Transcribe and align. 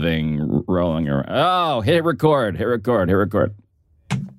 thing 0.00 0.64
rolling 0.66 1.08
around. 1.08 1.26
Oh, 1.28 1.80
hit 1.80 2.04
record, 2.04 2.56
hit 2.56 2.64
record, 2.64 3.08
hit 3.08 3.14
record. 3.14 3.54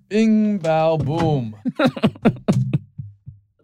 Bing, 0.10 0.58
bow, 0.60 0.98
boom. 0.98 1.56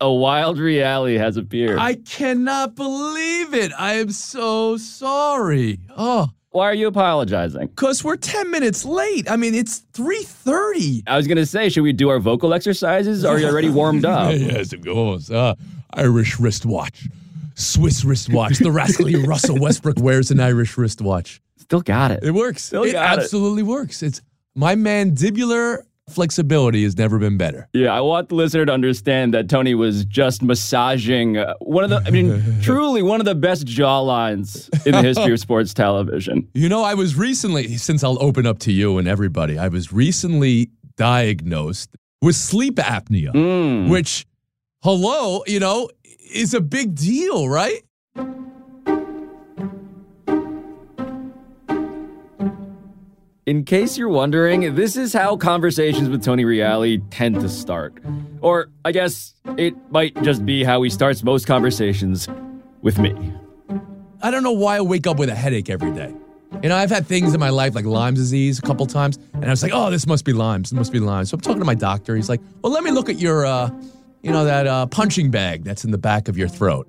A 0.01 0.11
wild 0.11 0.57
reality 0.57 1.15
has 1.17 1.37
appeared. 1.37 1.77
I 1.77 1.93
cannot 1.93 2.75
believe 2.75 3.53
it. 3.53 3.71
I 3.77 3.93
am 3.93 4.09
so 4.11 4.75
sorry. 4.77 5.77
Oh, 5.95 6.29
Why 6.49 6.65
are 6.65 6.73
you 6.73 6.87
apologizing? 6.87 7.67
because 7.67 8.03
we're 8.03 8.15
10 8.15 8.49
minutes 8.49 8.83
late. 8.83 9.29
I 9.29 9.35
mean, 9.35 9.53
it's 9.53 9.81
3.30. 9.93 11.03
I 11.05 11.17
was 11.17 11.27
gonna 11.27 11.45
say, 11.45 11.69
should 11.69 11.83
we 11.83 11.93
do 11.93 12.09
our 12.09 12.17
vocal 12.19 12.51
exercises? 12.55 13.23
Are 13.23 13.37
you 13.37 13.45
already 13.47 13.69
warmed 13.69 14.03
up? 14.05 14.33
yes, 14.35 14.73
of 14.73 14.83
course. 14.83 15.29
Uh, 15.29 15.53
Irish 15.93 16.39
wristwatch. 16.39 17.07
Swiss 17.53 18.03
wristwatch. 18.03 18.57
The 18.57 18.71
rascally 18.71 19.15
Russell 19.27 19.59
Westbrook 19.59 19.99
wears 19.99 20.31
an 20.31 20.39
Irish 20.39 20.79
wristwatch. 20.79 21.39
Still 21.71 21.79
got 21.79 22.11
it. 22.11 22.19
It 22.21 22.31
works. 22.31 22.65
Still 22.65 22.83
it 22.83 22.91
got 22.91 23.17
it. 23.17 23.21
absolutely 23.23 23.63
works. 23.63 24.03
It's 24.03 24.21
my 24.55 24.75
mandibular 24.75 25.77
flexibility 26.09 26.83
has 26.83 26.97
never 26.97 27.17
been 27.17 27.37
better. 27.37 27.69
Yeah, 27.71 27.93
I 27.93 28.01
want 28.01 28.27
the 28.27 28.35
listener 28.35 28.65
to 28.65 28.73
understand 28.73 29.33
that 29.33 29.47
Tony 29.47 29.73
was 29.73 30.03
just 30.03 30.43
massaging 30.43 31.37
uh, 31.37 31.53
one 31.61 31.85
of 31.85 31.89
the, 31.89 32.03
I 32.05 32.09
mean, 32.09 32.43
truly 32.61 33.01
one 33.01 33.21
of 33.21 33.25
the 33.25 33.35
best 33.35 33.65
jawlines 33.65 34.67
in 34.85 34.91
the 34.91 35.01
history 35.01 35.31
of 35.31 35.39
sports 35.47 35.73
television. 35.73 36.45
You 36.53 36.67
know, 36.67 36.83
I 36.83 36.93
was 36.95 37.15
recently, 37.15 37.77
since 37.77 38.03
I'll 38.03 38.21
open 38.21 38.45
up 38.45 38.59
to 38.59 38.73
you 38.73 38.97
and 38.97 39.07
everybody, 39.07 39.57
I 39.57 39.69
was 39.69 39.93
recently 39.93 40.71
diagnosed 40.97 41.95
with 42.21 42.35
sleep 42.35 42.75
apnea, 42.75 43.31
Mm. 43.31 43.87
which, 43.89 44.25
hello, 44.83 45.41
you 45.47 45.61
know, 45.61 45.87
is 46.33 46.53
a 46.53 46.59
big 46.59 46.95
deal, 46.95 47.47
right? 47.47 47.81
In 53.47 53.65
case 53.65 53.97
you're 53.97 54.07
wondering, 54.07 54.75
this 54.75 54.95
is 54.95 55.13
how 55.13 55.35
conversations 55.35 56.09
with 56.09 56.23
Tony 56.23 56.45
Reale 56.45 56.99
tend 57.09 57.41
to 57.41 57.49
start. 57.49 57.97
Or 58.39 58.69
I 58.85 58.91
guess 58.91 59.33
it 59.57 59.73
might 59.89 60.21
just 60.21 60.45
be 60.45 60.63
how 60.63 60.83
he 60.83 60.91
starts 60.91 61.23
most 61.23 61.47
conversations 61.47 62.29
with 62.83 62.99
me. 62.99 63.33
I 64.21 64.29
don't 64.29 64.43
know 64.43 64.51
why 64.51 64.77
I 64.77 64.81
wake 64.81 65.07
up 65.07 65.17
with 65.17 65.29
a 65.29 65.33
headache 65.33 65.71
every 65.71 65.91
day. 65.91 66.13
You 66.61 66.69
know, 66.69 66.75
I've 66.75 66.91
had 66.91 67.07
things 67.07 67.33
in 67.33 67.39
my 67.39 67.49
life 67.49 67.73
like 67.73 67.85
Lyme's 67.85 68.19
disease 68.19 68.59
a 68.59 68.61
couple 68.61 68.85
times, 68.85 69.17
and 69.33 69.45
I 69.45 69.49
was 69.49 69.63
like, 69.63 69.71
oh, 69.73 69.89
this 69.89 70.05
must 70.05 70.23
be 70.23 70.33
Lyme's. 70.33 70.69
This 70.69 70.77
must 70.77 70.91
be 70.91 70.99
Lyme's. 70.99 71.31
So 71.31 71.35
I'm 71.35 71.41
talking 71.41 71.61
to 71.61 71.65
my 71.65 71.73
doctor. 71.73 72.15
He's 72.15 72.29
like, 72.29 72.41
well, 72.61 72.71
let 72.71 72.83
me 72.83 72.91
look 72.91 73.09
at 73.09 73.17
your, 73.17 73.47
uh, 73.47 73.71
you 74.21 74.31
know, 74.31 74.45
that 74.45 74.67
uh, 74.67 74.85
punching 74.85 75.31
bag 75.31 75.63
that's 75.63 75.83
in 75.83 75.89
the 75.89 75.97
back 75.97 76.27
of 76.27 76.37
your 76.37 76.47
throat. 76.47 76.87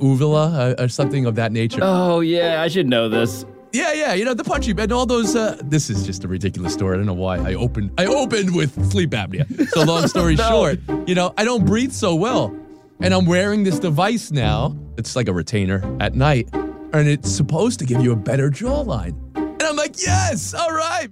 Uvula 0.00 0.74
uh, 0.78 0.84
or 0.84 0.88
something 0.88 1.26
of 1.26 1.34
that 1.34 1.50
nature. 1.50 1.80
Oh, 1.82 2.20
yeah, 2.20 2.62
I 2.62 2.68
should 2.68 2.86
know 2.86 3.08
this. 3.08 3.44
Yeah, 3.72 3.92
yeah, 3.92 4.14
you 4.14 4.24
know 4.24 4.34
the 4.34 4.42
punchy 4.44 4.72
bed 4.72 4.84
and 4.84 4.92
all 4.92 5.06
those. 5.06 5.36
Uh, 5.36 5.56
this 5.62 5.90
is 5.90 6.04
just 6.04 6.24
a 6.24 6.28
ridiculous 6.28 6.72
story. 6.72 6.94
I 6.94 6.96
don't 6.96 7.06
know 7.06 7.12
why 7.14 7.38
I 7.38 7.54
opened. 7.54 7.92
I 7.98 8.06
opened 8.06 8.54
with 8.54 8.90
sleep 8.90 9.10
apnea. 9.10 9.46
So 9.68 9.82
long 9.84 10.08
story 10.08 10.34
No. 10.36 10.48
short, 10.48 10.80
you 11.06 11.14
know 11.14 11.32
I 11.36 11.44
don't 11.44 11.64
breathe 11.64 11.92
so 11.92 12.14
well, 12.16 12.54
and 13.00 13.14
I'm 13.14 13.26
wearing 13.26 13.62
this 13.62 13.78
device 13.78 14.32
now. 14.32 14.76
It's 14.98 15.14
like 15.14 15.28
a 15.28 15.32
retainer 15.32 15.82
at 16.00 16.14
night, 16.16 16.48
and 16.52 17.08
it's 17.08 17.30
supposed 17.30 17.78
to 17.78 17.84
give 17.86 18.02
you 18.02 18.10
a 18.12 18.16
better 18.16 18.50
jawline. 18.50 19.14
And 19.36 19.62
I'm 19.62 19.76
like, 19.76 20.00
yes, 20.02 20.52
all 20.52 20.72
right. 20.72 21.08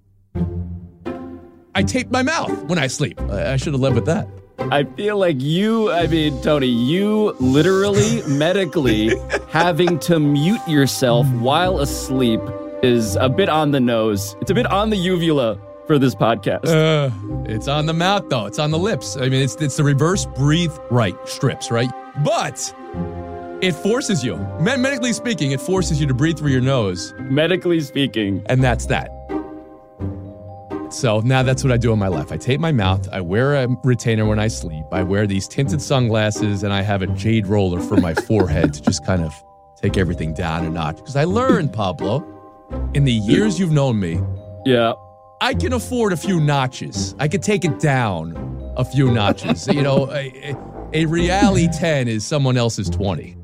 I 1.75 1.83
tape 1.84 2.11
my 2.11 2.22
mouth 2.22 2.65
when 2.65 2.78
I 2.78 2.89
sleep. 2.89 3.20
I, 3.20 3.53
I 3.53 3.56
should 3.56 3.72
have 3.72 3.81
led 3.81 3.95
with 3.95 4.06
that. 4.06 4.27
I 4.59 4.84
feel 4.84 5.19
like 5.19 5.41
you, 5.41 5.91
I 5.91 6.06
mean, 6.09 6.42
Tony, 6.42 6.67
you 6.67 7.34
literally, 7.41 8.23
medically, 8.27 9.12
having 9.48 9.98
to 10.00 10.19
mute 10.19 10.61
yourself 10.67 11.27
while 11.34 11.78
asleep 11.81 12.41
is 12.83 13.17
a 13.17 13.28
bit 13.28 13.48
on 13.48 13.70
the 13.70 13.81
nose. 13.81 14.37
It's 14.41 14.50
a 14.50 14.55
bit 14.55 14.67
on 14.67 14.91
the 14.91 14.97
uvula 14.97 15.59
for 15.87 15.98
this 15.98 16.15
podcast. 16.15 16.67
Uh, 16.67 17.11
it's 17.47 17.67
on 17.69 17.87
the 17.87 17.95
mouth 17.95 18.28
though. 18.28 18.47
It's 18.47 18.59
on 18.59 18.70
the 18.70 18.78
lips. 18.78 19.17
I 19.17 19.28
mean, 19.28 19.42
it's 19.42 19.55
it's 19.56 19.77
the 19.77 19.84
reverse 19.84 20.27
breathe 20.27 20.72
right 20.91 21.16
strips, 21.27 21.71
right? 21.71 21.91
But 22.22 22.72
it 23.62 23.72
forces 23.75 24.22
you, 24.22 24.37
med- 24.60 24.81
medically 24.81 25.12
speaking, 25.12 25.53
it 25.53 25.60
forces 25.60 26.00
you 26.00 26.06
to 26.06 26.15
breathe 26.15 26.38
through 26.38 26.53
your 26.53 26.60
nose, 26.60 27.15
Medically 27.19 27.81
speaking, 27.81 28.43
and 28.47 28.62
that's 28.62 28.87
that. 28.87 29.10
So 30.91 31.21
now 31.21 31.43
that's 31.43 31.62
what 31.62 31.72
I 31.72 31.76
do 31.76 31.93
in 31.93 31.99
my 31.99 32.09
life. 32.09 32.32
I 32.32 32.37
tape 32.37 32.60
my 32.60 32.72
mouth. 32.72 33.09
I 33.12 33.21
wear 33.21 33.54
a 33.54 33.69
retainer 33.84 34.25
when 34.26 34.38
I 34.38 34.49
sleep. 34.49 34.84
I 34.91 35.03
wear 35.03 35.26
these 35.26 35.47
tinted 35.47 35.82
sunglasses, 35.82 36.62
and 36.62 36.72
I 36.72 36.82
have 36.82 37.03
a 37.03 37.06
jade 37.09 37.47
roller 37.47 37.81
for 37.81 37.97
my 37.97 38.15
forehead 38.15 38.72
to 38.75 38.82
just 38.82 39.04
kind 39.04 39.22
of 39.22 39.32
take 39.81 39.97
everything 39.97 40.34
down 40.34 40.65
a 40.65 40.71
notch. 40.71 40.97
Because 40.97 41.16
I 41.16 41.25
learned, 41.25 41.72
Pablo, 41.72 42.25
in 42.94 43.04
the 43.04 43.12
years 43.12 43.59
you've 43.59 43.72
known 43.72 44.00
me, 44.00 44.21
yeah. 44.65 44.94
I 45.41 45.54
can 45.54 45.72
afford 45.72 46.12
a 46.12 46.16
few 46.16 46.41
notches. 46.41 47.15
I 47.19 47.28
could 47.28 47.43
take 47.43 47.65
it 47.65 47.78
down 47.78 48.34
a 48.77 48.84
few 48.84 49.10
notches. 49.10 49.69
you 49.69 49.82
know, 49.82 50.10
a, 50.10 50.53
a, 50.53 50.56
a 50.93 51.06
Reale 51.06 51.69
10 51.69 52.09
is 52.09 52.27
someone 52.27 52.56
else's 52.56 52.88
20. 52.91 53.38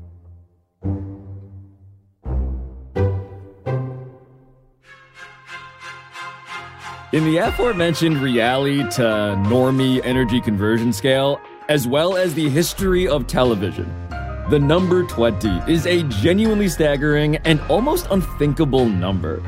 In 7.15 7.23
the 7.23 7.37
aforementioned 7.37 8.17
reality 8.17 8.79
to 8.79 9.01
normie 9.47 10.01
energy 10.03 10.41
conversion 10.41 10.91
scale, 10.91 11.39
as 11.69 11.87
well 11.87 12.17
as 12.17 12.33
the 12.33 12.49
history 12.49 13.07
of 13.07 13.25
television, 13.25 13.85
the 14.49 14.59
number 14.59 15.03
20 15.03 15.47
is 15.71 15.85
a 15.85 16.03
genuinely 16.03 16.67
staggering 16.67 17.37
and 17.45 17.61
almost 17.69 18.07
unthinkable 18.11 18.89
number. 18.89 19.41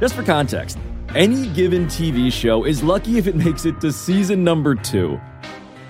Just 0.00 0.16
for 0.16 0.24
context, 0.24 0.76
any 1.14 1.46
given 1.50 1.86
TV 1.86 2.32
show 2.32 2.64
is 2.64 2.82
lucky 2.82 3.16
if 3.16 3.28
it 3.28 3.36
makes 3.36 3.64
it 3.64 3.80
to 3.82 3.92
season 3.92 4.42
number 4.42 4.74
two. 4.74 5.20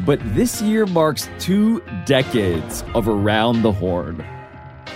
But 0.04 0.20
this 0.34 0.60
year 0.60 0.84
marks 0.84 1.30
two 1.38 1.82
decades 2.04 2.84
of 2.94 3.08
Around 3.08 3.62
the 3.62 3.72
Horn. 3.72 4.22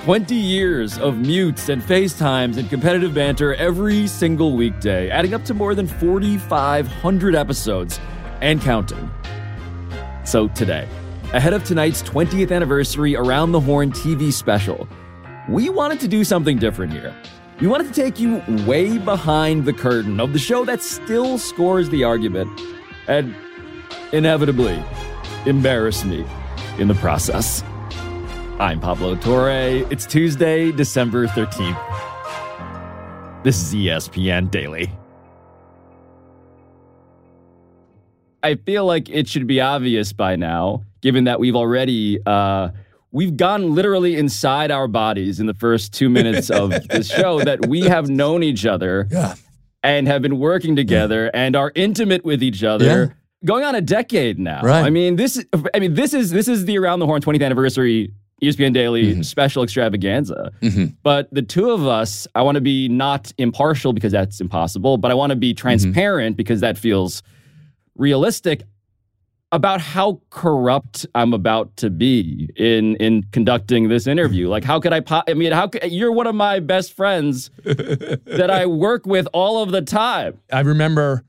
20 0.05 0.35
years 0.35 0.97
of 0.99 1.19
mutes 1.19 1.69
and 1.69 1.83
FaceTimes 1.83 2.57
and 2.57 2.71
competitive 2.71 3.13
banter 3.13 3.55
every 3.55 4.07
single 4.07 4.57
weekday, 4.57 5.11
adding 5.11 5.35
up 5.35 5.45
to 5.45 5.55
more 5.55 5.75
than 5.75 5.87
4,500 5.87 7.35
episodes 7.35 8.01
and 8.41 8.61
counting. 8.63 9.11
So, 10.25 10.49
today, 10.49 10.89
ahead 11.33 11.53
of 11.53 11.65
tonight's 11.65 12.03
20th 12.03 12.53
anniversary 12.53 13.17
Around 13.17 13.53
the 13.53 13.61
Horn 13.61 13.91
TV 13.91 14.33
special, 14.33 14.89
we 15.49 15.69
wanted 15.69 16.01
to 16.01 16.09
do 16.09 16.25
something 16.25 16.59
different 16.59 16.93
here. 16.93 17.15
We 17.61 17.67
wanted 17.67 17.93
to 17.93 17.93
take 17.93 18.21
you 18.21 18.43
way 18.67 18.99
behind 18.99 19.65
the 19.65 19.73
curtain 19.73 20.21
of 20.21 20.33
the 20.33 20.39
show 20.39 20.65
that 20.65 20.81
still 20.81 21.39
scores 21.39 21.91
the 21.91 22.05
argument 22.05 22.49
and 23.09 23.35
inevitably 24.13 24.83
embarrass 25.45 26.05
me 26.05 26.25
in 26.79 26.89
the 26.89 26.95
process. 26.95 27.65
I'm 28.61 28.81
Pablo 28.81 29.15
Torre. 29.15 29.51
It's 29.91 30.05
Tuesday, 30.05 30.73
December 30.73 31.27
13th. 31.29 31.79
This 33.45 33.57
is 33.63 33.73
ESPN 33.75 34.51
Daily. 34.51 34.91
I 38.43 38.57
feel 38.57 38.85
like 38.85 39.09
it 39.09 39.29
should 39.29 39.47
be 39.47 39.61
obvious 39.61 40.13
by 40.13 40.35
now, 40.37 40.83
given 41.03 41.25
that 41.25 41.39
we've 41.39 41.55
already 41.57 42.19
uh, 42.27 42.71
we've 43.13 43.37
gone 43.37 43.75
literally 43.75 44.17
inside 44.17 44.71
our 44.73 44.89
bodies 44.89 45.39
in 45.41 45.47
the 45.47 45.55
first 45.55 45.93
two 45.95 46.09
minutes 46.09 46.51
of 46.51 46.71
the 46.89 47.03
show 47.05 47.41
that 47.41 47.67
we 47.69 47.83
have 47.83 48.09
known 48.09 48.43
each 48.43 48.67
other 48.67 49.07
Yeah. 49.11 49.35
and 49.85 50.09
have 50.09 50.21
been 50.23 50.39
working 50.39 50.75
together 50.77 51.31
and 51.33 51.55
are 51.55 51.71
intimate 51.77 52.25
with 52.25 52.43
each 52.43 52.65
other 52.65 52.85
Yeah. 52.85 53.07
going 53.45 53.65
on 53.65 53.75
a 53.77 53.81
decade 53.81 54.39
now. 54.41 54.63
Right. 54.63 54.85
I 54.85 54.91
mean, 54.91 55.15
this 55.17 55.45
I 55.75 55.79
mean, 55.79 55.95
this 55.95 56.13
is 56.13 56.31
this 56.31 56.49
is 56.49 56.65
the 56.65 56.77
Around 56.79 56.99
the 57.01 57.07
Horn 57.07 57.23
20th 57.23 57.45
anniversary 57.45 58.13
ESPN 58.43 58.73
Daily 58.73 59.13
Mm-hmm. 59.13 59.23
special 59.23 59.63
extravaganza. 59.63 60.51
But 61.03 61.29
the 61.33 61.43
two 61.43 61.71
of 61.71 61.87
us, 61.87 62.27
I 62.35 62.43
want 62.43 62.55
to 62.57 62.61
be 62.61 62.89
not 62.89 63.33
impartial 63.39 63.93
because 63.93 64.13
that's 64.13 64.41
impossible, 64.41 64.97
but 64.99 65.11
I 65.11 65.15
want 65.15 65.31
to 65.31 65.37
be 65.37 65.51
Mm-hmm. 65.55 65.61
transparent 65.69 66.37
because 66.37 66.61
that 66.61 66.79
feels 66.79 67.23
realistic 67.97 68.63
about 69.51 69.81
how 69.81 70.21
corrupt 70.31 71.07
I'm 71.15 71.33
about 71.33 71.75
to 71.79 71.89
be 71.91 72.51
in 72.57 72.97
in 72.97 73.25
conducting 73.33 73.89
this 73.89 74.07
interview. 74.07 74.47
Like, 74.49 74.63
how 74.63 74.79
could 74.79 74.93
I? 74.93 75.01
Po- 75.01 75.23
I 75.27 75.33
mean, 75.35 75.53
how 75.53 75.69
could, 75.69 75.91
you're 75.91 76.13
one 76.13 76.27
of 76.27 76.35
my 76.35 76.61
best 76.61 76.93
friends 76.95 77.51
that 77.65 78.51
I 78.51 78.67
work 78.67 79.07
with 79.07 79.27
all 79.33 79.63
of 79.63 79.71
the 79.73 79.81
time. 79.81 80.39
I 80.53 80.61
remember 80.61 81.25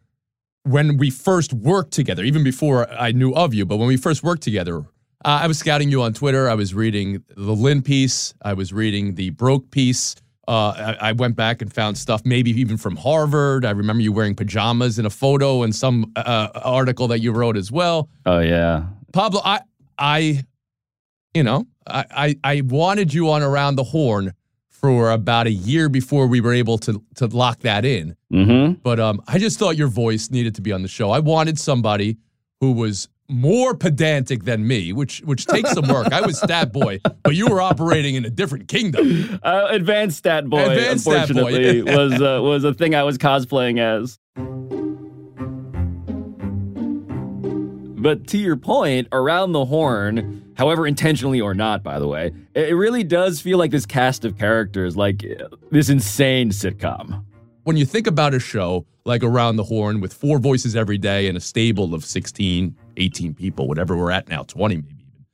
when 0.64 0.98
we 0.98 1.10
first 1.10 1.54
worked 1.54 1.94
together, 1.94 2.24
even 2.26 2.44
before 2.44 2.92
I 2.92 3.14
knew 3.14 3.32
of 3.34 3.54
you, 3.54 3.66
but 3.66 3.78
when 3.78 3.88
we 3.88 3.96
first 3.98 4.22
worked 4.22 4.44
together, 4.44 4.84
uh, 5.26 5.40
I 5.44 5.48
was 5.48 5.58
scouting 5.58 5.90
you 5.90 6.02
on 6.02 6.14
Twitter. 6.14 6.50
I 6.50 6.54
was 6.56 6.74
reading 6.74 7.24
the 7.36 7.54
Lin 7.54 7.82
piece. 7.82 8.34
I 8.42 8.54
was 8.54 8.72
reading 8.72 9.16
the 9.16 9.32
Broke 9.32 9.70
piece. 9.72 10.16
Uh, 10.48 10.96
I, 11.00 11.10
I 11.10 11.12
went 11.12 11.36
back 11.36 11.62
and 11.62 11.72
found 11.72 11.98
stuff, 11.98 12.22
maybe 12.26 12.50
even 12.52 12.78
from 12.78 12.96
Harvard. 12.96 13.66
I 13.66 13.72
remember 13.72 14.02
you 14.02 14.12
wearing 14.12 14.34
pajamas 14.34 14.98
in 14.98 15.06
a 15.06 15.10
photo 15.10 15.62
and 15.62 15.76
some 15.76 16.12
uh, 16.16 16.48
article 16.56 17.08
that 17.10 17.20
you 17.20 17.32
wrote 17.32 17.56
as 17.56 17.72
well. 17.72 18.10
Oh 18.26 18.40
yeah, 18.40 18.86
Pablo, 19.14 19.42
I, 19.44 19.62
I, 20.00 20.44
you 21.36 21.44
know, 21.44 21.68
I, 21.86 22.06
I, 22.10 22.36
I 22.44 22.62
wanted 22.62 23.14
you 23.14 23.30
on 23.30 23.44
around 23.44 23.76
the 23.76 23.84
horn 23.84 24.34
for 24.70 25.12
about 25.12 25.46
a 25.46 25.52
year 25.52 25.90
before 25.90 26.26
we 26.26 26.42
were 26.42 26.54
able 26.54 26.78
to 26.80 27.04
to 27.16 27.28
lock 27.28 27.60
that 27.60 27.86
in. 27.86 28.16
Mm-hmm. 28.34 28.80
But 28.82 29.00
um, 29.00 29.22
I 29.28 29.38
just 29.38 29.60
thought 29.60 29.76
your 29.76 29.90
voice 29.90 30.32
needed 30.32 30.56
to 30.56 30.62
be 30.62 30.72
on 30.72 30.82
the 30.82 30.88
show. 30.88 31.12
I 31.12 31.20
wanted 31.20 31.60
somebody 31.60 32.18
who 32.62 32.72
was 32.72 33.08
more 33.30 33.76
pedantic 33.76 34.44
than 34.44 34.68
me, 34.68 34.92
which 34.92 35.20
which 35.22 35.46
takes 35.46 35.72
some 35.72 35.88
work. 35.88 36.12
I 36.12 36.22
was 36.22 36.38
stat 36.40 36.74
boy, 36.74 37.00
but 37.24 37.36
you 37.36 37.48
were 37.48 37.62
operating 37.62 38.16
in 38.16 38.26
a 38.26 38.30
different 38.30 38.68
kingdom. 38.68 39.40
Uh, 39.44 39.68
advanced 39.70 40.18
stat 40.18 40.50
boy, 40.50 40.68
Advanced 40.70 41.04
stat 41.06 41.30
boy. 41.30 41.46
unfortunately, 41.46 41.82
was 41.84 42.14
uh, 42.22 42.42
was 42.42 42.64
a 42.64 42.74
thing 42.74 42.96
I 42.96 43.04
was 43.04 43.18
cosplaying 43.18 43.80
as. 43.80 44.18
But 48.02 48.28
to 48.28 48.38
your 48.38 48.56
point, 48.56 49.10
around 49.12 49.52
the 49.52 49.66
horn, 49.66 50.54
however 50.56 50.88
intentionally 50.88 51.42
or 51.42 51.54
not, 51.54 51.84
by 51.84 52.00
the 52.00 52.08
way, 52.08 52.32
it 52.56 52.70
it 52.70 52.76
really 52.76 53.04
does 53.04 53.42
feel 53.42 53.58
like 53.58 53.72
this 53.72 53.86
cast 53.86 54.26
of 54.26 54.38
characters, 54.38 54.96
like 54.98 55.24
uh, 55.24 55.50
this 55.70 55.90
insane 55.90 56.50
sitcom. 56.50 57.26
When 57.64 57.76
you 57.76 57.86
think 57.86 58.08
about 58.08 58.34
a 58.34 58.40
show 58.40 58.86
like 59.06 59.22
Around 59.22 59.58
the 59.58 59.64
Horn 59.64 60.00
with 60.00 60.14
four 60.14 60.40
voices 60.40 60.76
every 60.76 60.98
day 60.98 61.28
and 61.28 61.38
a 61.38 61.42
stable 61.42 61.94
of 61.94 62.06
16, 62.06 62.76
18 62.96 63.34
people, 63.34 63.68
whatever 63.68 63.98
we're 63.98 64.12
at 64.12 64.30
now, 64.30 64.44
20 64.44 64.78
maybe 64.78 64.88
even, 64.88 65.26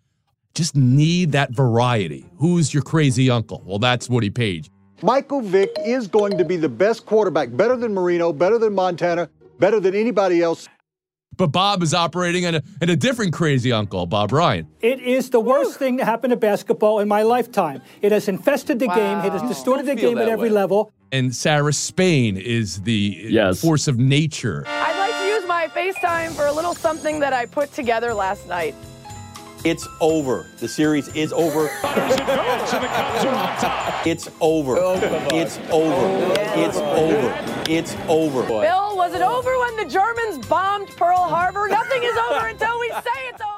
just 0.55 0.75
need 0.75 1.33
that 1.33 1.51
variety. 1.51 2.25
Who's 2.37 2.73
your 2.73 2.83
crazy 2.83 3.29
uncle? 3.29 3.61
Well, 3.65 3.77
that's 3.79 4.09
Woody 4.09 4.31
Paige. 4.31 4.71
Michael 5.03 5.41
Vick 5.41 5.71
is 5.85 6.07
going 6.07 6.37
to 6.37 6.45
be 6.45 6.57
the 6.57 6.69
best 6.69 7.05
quarterback, 7.05 7.55
better 7.55 7.75
than 7.75 7.93
Marino, 7.93 8.33
better 8.33 8.57
than 8.57 8.73
Montana, 8.73 9.29
better 9.59 9.79
than 9.79 9.93
anybody 9.93 10.41
else. 10.41 10.67
But 11.37 11.47
Bob 11.47 11.83
is 11.83 11.93
operating 11.93 12.43
in 12.43 12.55
a, 12.55 12.61
in 12.81 12.89
a 12.89 12.95
different 12.95 13.33
crazy 13.33 13.71
uncle, 13.71 14.05
Bob 14.05 14.31
Ryan. 14.31 14.67
It 14.81 14.99
is 14.99 15.29
the 15.29 15.39
worst 15.39 15.77
thing 15.77 15.97
to 15.97 16.05
happen 16.05 16.29
to 16.29 16.35
basketball 16.35 16.99
in 16.99 17.07
my 17.07 17.23
lifetime. 17.23 17.81
It 18.01 18.11
has 18.11 18.27
infested 18.27 18.79
the 18.79 18.87
game. 18.87 19.19
It 19.19 19.31
has 19.33 19.41
distorted 19.43 19.85
the 19.85 19.95
game 19.95 20.17
at 20.17 20.27
every 20.29 20.49
way. 20.49 20.55
level. 20.55 20.91
And 21.11 21.33
Sarah 21.35 21.73
Spain 21.73 22.37
is 22.37 22.81
the 22.81 23.23
uh, 23.25 23.29
Yes. 23.29 23.61
force 23.61 23.87
of 23.87 23.97
nature. 23.99 24.63
I'd 24.67 24.97
like 24.99 25.15
to 25.19 25.27
use 25.27 25.47
my 25.47 25.67
FaceTime 25.67 26.31
for 26.35 26.45
a 26.47 26.51
little 26.53 26.73
something 26.73 27.19
that 27.19 27.33
I 27.33 27.45
put 27.45 27.71
together 27.73 28.13
last 28.13 28.47
night. 28.47 28.75
It's 29.63 29.87
over. 29.99 30.45
The 30.59 30.67
series 30.67 31.07
is 31.15 31.33
over. 31.33 31.69
It's 34.07 34.29
over. 34.39 34.75
Oh, 34.77 34.93
it's 35.33 35.57
over. 35.71 36.33
It's 36.55 36.77
over. 36.77 37.63
It's 37.67 37.95
over. 38.07 38.43
Bill, 38.47 38.84
was 39.05 39.13
it 39.13 39.21
over 39.21 39.57
when 39.59 39.75
the 39.77 39.85
Germans 39.85 40.45
bombed 40.47 40.89
Pearl 40.97 41.17
Harbor? 41.17 41.67
Nothing 41.69 42.01
is 42.03 42.17
over 42.31 42.47
until 42.53 42.79
we 42.79 42.89
say 42.89 43.27
it's 43.29 43.41
over. 43.41 43.51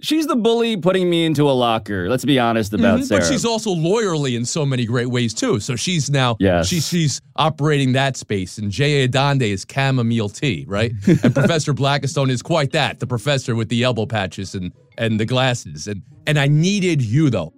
She's 0.00 0.26
the 0.26 0.36
bully 0.36 0.76
putting 0.76 1.08
me 1.10 1.24
into 1.24 1.48
a 1.50 1.52
locker. 1.52 2.08
Let's 2.08 2.24
be 2.24 2.38
honest 2.38 2.72
about 2.72 3.00
Mhm, 3.00 3.04
Sarah. 3.04 3.20
But 3.20 3.26
she's 3.28 3.44
also 3.44 3.74
lawyerly 3.74 4.36
in 4.36 4.44
so 4.44 4.64
many 4.64 4.84
great 4.86 5.08
ways 5.08 5.34
too. 5.34 5.58
So 5.60 5.74
she's 5.76 6.08
now 6.10 6.36
Yes. 6.38 6.68
she, 6.68 6.80
she's 6.80 7.20
operating 7.36 7.92
that 7.92 8.16
space. 8.16 8.56
And 8.58 8.70
J.A. 8.70 9.08
Adande 9.08 9.42
is 9.42 9.66
chamomile 9.70 10.28
tea, 10.28 10.64
right? 10.68 10.92
and 11.06 11.34
Professor 11.34 11.74
Blackistone 11.74 12.30
is 12.30 12.42
quite 12.42 12.72
that, 12.72 13.00
the 13.00 13.06
professor 13.06 13.54
with 13.54 13.68
the 13.68 13.82
elbow 13.82 14.06
patches 14.06 14.54
and 14.54 14.72
and 14.98 15.18
the 15.20 15.26
glasses. 15.26 15.86
And 15.88 16.02
and 16.26 16.38
I 16.38 16.46
needed 16.48 17.02
you 17.02 17.28
though. 17.30 17.52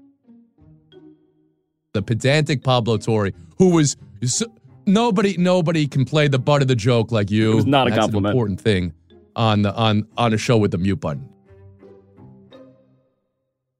The 1.92 2.02
pedantic 2.02 2.62
Pablo 2.62 2.96
Torre, 2.98 3.30
who 3.58 3.70
was 3.74 3.96
so, 4.24 4.46
nobody 4.88 5.36
nobody 5.36 5.86
can 5.86 6.04
play 6.04 6.26
the 6.26 6.38
butt 6.38 6.62
of 6.62 6.68
the 6.68 6.76
joke 6.76 7.12
like 7.12 7.30
you. 7.30 7.52
It 7.52 7.56
was 7.56 7.66
not 7.66 7.86
a 7.86 7.90
That's 7.90 8.00
compliment. 8.00 8.32
An 8.32 8.36
important 8.36 8.60
thing 8.60 8.94
on 9.36 9.62
the 9.62 9.74
on 9.74 10.08
on 10.16 10.34
a 10.34 10.38
show 10.38 10.56
with 10.56 10.72
the 10.72 10.78
mute 10.78 11.00
button. 11.00 11.28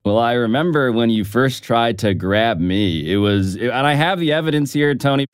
Well, 0.05 0.19
I 0.19 0.35
remember 0.35 0.91
when 0.93 1.11
you 1.11 1.25
first 1.25 1.63
tried 1.63 1.99
to 1.99 2.15
grab 2.15 2.59
me. 2.61 3.13
It 3.13 3.19
was, 3.19 3.57
and 3.57 3.73
I 3.73 3.93
have 3.93 4.19
the 4.19 4.33
evidence 4.33 4.73
here, 4.73 4.95
Tony. 4.95 5.27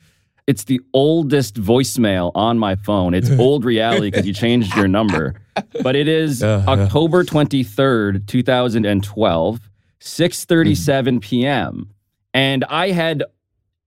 It's 0.48 0.64
the 0.64 0.80
oldest 0.92 1.54
voicemail 1.54 2.32
on 2.34 2.58
my 2.58 2.74
phone. 2.74 3.14
It's 3.14 3.30
old 3.38 3.64
reality 3.64 4.10
because 4.10 4.26
you 4.26 4.34
changed 4.34 4.74
your 4.74 4.88
number. 4.88 5.34
But 5.82 5.94
it 5.94 6.08
is 6.08 6.42
uh-huh. 6.42 6.68
October 6.68 7.22
23rd, 7.22 8.26
2012, 8.26 9.60
6:37 10.00 11.20
p.m. 11.20 11.90
And 12.32 12.64
I 12.64 12.90
had 12.90 13.22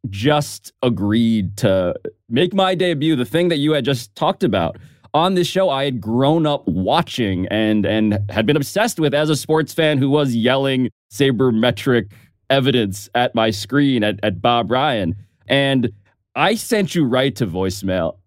just 0.09 0.73
agreed 0.83 1.57
to 1.57 1.95
make 2.29 2.53
my 2.53 2.75
debut, 2.75 3.15
the 3.15 3.25
thing 3.25 3.49
that 3.49 3.57
you 3.57 3.73
had 3.73 3.85
just 3.85 4.15
talked 4.15 4.43
about. 4.43 4.77
On 5.13 5.33
this 5.33 5.47
show, 5.47 5.69
I 5.69 5.85
had 5.85 5.99
grown 5.99 6.45
up 6.45 6.67
watching 6.67 7.47
and 7.47 7.85
and 7.85 8.19
had 8.29 8.45
been 8.45 8.57
obsessed 8.57 8.99
with 8.99 9.13
as 9.13 9.29
a 9.29 9.35
sports 9.35 9.73
fan 9.73 9.97
who 9.97 10.09
was 10.09 10.35
yelling 10.35 10.89
sabermetric 11.11 12.11
evidence 12.49 13.09
at 13.15 13.33
my 13.33 13.49
screen 13.49 14.03
at, 14.03 14.19
at 14.23 14.41
Bob 14.41 14.69
Ryan. 14.69 15.15
And 15.47 15.91
I 16.35 16.55
sent 16.55 16.93
you 16.93 17.05
right 17.05 17.35
to 17.37 17.47
voicemail 17.47 18.17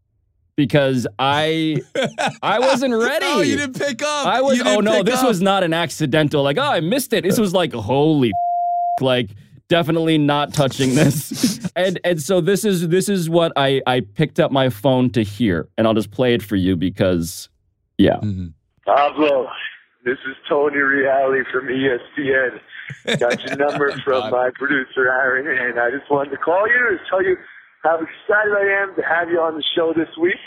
because 0.56 1.06
I 1.19 1.81
I 2.43 2.58
wasn't 2.58 2.94
ready. 2.96 3.26
Oh, 3.26 3.40
you 3.40 3.56
didn't 3.56 3.78
pick 3.78 4.02
up. 4.02 4.26
I 4.26 4.40
was. 4.40 4.61
Oh 4.64 4.81
no, 4.81 5.02
this 5.02 5.20
up. 5.20 5.28
was 5.28 5.40
not 5.40 5.62
an 5.62 5.73
accidental. 5.73 6.43
Like, 6.43 6.58
oh, 6.58 6.62
I 6.62 6.81
missed 6.81 7.12
it. 7.12 7.25
This 7.25 7.38
was 7.38 7.55
like, 7.55 7.73
holy, 7.73 8.32
like, 9.00 9.31
definitely 9.70 10.19
not 10.19 10.52
touching 10.52 10.94
this. 10.94 11.70
and 11.76 11.99
and 12.05 12.20
so 12.20 12.43
this 12.43 12.67
is 12.67 12.88
this 12.88 13.08
is 13.08 13.31
what 13.31 13.52
I 13.56 13.81
I 13.87 14.00
picked 14.00 14.38
up 14.38 14.52
my 14.52 14.69
phone 14.69 15.08
to 15.11 15.22
hear, 15.22 15.69
and 15.78 15.87
I'll 15.87 15.94
just 15.94 16.11
play 16.11 16.34
it 16.34 16.43
for 16.43 16.56
you 16.56 16.76
because, 16.76 17.49
yeah. 17.96 18.19
Mhm. 18.19 18.52
Pablo, 18.84 19.49
this 20.05 20.19
is 20.28 20.37
Tony 20.49 20.76
Reale 20.76 21.44
from 21.50 21.69
ESPN. 21.69 22.61
Got 23.19 23.43
your 23.44 23.56
number 23.69 23.93
from 24.05 24.31
my 24.31 24.50
producer 24.58 25.08
Aaron, 25.08 25.46
and 25.46 25.81
I 25.81 25.90
just 25.90 26.11
wanted 26.11 26.31
to 26.31 26.37
call 26.37 26.66
you 26.66 26.90
to 26.90 26.99
tell 27.08 27.23
you 27.23 27.37
how 27.82 27.94
excited 27.94 28.52
I 28.52 28.82
am 28.82 28.94
to 28.96 29.02
have 29.02 29.31
you 29.31 29.40
on 29.40 29.55
the 29.55 29.64
show 29.75 29.94
this 29.96 30.11
week. 30.20 30.43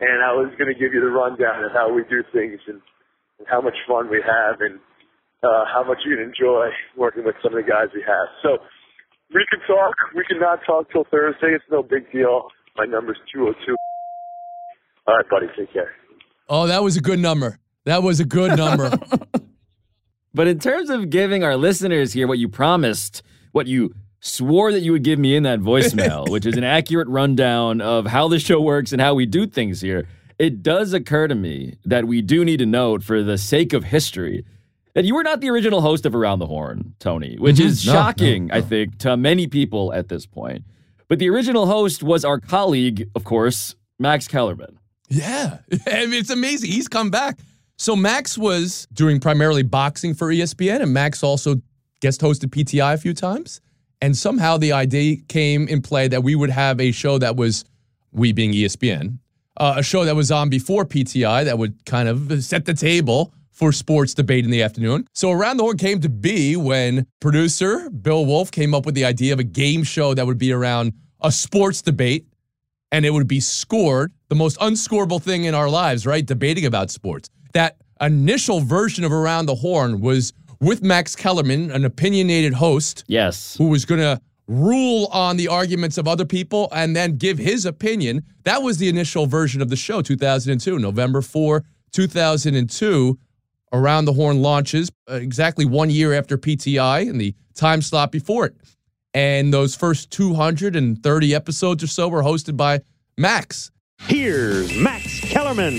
And 0.00 0.22
I 0.22 0.32
was 0.32 0.52
going 0.58 0.66
to 0.66 0.78
give 0.78 0.92
you 0.92 1.00
the 1.00 1.10
rundown 1.14 1.62
of 1.62 1.70
how 1.72 1.92
we 1.92 2.02
do 2.10 2.24
things 2.32 2.58
and, 2.66 2.82
and 3.38 3.46
how 3.48 3.60
much 3.60 3.76
fun 3.86 4.10
we 4.10 4.20
have 4.20 4.60
and 4.60 4.80
uh, 5.42 5.64
how 5.72 5.84
much 5.86 5.98
you 6.04 6.16
can 6.16 6.24
enjoy 6.24 6.68
working 6.96 7.24
with 7.24 7.34
some 7.42 7.56
of 7.56 7.64
the 7.64 7.68
guys 7.68 7.88
we 7.94 8.02
have. 8.06 8.28
So 8.42 8.58
we 9.34 9.44
can 9.50 9.60
talk. 9.66 9.94
We 10.14 10.24
can 10.28 10.38
not 10.40 10.60
talk 10.66 10.90
till 10.92 11.04
Thursday. 11.10 11.54
It's 11.54 11.64
no 11.70 11.82
big 11.82 12.10
deal. 12.12 12.48
My 12.76 12.84
number's 12.84 13.18
202. 13.34 13.76
All 15.06 15.16
right, 15.16 15.28
buddy. 15.28 15.46
Take 15.58 15.72
care. 15.72 15.92
Oh, 16.48 16.66
that 16.66 16.82
was 16.82 16.96
a 16.96 17.00
good 17.00 17.18
number. 17.18 17.58
That 17.84 18.02
was 18.02 18.20
a 18.20 18.24
good 18.24 18.56
number. 18.56 18.92
But 20.34 20.48
in 20.48 20.58
terms 20.58 20.88
of 20.88 21.10
giving 21.10 21.44
our 21.44 21.56
listeners 21.56 22.14
here 22.14 22.26
what 22.26 22.38
you 22.38 22.48
promised, 22.48 23.22
what 23.52 23.66
you 23.66 23.94
swore 24.20 24.72
that 24.72 24.80
you 24.80 24.92
would 24.92 25.02
give 25.02 25.18
me 25.18 25.36
in 25.36 25.42
that 25.42 25.60
voicemail, 25.60 26.28
which 26.30 26.46
is 26.46 26.56
an 26.56 26.64
accurate 26.64 27.08
rundown 27.08 27.80
of 27.80 28.06
how 28.06 28.28
the 28.28 28.38
show 28.38 28.60
works 28.60 28.92
and 28.92 29.00
how 29.02 29.14
we 29.14 29.26
do 29.26 29.46
things 29.46 29.82
here, 29.82 30.08
it 30.38 30.62
does 30.62 30.94
occur 30.94 31.28
to 31.28 31.34
me 31.34 31.76
that 31.84 32.06
we 32.06 32.22
do 32.22 32.44
need 32.44 32.58
to 32.58 32.66
note, 32.66 33.02
for 33.02 33.22
the 33.22 33.36
sake 33.36 33.74
of 33.74 33.84
history, 33.84 34.44
that 34.94 35.04
you 35.04 35.14
were 35.14 35.22
not 35.22 35.40
the 35.40 35.48
original 35.50 35.80
host 35.80 36.04
of 36.06 36.14
Around 36.14 36.38
the 36.40 36.46
Horn, 36.46 36.94
Tony, 36.98 37.36
which 37.38 37.56
Mhm. 37.56 37.64
is 37.66 37.86
No, 37.86 37.92
shocking, 37.92 38.46
no, 38.48 38.56
I 38.56 38.60
think, 38.60 38.98
to 38.98 39.16
many 39.16 39.46
people 39.46 39.92
at 39.92 40.08
this 40.08 40.26
point. 40.26 40.64
But 41.08 41.18
the 41.18 41.28
original 41.30 41.66
host 41.66 42.02
was 42.02 42.24
our 42.24 42.38
colleague, 42.40 43.08
of 43.14 43.24
course, 43.24 43.74
Max 43.98 44.26
Kellerman. 44.28 44.78
yeah. 45.08 45.58
I 45.86 46.06
mean, 46.06 46.14
it's 46.14 46.30
amazing. 46.30 46.70
He's 46.70 46.88
come 46.88 47.10
back. 47.10 47.38
So 47.78 47.96
Max 47.96 48.36
was 48.38 48.86
doing 48.92 49.18
primarily 49.20 49.62
boxing 49.62 50.14
for 50.14 50.30
ESPN, 50.32 50.82
and 50.82 50.92
Max 50.92 51.22
also 51.22 51.60
guest 52.00 52.20
hosted 52.20 52.50
PTI 52.50 52.94
a 52.94 52.98
few 52.98 53.14
times. 53.14 53.60
And 54.00 54.16
somehow 54.16 54.56
the 54.56 54.72
idea 54.72 55.16
came 55.28 55.68
in 55.68 55.80
play 55.82 56.08
that 56.08 56.22
we 56.22 56.34
would 56.34 56.50
have 56.50 56.80
a 56.80 56.92
show 56.92 57.18
that 57.18 57.36
was, 57.36 57.64
we 58.12 58.32
being 58.32 58.52
ESPN, 58.52 59.18
uh, 59.58 59.74
a 59.78 59.82
show 59.82 60.04
that 60.04 60.16
was 60.16 60.30
on 60.30 60.48
before 60.48 60.84
PTI 60.84 61.44
that 61.44 61.58
would 61.58 61.84
kind 61.86 62.08
of 62.08 62.42
set 62.42 62.64
the 62.64 62.74
table 62.74 63.32
for 63.52 63.70
sports 63.72 64.14
debate 64.14 64.44
in 64.44 64.50
the 64.50 64.62
afternoon. 64.62 65.06
So 65.12 65.30
Around 65.30 65.58
the 65.58 65.62
Horn 65.62 65.76
came 65.76 66.00
to 66.00 66.08
be 66.08 66.56
when 66.56 67.06
producer 67.20 67.88
Bill 67.90 68.24
Wolff 68.26 68.50
came 68.50 68.74
up 68.74 68.84
with 68.86 68.94
the 68.94 69.04
idea 69.04 69.32
of 69.32 69.38
a 69.38 69.44
game 69.44 69.84
show 69.84 70.14
that 70.14 70.26
would 70.26 70.38
be 70.38 70.52
around 70.52 70.92
a 71.20 71.30
sports 71.30 71.82
debate 71.82 72.26
and 72.90 73.04
it 73.06 73.10
would 73.10 73.28
be 73.28 73.40
scored, 73.40 74.12
the 74.28 74.34
most 74.34 74.58
unscorable 74.58 75.22
thing 75.22 75.44
in 75.44 75.54
our 75.54 75.68
lives, 75.68 76.06
right? 76.06 76.24
Debating 76.26 76.66
about 76.66 76.90
sports. 76.90 77.28
That 77.52 77.76
initial 78.00 78.60
version 78.60 79.04
of 79.04 79.12
Around 79.12 79.46
the 79.46 79.54
Horn 79.54 80.00
was 80.00 80.32
with 80.60 80.82
Max 80.82 81.14
Kellerman, 81.14 81.70
an 81.70 81.84
opinionated 81.84 82.54
host 82.54 83.04
Yes. 83.06 83.56
who 83.56 83.68
was 83.68 83.84
going 83.84 84.00
to 84.00 84.20
rule 84.48 85.06
on 85.12 85.36
the 85.36 85.48
arguments 85.48 85.98
of 85.98 86.06
other 86.08 86.24
people 86.24 86.68
and 86.72 86.94
then 86.96 87.16
give 87.16 87.38
his 87.38 87.64
opinion. 87.64 88.22
That 88.44 88.62
was 88.62 88.78
the 88.78 88.88
initial 88.88 89.26
version 89.26 89.62
of 89.62 89.70
the 89.70 89.76
show, 89.76 90.02
2002, 90.02 90.78
November 90.78 91.22
4, 91.22 91.64
2002. 91.92 93.18
Around 93.74 94.04
the 94.04 94.12
Horn 94.12 94.42
launches 94.42 94.90
uh, 95.10 95.14
exactly 95.14 95.64
one 95.64 95.88
year 95.88 96.12
after 96.12 96.36
PTI 96.36 97.08
and 97.08 97.18
the 97.18 97.34
time 97.54 97.80
slot 97.80 98.12
before 98.12 98.44
it. 98.44 98.54
And 99.14 99.52
those 99.52 99.74
first 99.74 100.10
230 100.10 101.34
episodes 101.34 101.82
or 101.82 101.86
so 101.86 102.08
were 102.08 102.22
hosted 102.22 102.56
by 102.56 102.80
Max. 103.16 103.70
Here's 104.02 104.76
Max 104.76 105.20
Kellerman. 105.20 105.74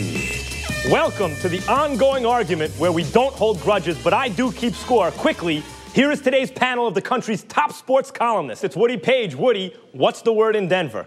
Welcome 0.89 1.35
to 1.37 1.49
the 1.49 1.63
ongoing 1.69 2.25
argument 2.25 2.73
where 2.79 2.91
we 2.91 3.03
don't 3.11 3.35
hold 3.35 3.61
grudges, 3.61 4.01
but 4.03 4.13
I 4.13 4.27
do 4.27 4.51
keep 4.51 4.73
score. 4.73 5.11
Quickly, 5.11 5.63
Here 5.93 6.11
is 6.11 6.19
today's 6.21 6.49
panel 6.49 6.87
of 6.87 6.95
the 6.95 7.01
country's 7.03 7.43
top 7.43 7.71
sports 7.71 8.09
columnists. 8.09 8.63
It's 8.63 8.75
Woody 8.75 8.97
Paige. 8.97 9.35
Woody, 9.35 9.75
what's 9.91 10.23
the 10.23 10.33
word 10.33 10.55
in 10.55 10.67
Denver? 10.67 11.05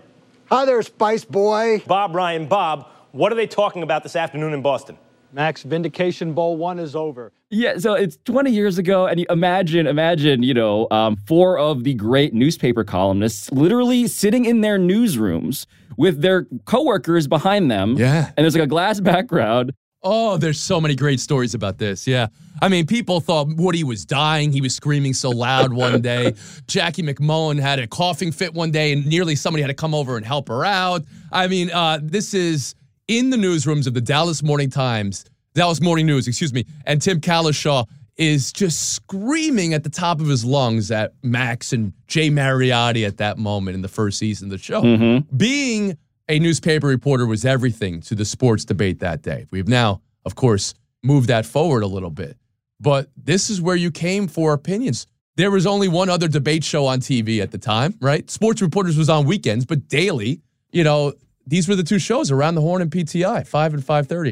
Hi 0.48 0.64
there, 0.64 0.80
Spice 0.82 1.24
Boy. 1.24 1.82
Bob 1.88 2.14
Ryan. 2.14 2.46
Bob, 2.46 2.88
what 3.10 3.32
are 3.32 3.34
they 3.34 3.48
talking 3.48 3.82
about 3.82 4.04
this 4.04 4.14
afternoon 4.14 4.52
in 4.52 4.62
Boston? 4.62 4.96
Max, 5.36 5.62
Vindication 5.64 6.32
Bowl 6.32 6.56
one 6.56 6.78
is 6.78 6.96
over. 6.96 7.30
Yeah, 7.50 7.76
so 7.76 7.92
it's 7.92 8.16
20 8.24 8.50
years 8.50 8.78
ago, 8.78 9.06
and 9.06 9.20
you 9.20 9.26
imagine, 9.28 9.86
imagine, 9.86 10.42
you 10.42 10.54
know, 10.54 10.88
um, 10.90 11.16
four 11.26 11.58
of 11.58 11.84
the 11.84 11.92
great 11.92 12.32
newspaper 12.32 12.84
columnists 12.84 13.52
literally 13.52 14.06
sitting 14.06 14.46
in 14.46 14.62
their 14.62 14.78
newsrooms 14.78 15.66
with 15.98 16.22
their 16.22 16.46
coworkers 16.64 17.28
behind 17.28 17.70
them. 17.70 17.96
Yeah. 17.98 18.30
And 18.34 18.44
there's 18.44 18.54
like 18.54 18.64
a 18.64 18.66
glass 18.66 18.98
background. 18.98 19.74
Oh, 20.02 20.38
there's 20.38 20.58
so 20.58 20.80
many 20.80 20.94
great 20.94 21.20
stories 21.20 21.52
about 21.52 21.76
this. 21.76 22.06
Yeah. 22.06 22.28
I 22.62 22.68
mean, 22.70 22.86
people 22.86 23.20
thought 23.20 23.48
Woody 23.56 23.84
was 23.84 24.06
dying. 24.06 24.52
He 24.52 24.62
was 24.62 24.74
screaming 24.74 25.12
so 25.12 25.28
loud 25.28 25.72
one 25.74 26.00
day. 26.00 26.32
Jackie 26.66 27.02
MacMullan 27.02 27.60
had 27.60 27.78
a 27.78 27.86
coughing 27.86 28.32
fit 28.32 28.54
one 28.54 28.70
day, 28.70 28.94
and 28.94 29.04
nearly 29.04 29.36
somebody 29.36 29.60
had 29.60 29.68
to 29.68 29.74
come 29.74 29.94
over 29.94 30.16
and 30.16 30.24
help 30.24 30.48
her 30.48 30.64
out. 30.64 31.04
I 31.30 31.46
mean, 31.46 31.70
uh, 31.70 31.98
this 32.02 32.32
is 32.32 32.74
in 33.08 33.30
the 33.30 33.36
newsrooms 33.36 33.86
of 33.86 33.94
the 33.94 34.00
Dallas 34.00 34.42
Morning 34.42 34.70
Times, 34.70 35.24
Dallas 35.54 35.80
Morning 35.80 36.06
News, 36.06 36.28
excuse 36.28 36.52
me, 36.52 36.64
and 36.84 37.00
Tim 37.00 37.20
Cowlishaw 37.20 37.86
is 38.16 38.52
just 38.52 38.94
screaming 38.94 39.74
at 39.74 39.84
the 39.84 39.90
top 39.90 40.20
of 40.20 40.26
his 40.26 40.44
lungs 40.44 40.90
at 40.90 41.12
Max 41.22 41.72
and 41.72 41.92
Jay 42.06 42.30
Mariotti 42.30 43.06
at 43.06 43.18
that 43.18 43.38
moment 43.38 43.74
in 43.74 43.82
the 43.82 43.88
first 43.88 44.18
season 44.18 44.46
of 44.46 44.52
the 44.52 44.58
show. 44.58 44.82
Mm-hmm. 44.82 45.36
Being 45.36 45.98
a 46.28 46.38
newspaper 46.38 46.86
reporter 46.86 47.26
was 47.26 47.44
everything 47.44 48.00
to 48.02 48.14
the 48.14 48.24
sports 48.24 48.64
debate 48.64 49.00
that 49.00 49.22
day. 49.22 49.46
We've 49.50 49.68
now, 49.68 50.00
of 50.24 50.34
course, 50.34 50.74
moved 51.02 51.28
that 51.28 51.46
forward 51.46 51.82
a 51.82 51.86
little 51.86 52.10
bit. 52.10 52.36
But 52.80 53.10
this 53.16 53.48
is 53.48 53.60
where 53.60 53.76
you 53.76 53.90
came 53.90 54.28
for 54.28 54.52
opinions. 54.52 55.06
There 55.36 55.50
was 55.50 55.66
only 55.66 55.88
one 55.88 56.08
other 56.08 56.28
debate 56.28 56.64
show 56.64 56.86
on 56.86 57.00
TV 57.00 57.42
at 57.42 57.50
the 57.50 57.58
time, 57.58 57.94
right? 58.00 58.28
Sports 58.30 58.62
Reporters 58.62 58.96
was 58.96 59.10
on 59.10 59.26
weekends, 59.26 59.66
but 59.66 59.88
daily, 59.88 60.40
you 60.72 60.82
know, 60.84 61.12
these 61.46 61.68
were 61.68 61.76
the 61.76 61.82
two 61.82 61.98
shows 61.98 62.30
around 62.30 62.56
the 62.56 62.60
horn 62.60 62.82
and 62.82 62.90
PTI, 62.90 63.46
5 63.46 63.74
and 63.74 63.84
5:30. 63.84 64.30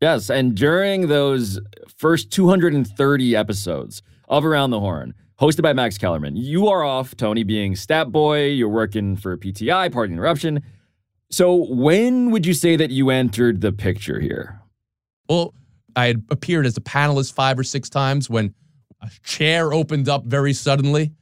Yes, 0.00 0.30
and 0.30 0.54
during 0.54 1.08
those 1.08 1.60
first 1.96 2.30
230 2.30 3.36
episodes 3.36 4.02
of 4.28 4.44
Around 4.44 4.70
the 4.70 4.80
Horn, 4.80 5.14
hosted 5.40 5.62
by 5.62 5.72
Max 5.72 5.96
Kellerman, 5.98 6.36
you 6.36 6.68
are 6.68 6.82
off, 6.82 7.16
Tony, 7.16 7.42
being 7.42 7.76
stat 7.76 8.10
boy. 8.10 8.46
You're 8.46 8.68
working 8.68 9.16
for 9.16 9.36
PTI, 9.36 9.92
Party 9.92 10.12
Interruption. 10.12 10.62
So 11.30 11.66
when 11.70 12.30
would 12.30 12.44
you 12.44 12.54
say 12.54 12.76
that 12.76 12.90
you 12.90 13.10
entered 13.10 13.60
the 13.60 13.72
picture 13.72 14.20
here? 14.20 14.60
Well, 15.28 15.54
I 15.96 16.06
had 16.06 16.24
appeared 16.30 16.66
as 16.66 16.76
a 16.76 16.80
panelist 16.80 17.34
five 17.34 17.58
or 17.58 17.64
six 17.64 17.88
times 17.88 18.28
when 18.28 18.54
a 19.00 19.10
chair 19.22 19.72
opened 19.72 20.08
up 20.08 20.24
very 20.24 20.52
suddenly, 20.52 21.12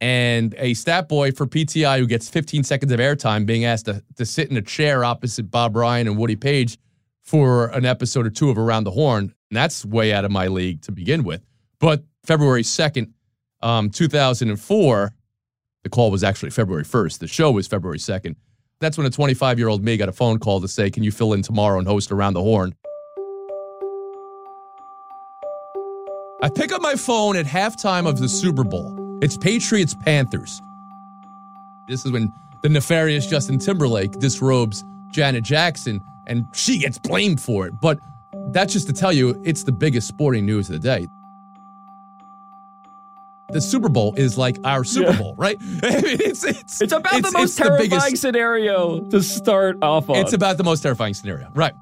and 0.00 0.54
a 0.58 0.74
stat 0.74 1.08
boy 1.08 1.32
for 1.32 1.46
PTI 1.46 1.98
who 1.98 2.06
gets 2.06 2.28
15 2.28 2.64
seconds 2.64 2.92
of 2.92 3.00
airtime 3.00 3.46
being 3.46 3.64
asked 3.64 3.86
to, 3.86 4.02
to 4.16 4.26
sit 4.26 4.50
in 4.50 4.56
a 4.56 4.62
chair 4.62 5.04
opposite 5.04 5.50
Bob 5.50 5.76
Ryan 5.76 6.06
and 6.06 6.18
Woody 6.18 6.36
Paige 6.36 6.78
for 7.22 7.66
an 7.68 7.84
episode 7.84 8.26
or 8.26 8.30
two 8.30 8.50
of 8.50 8.58
Around 8.58 8.84
the 8.84 8.90
Horn. 8.90 9.34
And 9.50 9.56
that's 9.56 9.84
way 9.84 10.12
out 10.12 10.24
of 10.24 10.30
my 10.30 10.48
league 10.48 10.82
to 10.82 10.92
begin 10.92 11.24
with. 11.24 11.42
But 11.78 12.04
February 12.24 12.62
2nd, 12.62 13.12
um, 13.62 13.90
2004, 13.90 15.12
the 15.82 15.88
call 15.88 16.10
was 16.10 16.22
actually 16.22 16.50
February 16.50 16.84
1st. 16.84 17.18
The 17.18 17.26
show 17.26 17.50
was 17.50 17.66
February 17.66 17.98
2nd. 17.98 18.36
That's 18.80 18.98
when 18.98 19.06
a 19.06 19.10
25 19.10 19.58
year 19.58 19.68
old 19.68 19.82
me 19.82 19.96
got 19.96 20.08
a 20.08 20.12
phone 20.12 20.38
call 20.38 20.60
to 20.60 20.68
say, 20.68 20.90
Can 20.90 21.02
you 21.02 21.10
fill 21.10 21.32
in 21.32 21.42
tomorrow 21.42 21.78
and 21.78 21.88
host 21.88 22.12
Around 22.12 22.34
the 22.34 22.42
Horn? 22.42 22.74
I 26.42 26.50
pick 26.50 26.70
up 26.70 26.82
my 26.82 26.96
phone 26.96 27.36
at 27.36 27.46
halftime 27.46 28.06
of 28.06 28.18
the 28.18 28.28
Super 28.28 28.62
Bowl. 28.62 29.05
It's 29.22 29.36
Patriots 29.36 29.94
Panthers. 29.94 30.60
This 31.88 32.04
is 32.04 32.12
when 32.12 32.32
the 32.62 32.68
nefarious 32.68 33.26
Justin 33.26 33.58
Timberlake 33.58 34.12
disrobes 34.12 34.84
Janet 35.10 35.44
Jackson 35.44 36.00
and 36.26 36.46
she 36.52 36.78
gets 36.78 36.98
blamed 36.98 37.40
for 37.40 37.66
it. 37.66 37.80
But 37.80 37.98
that's 38.50 38.72
just 38.72 38.86
to 38.88 38.92
tell 38.92 39.12
you, 39.12 39.40
it's 39.44 39.62
the 39.64 39.72
biggest 39.72 40.08
sporting 40.08 40.44
news 40.44 40.68
of 40.68 40.74
the 40.74 40.78
day. 40.80 41.06
The 43.50 43.60
Super 43.60 43.88
Bowl 43.88 44.12
is 44.16 44.36
like 44.36 44.58
our 44.64 44.82
Super 44.82 45.12
Yeah. 45.12 45.18
Bowl, 45.18 45.34
right? 45.38 45.56
I 45.60 45.62
mean, 46.00 46.18
it's, 46.20 46.44
it's, 46.44 46.82
It's 46.82 46.92
about 46.92 47.14
it's- 47.14 47.32
the 47.32 47.38
most 47.38 47.50
it's 47.50 47.56
the 47.58 47.64
terrifying 47.64 47.90
biggest- 47.90 48.20
scenario 48.22 49.00
to 49.10 49.22
start 49.22 49.78
off 49.82 50.10
on. 50.10 50.16
it's 50.16 50.32
about 50.32 50.56
the 50.58 50.64
most 50.64 50.80
terrifying 50.82 51.14
scenario. 51.14 51.48
Right. 51.54 51.74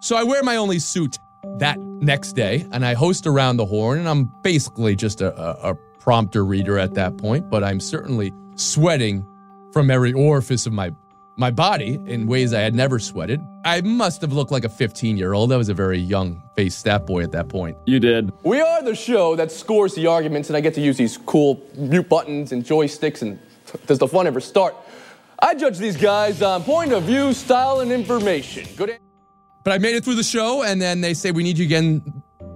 So 0.00 0.16
I 0.16 0.22
wear 0.22 0.42
my 0.42 0.56
only 0.56 0.78
suit 0.78 1.18
that 1.56 1.78
next 1.80 2.34
day 2.34 2.66
and 2.72 2.84
I 2.84 2.92
host 2.94 3.26
around 3.26 3.56
the 3.56 3.64
horn 3.64 3.98
and 3.98 4.08
I'm 4.08 4.24
basically 4.42 4.94
just 4.96 5.22
a, 5.22 5.34
a, 5.40 5.72
a 5.72 5.76
prompter 5.98 6.44
reader 6.44 6.78
at 6.78 6.94
that 6.94 7.16
point, 7.18 7.50
but 7.50 7.62
I'm 7.64 7.80
certainly 7.80 8.32
sweating 8.56 9.24
from 9.72 9.90
every 9.90 10.12
orifice 10.12 10.66
of 10.66 10.72
my 10.72 10.90
my 11.36 11.52
body 11.52 12.00
in 12.06 12.26
ways 12.26 12.52
I 12.52 12.58
had 12.62 12.74
never 12.74 12.98
sweated. 12.98 13.40
I 13.64 13.80
must 13.82 14.20
have 14.22 14.32
looked 14.32 14.50
like 14.50 14.64
a 14.64 14.68
15 14.68 15.16
year 15.16 15.34
old. 15.34 15.52
I 15.52 15.56
was 15.56 15.68
a 15.68 15.74
very 15.74 15.98
young 16.00 16.42
faced 16.56 16.80
stat 16.80 17.06
boy 17.06 17.22
at 17.22 17.30
that 17.30 17.48
point. 17.48 17.76
you 17.86 18.00
did. 18.00 18.32
We 18.42 18.60
are 18.60 18.82
the 18.82 18.96
show 18.96 19.36
that 19.36 19.52
scores 19.52 19.94
the 19.94 20.08
arguments, 20.08 20.48
and 20.50 20.56
I 20.56 20.60
get 20.60 20.74
to 20.74 20.80
use 20.80 20.96
these 20.96 21.16
cool 21.16 21.62
mute 21.76 22.08
buttons 22.08 22.50
and 22.50 22.64
joysticks, 22.64 23.22
and 23.22 23.38
does 23.86 23.98
the 24.00 24.08
fun 24.08 24.26
ever 24.26 24.40
start? 24.40 24.74
I 25.40 25.54
judge 25.54 25.78
these 25.78 25.96
guys 25.96 26.42
on 26.42 26.64
point 26.64 26.92
of 26.92 27.04
view, 27.04 27.32
style, 27.32 27.78
and 27.80 27.92
information. 27.92 28.66
Good. 28.76 28.90
an- 28.90 28.98
But 29.62 29.74
I 29.74 29.78
made 29.78 29.94
it 29.94 30.02
through 30.04 30.16
the 30.16 30.24
show, 30.24 30.64
and 30.64 30.82
then 30.82 31.00
they 31.00 31.14
say 31.14 31.30
we 31.30 31.44
need 31.44 31.56
you 31.56 31.66
again 31.66 32.02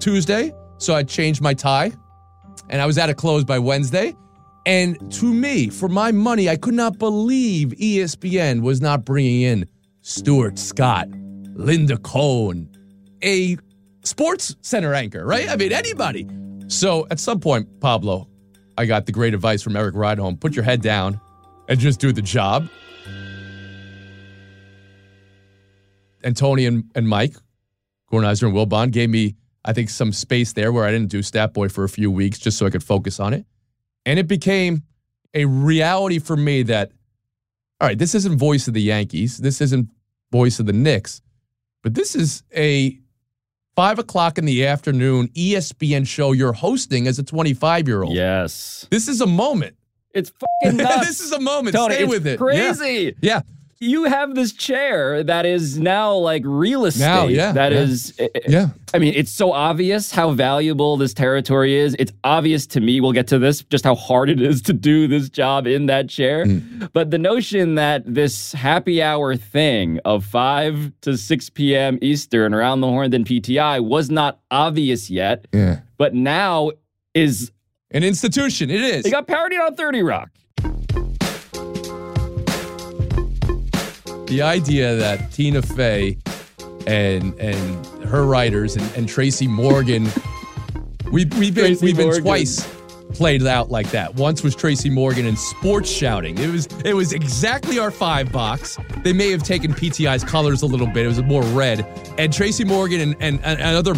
Tuesday. 0.00 0.52
So 0.78 0.92
I 0.96 1.04
changed 1.04 1.40
my 1.40 1.54
tie, 1.54 1.92
and 2.72 2.82
I 2.82 2.86
was 2.86 2.98
at 2.98 3.08
a 3.08 3.14
close 3.14 3.44
by 3.44 3.60
Wednesday. 3.60 4.16
And 4.66 5.12
to 5.14 5.32
me, 5.32 5.68
for 5.68 5.88
my 5.88 6.10
money, 6.10 6.48
I 6.48 6.56
could 6.56 6.74
not 6.74 6.98
believe 6.98 7.68
ESPN 7.68 8.62
was 8.62 8.80
not 8.80 9.04
bringing 9.04 9.42
in 9.42 9.68
Stuart 10.00 10.58
Scott, 10.58 11.08
Linda 11.54 11.96
Cohn, 11.98 12.68
a 13.22 13.56
sports 14.02 14.56
center 14.62 14.94
anchor, 14.94 15.24
right? 15.24 15.48
I 15.48 15.54
mean, 15.54 15.72
anybody. 15.72 16.26
So 16.66 17.06
at 17.10 17.20
some 17.20 17.38
point, 17.38 17.80
Pablo, 17.80 18.28
I 18.76 18.86
got 18.86 19.06
the 19.06 19.12
great 19.12 19.34
advice 19.34 19.62
from 19.62 19.76
Erik 19.76 19.94
Rydholm 19.94 20.40
put 20.40 20.56
your 20.56 20.64
head 20.64 20.82
down 20.82 21.20
and 21.68 21.78
just 21.78 22.00
do 22.00 22.12
the 22.12 22.22
job. 22.22 22.68
and 26.24 26.36
Tony 26.36 26.66
and, 26.66 26.84
and 26.94 27.08
Mike, 27.08 27.34
Kornheiser 28.10 28.44
and 28.44 28.54
Wilbon 28.54 28.90
gave 28.90 29.10
me, 29.10 29.36
I 29.64 29.72
think, 29.72 29.90
some 29.90 30.12
space 30.12 30.52
there 30.52 30.72
where 30.72 30.84
I 30.84 30.90
didn't 30.90 31.10
do 31.10 31.22
Stat 31.22 31.52
Boy 31.52 31.68
for 31.68 31.84
a 31.84 31.88
few 31.88 32.10
weeks 32.10 32.38
just 32.38 32.58
so 32.58 32.66
I 32.66 32.70
could 32.70 32.82
focus 32.84 33.20
on 33.20 33.32
it. 33.34 33.44
And 34.04 34.18
it 34.18 34.26
became 34.26 34.82
a 35.34 35.44
reality 35.44 36.18
for 36.18 36.36
me 36.36 36.62
that, 36.64 36.90
all 37.80 37.88
right, 37.88 37.98
this 37.98 38.14
isn't 38.14 38.36
voice 38.38 38.68
of 38.68 38.74
the 38.74 38.82
Yankees. 38.82 39.38
This 39.38 39.60
isn't 39.60 39.88
voice 40.30 40.58
of 40.58 40.66
the 40.66 40.72
Knicks, 40.72 41.20
but 41.82 41.94
this 41.94 42.14
is 42.14 42.42
a 42.54 42.98
five 43.76 43.98
o'clock 43.98 44.38
in 44.38 44.44
the 44.44 44.66
afternoon 44.66 45.28
ESPN 45.28 46.06
show 46.06 46.32
you're 46.32 46.52
hosting 46.52 47.06
as 47.06 47.18
a 47.18 47.22
25 47.22 47.88
year 47.88 48.02
old. 48.02 48.14
Yes. 48.14 48.86
This 48.90 49.08
is 49.08 49.20
a 49.20 49.26
moment. 49.26 49.76
It's 50.14 50.30
fucking 50.62 50.76
nuts. 50.76 51.06
this 51.06 51.20
is 51.20 51.32
a 51.32 51.40
moment. 51.40 51.74
Tony, 51.74 51.94
Stay 51.94 52.04
with 52.04 52.26
it. 52.26 52.32
Yeah. 52.32 52.36
Crazy. 52.36 53.16
Yeah. 53.22 53.42
You 53.82 54.04
have 54.04 54.36
this 54.36 54.52
chair 54.52 55.24
that 55.24 55.44
is 55.44 55.76
now 55.76 56.14
like 56.14 56.42
real 56.46 56.84
estate. 56.84 57.00
Now, 57.04 57.26
yeah, 57.26 57.50
That 57.50 57.72
yeah. 57.72 57.78
is, 57.80 58.14
eh, 58.20 58.28
Yeah. 58.48 58.68
I 58.94 58.98
mean, 58.98 59.12
it's 59.16 59.32
so 59.32 59.52
obvious 59.52 60.12
how 60.12 60.30
valuable 60.30 60.96
this 60.96 61.12
territory 61.12 61.74
is. 61.74 61.96
It's 61.98 62.12
obvious 62.22 62.64
to 62.68 62.80
me, 62.80 63.00
we'll 63.00 63.10
get 63.12 63.26
to 63.28 63.40
this, 63.40 63.62
just 63.64 63.82
how 63.84 63.96
hard 63.96 64.30
it 64.30 64.40
is 64.40 64.62
to 64.62 64.72
do 64.72 65.08
this 65.08 65.28
job 65.28 65.66
in 65.66 65.86
that 65.86 66.08
chair. 66.08 66.44
Mm. 66.46 66.90
But 66.92 67.10
the 67.10 67.18
notion 67.18 67.74
that 67.74 68.02
this 68.06 68.52
happy 68.52 69.02
hour 69.02 69.34
thing 69.34 69.98
of 70.04 70.24
5 70.24 70.92
to 71.00 71.16
6 71.18 71.50
p.m. 71.50 71.98
Eastern 72.00 72.54
around 72.54 72.82
the 72.82 72.86
horn 72.86 73.10
than 73.10 73.24
PTI 73.24 73.80
was 73.84 74.10
not 74.10 74.38
obvious 74.52 75.10
yet, 75.10 75.46
Yeah. 75.52 75.80
but 75.98 76.14
now 76.14 76.70
is. 77.14 77.50
An 77.90 78.04
institution. 78.04 78.70
It 78.70 78.80
is. 78.80 79.02
They 79.02 79.10
got 79.10 79.26
parodied 79.26 79.60
on 79.60 79.74
30 79.74 80.02
Rock. 80.02 80.30
The 84.32 84.40
idea 84.40 84.96
that 84.96 85.30
Tina 85.30 85.60
Fey 85.60 86.16
and 86.86 87.38
and 87.38 87.86
her 88.06 88.24
writers 88.24 88.76
and, 88.76 88.96
and 88.96 89.06
Tracy 89.06 89.46
Morgan, 89.46 90.04
we, 91.12 91.26
we've 91.36 91.54
been 91.54 91.66
Tracy 91.66 91.84
we've 91.84 91.96
been 91.96 92.06
Morgan. 92.06 92.22
twice 92.22 92.66
played 93.12 93.46
out 93.46 93.70
like 93.70 93.90
that. 93.90 94.14
Once 94.14 94.42
was 94.42 94.56
Tracy 94.56 94.88
Morgan 94.88 95.26
in 95.26 95.36
sports 95.36 95.90
shouting. 95.90 96.38
It 96.38 96.50
was 96.50 96.66
it 96.82 96.94
was 96.94 97.12
exactly 97.12 97.78
our 97.78 97.90
five 97.90 98.32
box. 98.32 98.78
They 99.02 99.12
may 99.12 99.30
have 99.30 99.42
taken 99.42 99.74
PTI's 99.74 100.24
colors 100.24 100.62
a 100.62 100.66
little 100.66 100.86
bit. 100.86 101.04
It 101.04 101.08
was 101.08 101.22
more 101.22 101.42
red. 101.42 101.84
And 102.16 102.32
Tracy 102.32 102.64
Morgan 102.64 103.02
and, 103.02 103.16
and, 103.20 103.38
and 103.44 103.60
other 103.60 103.94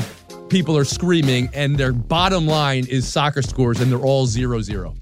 people 0.48 0.76
are 0.76 0.84
screaming, 0.84 1.48
and 1.54 1.76
their 1.76 1.92
bottom 1.92 2.48
line 2.48 2.86
is 2.88 3.06
soccer 3.06 3.40
scores, 3.40 3.80
and 3.80 3.88
they're 3.88 4.00
all 4.00 4.26
zero 4.26 4.60
zero. 4.60 4.96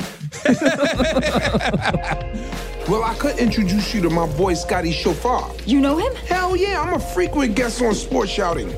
Well, 2.89 3.05
I 3.05 3.15
could 3.15 3.39
introduce 3.39 3.95
you 3.95 4.01
to 4.03 4.11
my 4.11 4.27
boy 4.27 4.55
Scotty 4.55 4.93
Chauffeur. 4.93 5.43
You 5.65 5.81
know 5.81 5.99
him? 5.99 6.15
Hell 6.27 6.57
yeah, 6.57 6.81
I'm 6.83 6.95
a 6.95 6.99
frequent 6.99 7.55
guest 7.55 7.81
on 7.81 7.95
Sports 7.95 8.31
Shouting. 8.31 8.69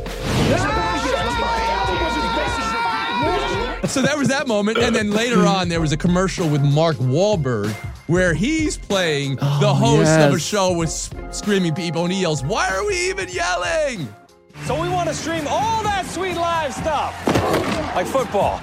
so 3.87 4.00
that 4.02 4.14
was 4.16 4.28
that 4.28 4.46
moment. 4.46 4.78
And 4.78 4.94
then 4.94 5.11
later 5.11 5.40
on, 5.46 5.68
there 5.68 5.80
was 5.80 5.92
a 5.92 5.96
commercial 5.96 6.49
with 6.49 6.62
Mark 6.62 6.96
Wahlberg 6.96 7.70
where 8.06 8.34
he's 8.34 8.76
playing 8.76 9.37
the 9.37 9.42
Oh, 9.70 9.75
host 9.75 10.11
of 10.20 10.34
a 10.34 10.38
show 10.38 10.76
with 10.76 10.88
s- 10.90 11.11
screaming 11.30 11.75
people 11.75 12.04
and 12.04 12.12
he 12.12 12.20
yells, 12.20 12.42
Why 12.44 12.68
are 12.70 12.84
we 12.87 13.08
even 13.08 13.28
yelling? 13.30 14.08
So 14.66 14.80
we 14.80 14.88
want 14.88 15.08
to 15.08 15.14
stream 15.14 15.44
all 15.49 15.82
that 15.82 16.06
sweet 16.06 16.37
live 16.37 16.73
stuff, 16.73 17.14
like 17.96 18.06
football, 18.06 18.62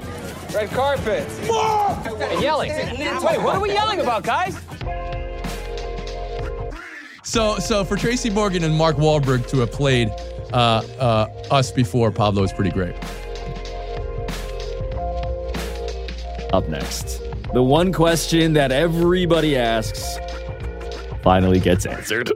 red 0.54 0.70
carpets, 0.72 1.38
and 1.40 2.42
yelling. 2.42 2.72
Wait, 2.72 3.42
what 3.42 3.56
are 3.56 3.60
we 3.62 3.74
yelling 3.74 4.00
about, 4.00 4.24
guys? 4.24 4.58
So, 7.32 7.60
so 7.60 7.86
for 7.86 7.96
Tracy 7.96 8.30
Morgan 8.30 8.66
and 8.66 8.76
Mark 8.76 8.98
Wahlberg 8.98 9.48
to 9.52 9.60
have 9.60 9.72
played 9.72 10.10
uh, 10.52 10.84
uh, 11.00 11.28
us 11.50 11.72
before, 11.72 12.12
Pablo 12.12 12.44
is 12.44 12.52
pretty 12.52 12.72
great. 12.72 12.94
Up 16.52 16.68
next, 16.68 17.22
the 17.54 17.64
one 17.64 17.94
question 17.94 18.52
that 18.52 18.74
everybody 18.74 19.56
asks 19.56 20.18
finally 21.24 21.62
gets 21.62 21.86
answered. 21.86 22.34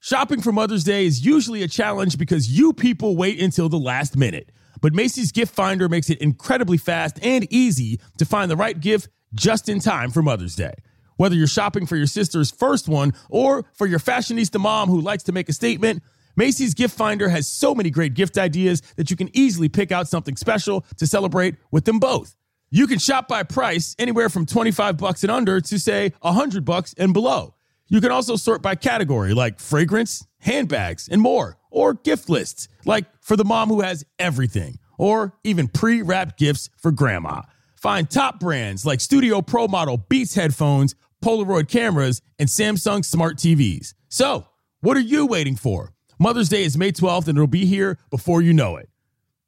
Shopping 0.00 0.42
for 0.42 0.52
Mother's 0.52 0.84
Day 0.84 1.06
is 1.06 1.24
usually 1.24 1.62
a 1.62 1.68
challenge 1.68 2.18
because 2.18 2.50
you 2.50 2.74
people 2.74 3.16
wait 3.16 3.40
until 3.40 3.70
the 3.70 3.78
last 3.78 4.14
minute. 4.14 4.50
But 4.80 4.94
Macy's 4.94 5.32
Gift 5.32 5.54
Finder 5.54 5.88
makes 5.88 6.10
it 6.10 6.18
incredibly 6.18 6.78
fast 6.78 7.18
and 7.22 7.50
easy 7.52 8.00
to 8.18 8.24
find 8.24 8.50
the 8.50 8.56
right 8.56 8.78
gift 8.78 9.08
just 9.34 9.68
in 9.68 9.80
time 9.80 10.10
for 10.10 10.22
Mother's 10.22 10.54
Day. 10.56 10.74
Whether 11.16 11.34
you're 11.34 11.48
shopping 11.48 11.84
for 11.84 11.96
your 11.96 12.06
sister's 12.06 12.50
first 12.50 12.88
one 12.88 13.12
or 13.28 13.64
for 13.72 13.86
your 13.86 13.98
fashionista 13.98 14.60
mom 14.60 14.88
who 14.88 15.00
likes 15.00 15.24
to 15.24 15.32
make 15.32 15.48
a 15.48 15.52
statement, 15.52 16.02
Macy's 16.36 16.74
Gift 16.74 16.96
Finder 16.96 17.28
has 17.28 17.48
so 17.48 17.74
many 17.74 17.90
great 17.90 18.14
gift 18.14 18.38
ideas 18.38 18.80
that 18.94 19.10
you 19.10 19.16
can 19.16 19.28
easily 19.36 19.68
pick 19.68 19.90
out 19.90 20.06
something 20.06 20.36
special 20.36 20.84
to 20.96 21.06
celebrate 21.06 21.56
with 21.72 21.84
them 21.84 21.98
both. 21.98 22.36
You 22.70 22.86
can 22.86 23.00
shop 23.00 23.26
by 23.26 23.42
price 23.42 23.96
anywhere 23.98 24.28
from 24.28 24.46
25 24.46 24.96
bucks 24.96 25.24
and 25.24 25.32
under 25.32 25.60
to 25.60 25.78
say 25.80 26.12
100 26.20 26.64
bucks 26.64 26.94
and 26.96 27.12
below. 27.12 27.54
You 27.88 28.00
can 28.00 28.12
also 28.12 28.36
sort 28.36 28.62
by 28.62 28.76
category 28.76 29.34
like 29.34 29.58
fragrance, 29.58 30.27
handbags, 30.40 31.08
and 31.08 31.20
more, 31.20 31.58
or 31.70 31.94
gift 31.94 32.28
lists 32.28 32.68
like 32.84 33.06
for 33.20 33.36
the 33.36 33.44
mom 33.44 33.68
who 33.68 33.80
has 33.80 34.04
everything, 34.18 34.78
or 34.98 35.34
even 35.44 35.68
pre 35.68 36.02
wrapped 36.02 36.38
gifts 36.38 36.70
for 36.76 36.90
grandma. 36.90 37.42
Find 37.76 38.10
top 38.10 38.40
brands 38.40 38.84
like 38.84 39.00
Studio 39.00 39.40
Pro 39.40 39.68
Model 39.68 39.98
Beats 39.98 40.34
headphones, 40.34 40.94
Polaroid 41.22 41.68
cameras, 41.68 42.22
and 42.38 42.48
Samsung 42.48 43.04
smart 43.04 43.36
TVs. 43.36 43.94
So, 44.08 44.46
what 44.80 44.96
are 44.96 45.00
you 45.00 45.26
waiting 45.26 45.56
for? 45.56 45.92
Mother's 46.18 46.48
Day 46.48 46.64
is 46.64 46.76
May 46.76 46.90
12th 46.90 47.28
and 47.28 47.38
it'll 47.38 47.46
be 47.46 47.66
here 47.66 47.98
before 48.10 48.42
you 48.42 48.52
know 48.52 48.76
it. 48.76 48.88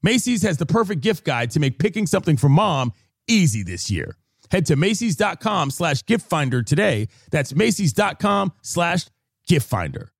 Macy's 0.02 0.42
has 0.42 0.58
the 0.58 0.66
perfect 0.66 1.00
gift 1.00 1.24
guide 1.24 1.50
to 1.50 1.60
make 1.60 1.78
picking 1.78 2.06
something 2.06 2.36
for 2.36 2.48
mom 2.48 2.92
easy 3.26 3.62
this 3.62 3.90
year. 3.90 4.16
Head 4.50 4.66
to 4.66 4.76
Macy's.com 4.76 5.70
slash 5.70 6.04
gift 6.06 6.28
finder 6.28 6.62
today. 6.62 7.08
That's 7.30 7.54
Macy's.com 7.54 8.52
slash 8.62 9.06
gift 9.46 9.68
finder. 9.68 10.12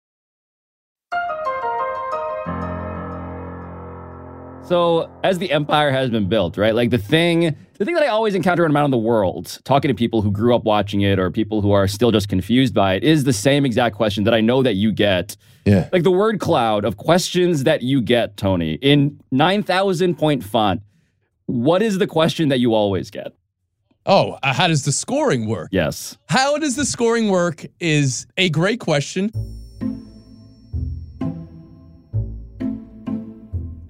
So, 4.70 5.10
as 5.24 5.40
the 5.40 5.50
empire 5.50 5.90
has 5.90 6.10
been 6.10 6.28
built, 6.28 6.56
right? 6.56 6.72
Like 6.72 6.90
the 6.90 6.98
thing, 6.98 7.56
the 7.76 7.84
thing 7.84 7.94
that 7.94 8.04
I 8.04 8.06
always 8.06 8.36
encounter 8.36 8.62
when 8.62 8.70
I'm 8.70 8.76
out 8.76 8.84
in 8.84 8.92
the 8.92 8.98
world, 8.98 9.58
talking 9.64 9.88
to 9.88 9.96
people 9.96 10.22
who 10.22 10.30
grew 10.30 10.54
up 10.54 10.62
watching 10.62 11.00
it 11.00 11.18
or 11.18 11.28
people 11.28 11.60
who 11.60 11.72
are 11.72 11.88
still 11.88 12.12
just 12.12 12.28
confused 12.28 12.72
by 12.72 12.94
it, 12.94 13.02
is 13.02 13.24
the 13.24 13.32
same 13.32 13.66
exact 13.66 13.96
question 13.96 14.22
that 14.22 14.32
I 14.32 14.40
know 14.40 14.62
that 14.62 14.74
you 14.74 14.92
get. 14.92 15.36
Yeah. 15.64 15.88
Like 15.92 16.04
the 16.04 16.12
word 16.12 16.38
cloud 16.38 16.84
of 16.84 16.98
questions 16.98 17.64
that 17.64 17.82
you 17.82 18.00
get, 18.00 18.36
Tony, 18.36 18.74
in 18.74 19.20
9,000 19.32 20.14
point 20.14 20.44
font. 20.44 20.82
What 21.46 21.82
is 21.82 21.98
the 21.98 22.06
question 22.06 22.48
that 22.50 22.60
you 22.60 22.72
always 22.72 23.10
get? 23.10 23.32
Oh, 24.06 24.38
uh, 24.44 24.54
how 24.54 24.68
does 24.68 24.84
the 24.84 24.92
scoring 24.92 25.48
work? 25.48 25.70
Yes. 25.72 26.16
How 26.28 26.58
does 26.58 26.76
the 26.76 26.84
scoring 26.84 27.28
work 27.28 27.66
is 27.80 28.24
a 28.36 28.48
great 28.50 28.78
question. 28.78 29.32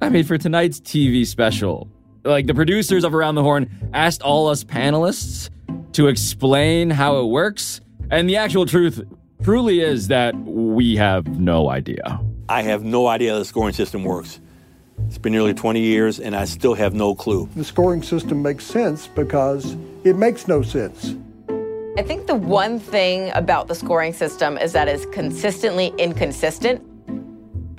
I 0.00 0.08
mean, 0.08 0.24
for 0.24 0.38
tonight's 0.38 0.80
TV 0.80 1.26
special, 1.26 1.88
like 2.24 2.46
the 2.46 2.54
producers 2.54 3.04
of 3.04 3.14
Around 3.14 3.34
the 3.34 3.42
Horn 3.42 3.70
asked 3.92 4.22
all 4.22 4.48
us 4.48 4.64
panelists 4.64 5.50
to 5.92 6.08
explain 6.08 6.88
how 6.90 7.20
it 7.20 7.26
works. 7.26 7.80
And 8.10 8.28
the 8.28 8.36
actual 8.36 8.64
truth 8.64 9.02
truly 9.42 9.80
is 9.80 10.08
that 10.08 10.34
we 10.36 10.96
have 10.96 11.26
no 11.38 11.68
idea. 11.68 12.20
I 12.48 12.62
have 12.62 12.82
no 12.82 13.06
idea 13.06 13.32
how 13.32 13.38
the 13.38 13.44
scoring 13.44 13.74
system 13.74 14.04
works. 14.04 14.40
It's 15.06 15.18
been 15.18 15.32
nearly 15.32 15.54
20 15.54 15.80
years, 15.80 16.18
and 16.18 16.34
I 16.34 16.44
still 16.44 16.74
have 16.74 16.94
no 16.94 17.14
clue. 17.14 17.48
The 17.54 17.64
scoring 17.64 18.02
system 18.02 18.42
makes 18.42 18.64
sense 18.64 19.06
because 19.06 19.76
it 20.04 20.16
makes 20.16 20.48
no 20.48 20.62
sense. 20.62 21.14
I 21.98 22.02
think 22.02 22.26
the 22.26 22.34
one 22.34 22.78
thing 22.78 23.30
about 23.34 23.68
the 23.68 23.74
scoring 23.74 24.12
system 24.12 24.56
is 24.56 24.72
that 24.72 24.88
it's 24.88 25.04
consistently 25.06 25.92
inconsistent. 25.98 26.82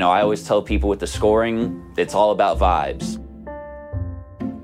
You 0.01 0.07
know, 0.07 0.13
I 0.13 0.23
always 0.23 0.41
tell 0.41 0.63
people 0.63 0.89
with 0.89 0.99
the 0.99 1.05
scoring, 1.05 1.79
it's 1.95 2.15
all 2.15 2.31
about 2.31 2.57
vibes. 2.57 3.23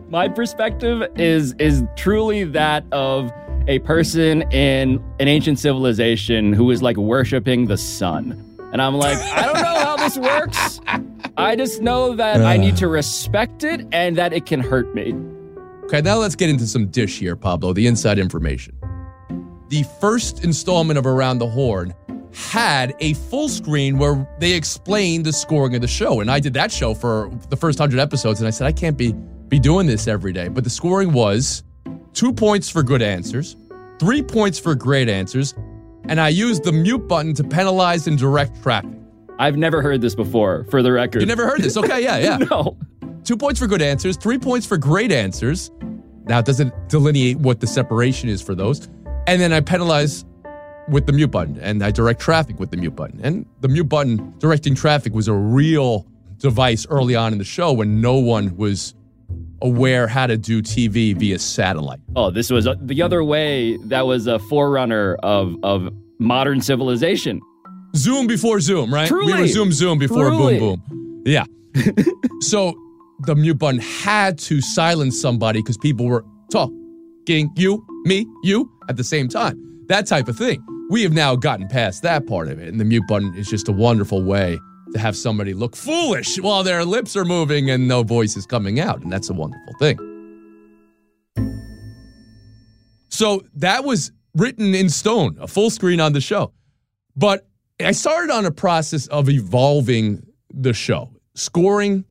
My 0.10 0.28
perspective 0.28 1.08
is 1.16 1.54
is 1.60 1.84
truly 1.96 2.44
that 2.44 2.84
of 2.92 3.32
a 3.68 3.78
person 3.78 4.52
in 4.52 5.00
an 5.20 5.28
ancient 5.28 5.60
civilization 5.60 6.54
who 6.54 6.72
is 6.72 6.82
like 6.82 6.98
worshiping 6.98 7.68
the 7.68 7.78
sun. 7.78 8.44
And 8.74 8.82
I'm 8.82 8.96
like, 8.96 9.20
I 9.20 9.44
don't 9.44 9.62
know 9.62 9.80
how 9.80 9.96
this 9.98 10.18
works. 10.18 10.82
I 11.38 11.56
just 11.56 11.84
know 11.84 12.16
that 12.16 12.42
I 12.42 12.58
need 12.58 12.76
to 12.78 12.88
respect 12.88 13.64
it 13.64 13.86
and 13.92 14.18
that 14.18 14.34
it 14.34 14.48
can 14.48 14.60
hurt 14.60 14.96
me. 14.96 15.14
Okay, 15.84 16.02
now 16.02 16.16
let's 16.16 16.36
get 16.36 16.50
into 16.50 16.66
some 16.66 16.88
dish 16.88 17.20
here, 17.20 17.36
Pablo, 17.36 17.74
the 17.74 17.86
inside 17.86 18.18
information. 18.18 18.76
The 19.70 19.86
first 20.02 20.44
installment 20.44 20.98
of 20.98 21.06
Around 21.06 21.38
the 21.38 21.48
Horn 21.48 21.94
had 22.38 22.96
a 23.00 23.14
full 23.16 23.50
screen 23.50 23.98
where 23.98 24.28
they 24.38 24.54
explained 24.54 25.26
the 25.26 25.34
scoring 25.34 25.74
of 25.74 25.82
the 25.82 25.88
show. 25.88 26.22
And 26.22 26.30
I 26.30 26.40
did 26.40 26.54
that 26.54 26.72
show 26.72 26.94
for 26.94 27.32
the 27.50 27.58
first 27.58 27.80
100 27.80 28.00
episodes, 28.00 28.40
and 28.40 28.48
I 28.48 28.52
said, 28.52 28.68
I 28.68 28.72
can't 28.72 28.96
be, 28.96 29.14
be 29.48 29.58
doing 29.58 29.88
this 29.88 30.08
every 30.08 30.32
day. 30.34 30.48
But 30.48 30.64
the 30.64 30.70
scoring 30.70 31.14
was 31.14 31.64
two 32.14 32.32
points 32.32 32.70
for 32.70 32.84
good 32.84 33.02
answers, 33.02 33.58
three 33.98 34.22
points 34.22 34.60
for 34.60 34.76
great 34.76 35.10
answers, 35.10 35.56
and 36.10 36.22
I 36.22 36.30
used 36.30 36.64
the 36.64 36.72
mute 36.72 37.08
button 37.08 37.34
to 37.34 37.44
penalize 37.44 38.06
and 38.06 38.20
direct 38.20 38.62
traffic. 38.62 38.92
I've 39.40 39.58
never 39.58 39.82
heard 39.82 40.02
this 40.02 40.14
before, 40.14 40.66
for 40.66 40.84
the 40.84 40.92
record. 40.92 41.22
You 41.22 41.26
never 41.26 41.48
heard 41.48 41.62
this? 41.62 41.76
Okay, 41.76 42.04
yeah, 42.04 42.18
yeah. 42.18 42.38
no. 42.52 42.78
Two 43.24 43.36
points 43.36 43.60
for 43.60 43.66
good 43.66 43.82
answers, 43.82 44.16
three 44.16 44.38
points 44.38 44.68
for 44.68 44.78
great 44.78 45.12
answers. 45.12 45.72
Now, 46.26 46.38
it 46.38 46.46
doesn't 46.46 46.88
delineate 46.88 47.38
what 47.40 47.62
the 47.62 47.68
separation 47.68 48.30
is 48.30 48.44
for 48.44 48.54
those. 48.54 48.88
And 49.26 49.42
then 49.42 49.54
I 49.54 49.62
penalize 49.62 50.24
with 50.90 51.06
the 51.06 51.12
mute 51.12 51.32
button 51.32 51.60
and 51.60 51.84
I 51.84 51.92
direct 51.92 52.22
traffic 52.22 52.60
with 52.60 52.72
the 52.72 52.78
mute 52.78 52.96
button. 52.96 53.20
And 53.24 53.46
the 53.62 53.68
mute 53.68 53.86
button 53.86 54.34
directing 54.40 54.76
traffic 54.76 55.14
was 55.14 55.28
a 55.28 55.34
real 55.34 56.06
device 56.38 56.86
early 56.90 57.16
on 57.16 57.34
in 57.34 57.40
the 57.40 57.46
show 57.46 57.74
when 57.74 58.00
no 58.00 58.16
one 58.16 58.56
was 58.58 58.94
aware 59.62 60.08
how 60.08 60.28
to 60.28 60.38
do 60.38 60.62
TV 60.62 61.16
via 61.16 61.40
satellite. 61.40 62.00
Oh, 62.16 62.30
this 62.30 62.50
was 62.50 62.68
uh, 62.68 62.76
the 62.80 63.02
other 63.02 63.24
way. 63.24 63.78
That 63.78 64.06
was 64.06 64.28
a 64.28 64.40
forerunner 64.40 65.16
of 65.24 65.56
of 65.64 65.92
modern 66.20 66.62
civilization. 66.62 67.42
Zoom 67.96 68.28
before 68.28 68.60
Zoom, 68.60 68.94
right? 68.94 69.08
Truly. 69.08 69.34
We 69.34 69.42
were 69.42 69.48
Zoom 69.48 69.72
Zoom 69.72 69.98
before 69.98 70.30
Truly. 70.30 70.60
Boom 70.60 70.82
Boom. 70.88 71.24
Yeah. 71.26 71.46
so 72.42 72.74
the 73.22 73.36
mute 73.36 73.58
button 73.58 73.80
had 73.80 74.38
to 74.38 74.62
silence 74.62 75.20
somebody 75.20 75.60
because 75.60 75.78
people 75.78 76.06
were 76.06 76.24
talking, 76.52 77.52
you, 77.56 77.86
me, 78.06 78.28
you, 78.44 78.72
at 78.90 78.98
the 78.98 79.04
same 79.04 79.28
time. 79.28 79.60
That 79.88 80.06
type 80.06 80.28
of 80.28 80.38
thing. 80.38 80.64
We 80.90 81.04
have 81.04 81.12
now 81.12 81.36
gotten 81.36 81.68
past 81.68 82.02
that 82.04 82.28
part 82.28 82.48
of 82.48 82.60
it, 82.60 82.70
and 82.70 82.80
the 82.80 82.86
mute 82.86 83.04
button 83.08 83.34
is 83.36 83.48
just 83.48 83.68
a 83.68 83.74
wonderful 83.74 84.24
way 84.24 84.58
to 84.94 85.00
have 85.00 85.18
somebody 85.18 85.54
look 85.54 85.76
foolish 85.76 86.40
while 86.40 86.64
their 86.64 86.86
lips 86.86 87.18
are 87.18 87.26
moving 87.26 87.70
and 87.70 87.90
no 87.90 88.04
voice 88.04 88.38
is 88.38 88.46
coming 88.46 88.80
out, 88.80 89.02
and 89.02 89.12
that's 89.12 89.30
a 89.30 89.34
wonderful 89.34 89.74
thing. 89.80 89.98
So 93.10 93.42
that 93.56 93.84
was 93.84 94.12
written 94.34 94.74
in 94.74 94.90
stone, 94.90 95.38
a 95.42 95.48
full 95.48 95.70
screen 95.70 96.00
on 96.00 96.14
the 96.14 96.22
show. 96.22 96.54
But 97.18 97.48
I 97.84 97.92
started 97.92 98.32
on 98.32 98.46
a 98.46 98.52
process 98.52 99.08
of 99.08 99.30
evolving 99.30 100.26
the 100.54 100.72
show, 100.72 101.12
scoring 101.36 102.06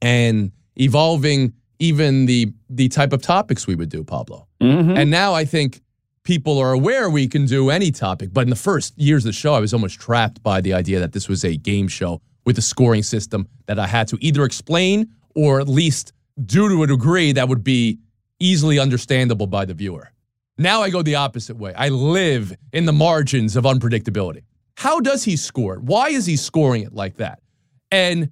and 0.00 0.52
evolving 0.76 1.52
even 1.78 2.26
the 2.26 2.52
the 2.70 2.88
type 2.88 3.12
of 3.12 3.20
topics 3.20 3.66
we 3.66 3.74
would 3.74 3.90
do, 3.90 4.02
Pablo. 4.02 4.48
Mm-hmm. 4.62 4.96
And 4.96 5.10
now 5.10 5.34
I 5.34 5.44
think 5.44 5.82
people 6.24 6.58
are 6.58 6.72
aware 6.72 7.08
we 7.08 7.28
can 7.28 7.46
do 7.46 7.70
any 7.70 7.90
topic. 7.90 8.30
But 8.32 8.42
in 8.42 8.50
the 8.50 8.56
first 8.56 8.98
years 8.98 9.24
of 9.24 9.28
the 9.28 9.32
show, 9.32 9.54
I 9.54 9.60
was 9.60 9.72
almost 9.72 10.00
trapped 10.00 10.42
by 10.42 10.60
the 10.60 10.72
idea 10.72 10.98
that 11.00 11.12
this 11.12 11.28
was 11.28 11.44
a 11.44 11.56
game 11.56 11.86
show 11.86 12.20
with 12.44 12.58
a 12.58 12.62
scoring 12.62 13.02
system 13.02 13.46
that 13.66 13.78
I 13.78 13.86
had 13.86 14.08
to 14.08 14.18
either 14.20 14.44
explain 14.44 15.10
or 15.34 15.60
at 15.60 15.68
least 15.68 16.12
do 16.44 16.68
to 16.68 16.82
a 16.82 16.86
degree 16.86 17.32
that 17.32 17.48
would 17.48 17.62
be 17.62 17.98
easily 18.40 18.78
understandable 18.78 19.46
by 19.46 19.64
the 19.64 19.74
viewer. 19.74 20.10
Now 20.58 20.82
I 20.82 20.90
go 20.90 21.02
the 21.02 21.16
opposite 21.16 21.56
way. 21.56 21.74
I 21.74 21.88
live 21.88 22.54
in 22.72 22.86
the 22.86 22.92
margins 22.92 23.56
of 23.56 23.64
unpredictability. 23.64 24.44
How 24.76 25.00
does 25.00 25.24
he 25.24 25.36
score? 25.36 25.76
Why 25.76 26.08
is 26.08 26.26
he 26.26 26.36
scoring 26.36 26.82
it 26.82 26.94
like 26.94 27.16
that? 27.16 27.40
And 27.90 28.30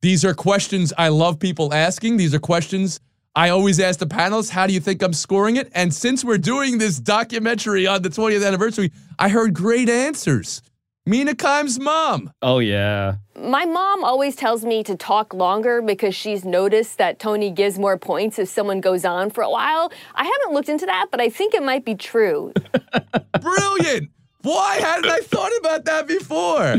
these 0.00 0.24
are 0.24 0.34
questions 0.34 0.92
I 0.96 1.08
love 1.08 1.38
people 1.38 1.72
asking. 1.72 2.16
These 2.16 2.34
are 2.34 2.40
questions 2.40 3.00
I 3.34 3.48
always 3.48 3.80
ask 3.80 3.98
the 3.98 4.06
panelists, 4.06 4.50
how 4.50 4.66
do 4.66 4.74
you 4.74 4.80
think 4.80 5.02
I'm 5.02 5.14
scoring 5.14 5.56
it? 5.56 5.70
And 5.74 5.94
since 5.94 6.22
we're 6.22 6.36
doing 6.36 6.76
this 6.76 6.98
documentary 6.98 7.86
on 7.86 8.02
the 8.02 8.10
20th 8.10 8.46
anniversary, 8.46 8.92
I 9.18 9.30
heard 9.30 9.54
great 9.54 9.88
answers. 9.88 10.60
Mina 11.06 11.34
Kimes' 11.34 11.80
mom. 11.80 12.30
Oh, 12.42 12.58
yeah. 12.58 13.14
My 13.34 13.64
mom 13.64 14.04
always 14.04 14.36
tells 14.36 14.66
me 14.66 14.84
to 14.84 14.96
talk 14.96 15.32
longer 15.32 15.80
because 15.80 16.14
she's 16.14 16.44
noticed 16.44 16.98
that 16.98 17.18
Tony 17.18 17.50
gives 17.50 17.78
more 17.78 17.96
points 17.96 18.38
if 18.38 18.50
someone 18.50 18.82
goes 18.82 19.04
on 19.04 19.30
for 19.30 19.42
a 19.42 19.50
while. 19.50 19.90
I 20.14 20.24
haven't 20.24 20.52
looked 20.52 20.68
into 20.68 20.84
that, 20.84 21.06
but 21.10 21.20
I 21.20 21.30
think 21.30 21.54
it 21.54 21.62
might 21.62 21.86
be 21.86 21.94
true. 21.94 22.52
Brilliant. 23.40 24.10
Why 24.42 24.76
hadn't 24.76 25.10
I 25.10 25.20
thought 25.20 25.52
about 25.58 25.84
that 25.84 26.06
before? 26.08 26.76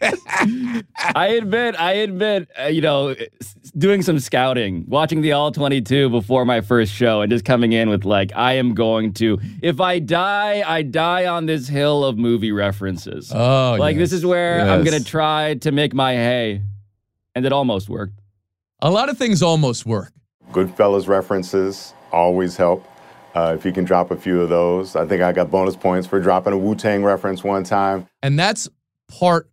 I 1.14 1.26
admit, 1.28 1.78
I 1.78 1.92
admit, 1.94 2.48
uh, 2.60 2.66
you 2.66 2.80
know, 2.80 3.14
doing 3.76 4.02
some 4.02 4.18
scouting, 4.18 4.84
watching 4.88 5.22
the 5.22 5.32
All 5.32 5.50
22 5.50 6.10
before 6.10 6.44
my 6.44 6.60
first 6.60 6.92
show, 6.92 7.22
and 7.22 7.30
just 7.30 7.44
coming 7.44 7.72
in 7.72 7.88
with, 7.88 8.04
like, 8.04 8.32
I 8.34 8.54
am 8.54 8.74
going 8.74 9.12
to, 9.14 9.40
if 9.62 9.80
I 9.80 9.98
die, 9.98 10.62
I 10.66 10.82
die 10.82 11.26
on 11.26 11.46
this 11.46 11.68
hill 11.68 12.04
of 12.04 12.16
movie 12.18 12.52
references. 12.52 13.32
Oh, 13.34 13.76
like, 13.78 13.96
this 13.96 14.12
is 14.12 14.24
where 14.24 14.60
I'm 14.60 14.84
going 14.84 14.98
to 15.00 15.04
try 15.04 15.54
to 15.54 15.72
make 15.72 15.94
my 15.94 16.12
hay. 16.12 16.62
And 17.34 17.44
it 17.44 17.52
almost 17.52 17.88
worked. 17.88 18.20
A 18.80 18.90
lot 18.90 19.08
of 19.08 19.18
things 19.18 19.42
almost 19.42 19.86
work. 19.86 20.12
Goodfellas 20.52 21.08
references 21.08 21.94
always 22.12 22.56
help. 22.56 22.86
Uh, 23.34 23.54
if 23.58 23.64
you 23.64 23.72
can 23.72 23.84
drop 23.84 24.10
a 24.10 24.16
few 24.16 24.40
of 24.40 24.48
those, 24.48 24.94
I 24.94 25.06
think 25.06 25.22
I 25.22 25.32
got 25.32 25.50
bonus 25.50 25.74
points 25.74 26.06
for 26.06 26.20
dropping 26.20 26.52
a 26.52 26.58
Wu 26.58 26.74
Tang 26.74 27.02
reference 27.02 27.42
one 27.42 27.64
time. 27.64 28.06
And 28.22 28.38
that's 28.38 28.68
part 29.08 29.50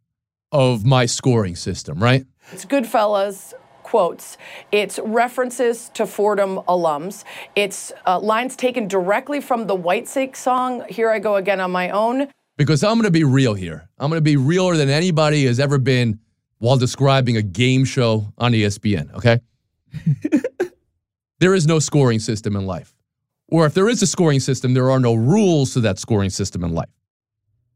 of 0.51 0.85
my 0.85 1.05
scoring 1.07 1.55
system, 1.55 2.01
right? 2.01 2.25
It's 2.51 2.65
Goodfellas 2.65 3.53
quotes. 3.83 4.37
It's 4.71 4.99
references 4.99 5.89
to 5.95 6.05
Fordham 6.05 6.57
alums. 6.67 7.23
It's 7.55 7.91
uh, 8.05 8.19
lines 8.19 8.55
taken 8.55 8.87
directly 8.87 9.41
from 9.41 9.67
the 9.67 9.75
Whitesnake 9.75 10.35
song, 10.35 10.85
Here 10.87 11.09
I 11.09 11.19
Go 11.19 11.35
Again 11.35 11.59
on 11.59 11.71
My 11.71 11.89
Own. 11.89 12.29
Because 12.57 12.83
I'm 12.83 12.93
going 12.93 13.03
to 13.05 13.11
be 13.11 13.23
real 13.23 13.53
here. 13.53 13.89
I'm 13.97 14.09
going 14.09 14.17
to 14.17 14.23
be 14.23 14.37
realer 14.37 14.77
than 14.77 14.89
anybody 14.89 15.45
has 15.45 15.59
ever 15.59 15.77
been 15.77 16.19
while 16.59 16.77
describing 16.77 17.37
a 17.37 17.41
game 17.41 17.83
show 17.83 18.31
on 18.37 18.51
ESPN, 18.51 19.13
okay? 19.15 19.39
there 21.39 21.55
is 21.55 21.65
no 21.65 21.79
scoring 21.79 22.19
system 22.19 22.55
in 22.55 22.67
life. 22.67 22.93
Or 23.51 23.65
if 23.65 23.73
there 23.73 23.89
is 23.89 24.01
a 24.01 24.07
scoring 24.07 24.39
system, 24.39 24.73
there 24.73 24.89
are 24.89 24.99
no 24.99 25.13
rules 25.13 25.73
to 25.73 25.81
that 25.81 25.99
scoring 25.99 26.29
system 26.29 26.63
in 26.63 26.73
life. 26.73 26.89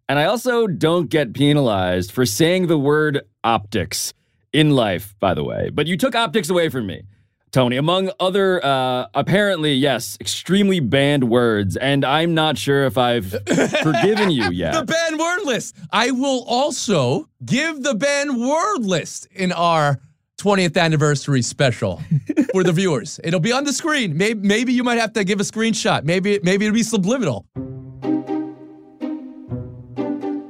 And 0.08 0.18
I 0.18 0.26
also 0.26 0.68
don't 0.68 1.10
get 1.10 1.34
penalized 1.34 2.12
for 2.12 2.26
saying 2.26 2.68
the 2.68 2.78
word 2.78 3.22
optics 3.44 4.14
in 4.54 4.72
life, 4.72 5.16
by 5.20 5.34
the 5.34 5.44
way. 5.44 5.70
But 5.70 5.88
you 5.88 5.98
took 5.98 6.16
optics 6.16 6.50
away 6.50 6.70
from 6.70 6.88
me, 6.88 7.04
Tony, 7.52 7.76
among 7.76 8.12
other, 8.20 8.64
uh, 8.64 9.08
apparently, 9.14 9.74
yes, 9.74 10.18
extremely 10.22 10.80
banned 10.80 11.26
words. 11.30 11.76
And 11.76 12.06
I'm 12.06 12.34
not 12.34 12.58
sure 12.58 12.86
if 12.86 12.98
I've 12.98 13.32
forgiven 13.84 14.32
you 14.32 14.52
yet. 14.52 14.74
The 14.74 14.86
banned 14.86 15.20
word 15.20 15.44
list. 15.44 15.76
I 15.92 16.12
will 16.12 16.46
also 16.48 17.28
give 17.44 17.84
the 17.84 17.96
banned 17.96 18.40
word 18.40 18.86
list 18.86 19.28
in 19.34 19.52
our 19.52 20.00
20th 20.38 20.78
anniversary 20.78 21.42
special 21.42 22.02
for 22.52 22.64
the 22.64 22.72
viewers. 22.72 23.20
It'll 23.24 23.40
be 23.40 23.52
on 23.52 23.64
the 23.64 23.74
screen. 23.74 24.18
Maybe, 24.18 24.48
maybe 24.48 24.74
you 24.74 24.84
might 24.84 25.00
have 25.00 25.14
to 25.14 25.24
give 25.24 25.40
a 25.40 25.44
screenshot. 25.44 26.04
Maybe, 26.04 26.40
maybe 26.44 26.66
it'll 26.66 26.76
be 26.76 26.84
subliminal. 26.84 27.46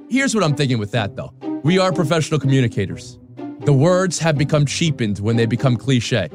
Here's 0.10 0.34
what 0.34 0.44
I'm 0.44 0.56
thinking 0.56 0.78
with 0.78 0.92
that, 0.92 1.16
though. 1.16 1.34
We 1.64 1.78
are 1.78 1.92
professional 1.92 2.40
communicators. 2.40 3.20
The 3.62 3.74
words 3.74 4.20
have 4.20 4.38
become 4.38 4.66
cheapened 4.66 5.20
when 5.20 5.36
they 5.36 5.46
become 5.46 5.76
cliche. 5.76 6.30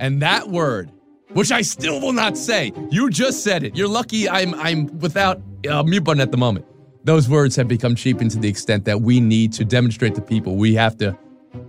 And 0.00 0.22
that 0.22 0.48
word, 0.50 0.92
which 1.32 1.50
I 1.50 1.62
still 1.62 2.00
will 2.00 2.12
not 2.12 2.36
say, 2.36 2.72
you 2.90 3.10
just 3.10 3.42
said 3.42 3.64
it. 3.64 3.74
You're 3.74 3.88
lucky 3.88 4.28
I'm 4.28 4.54
I'm 4.54 4.86
without 4.98 5.40
a 5.68 5.82
mute 5.82 6.04
button 6.04 6.20
at 6.20 6.30
the 6.30 6.36
moment. 6.36 6.66
Those 7.04 7.28
words 7.28 7.56
have 7.56 7.68
become 7.68 7.94
cheapened 7.94 8.30
to 8.32 8.38
the 8.38 8.48
extent 8.48 8.84
that 8.84 9.00
we 9.00 9.20
need 9.20 9.52
to 9.54 9.64
demonstrate 9.64 10.14
to 10.16 10.20
people 10.20 10.56
we 10.56 10.74
have 10.74 10.96
to 10.98 11.16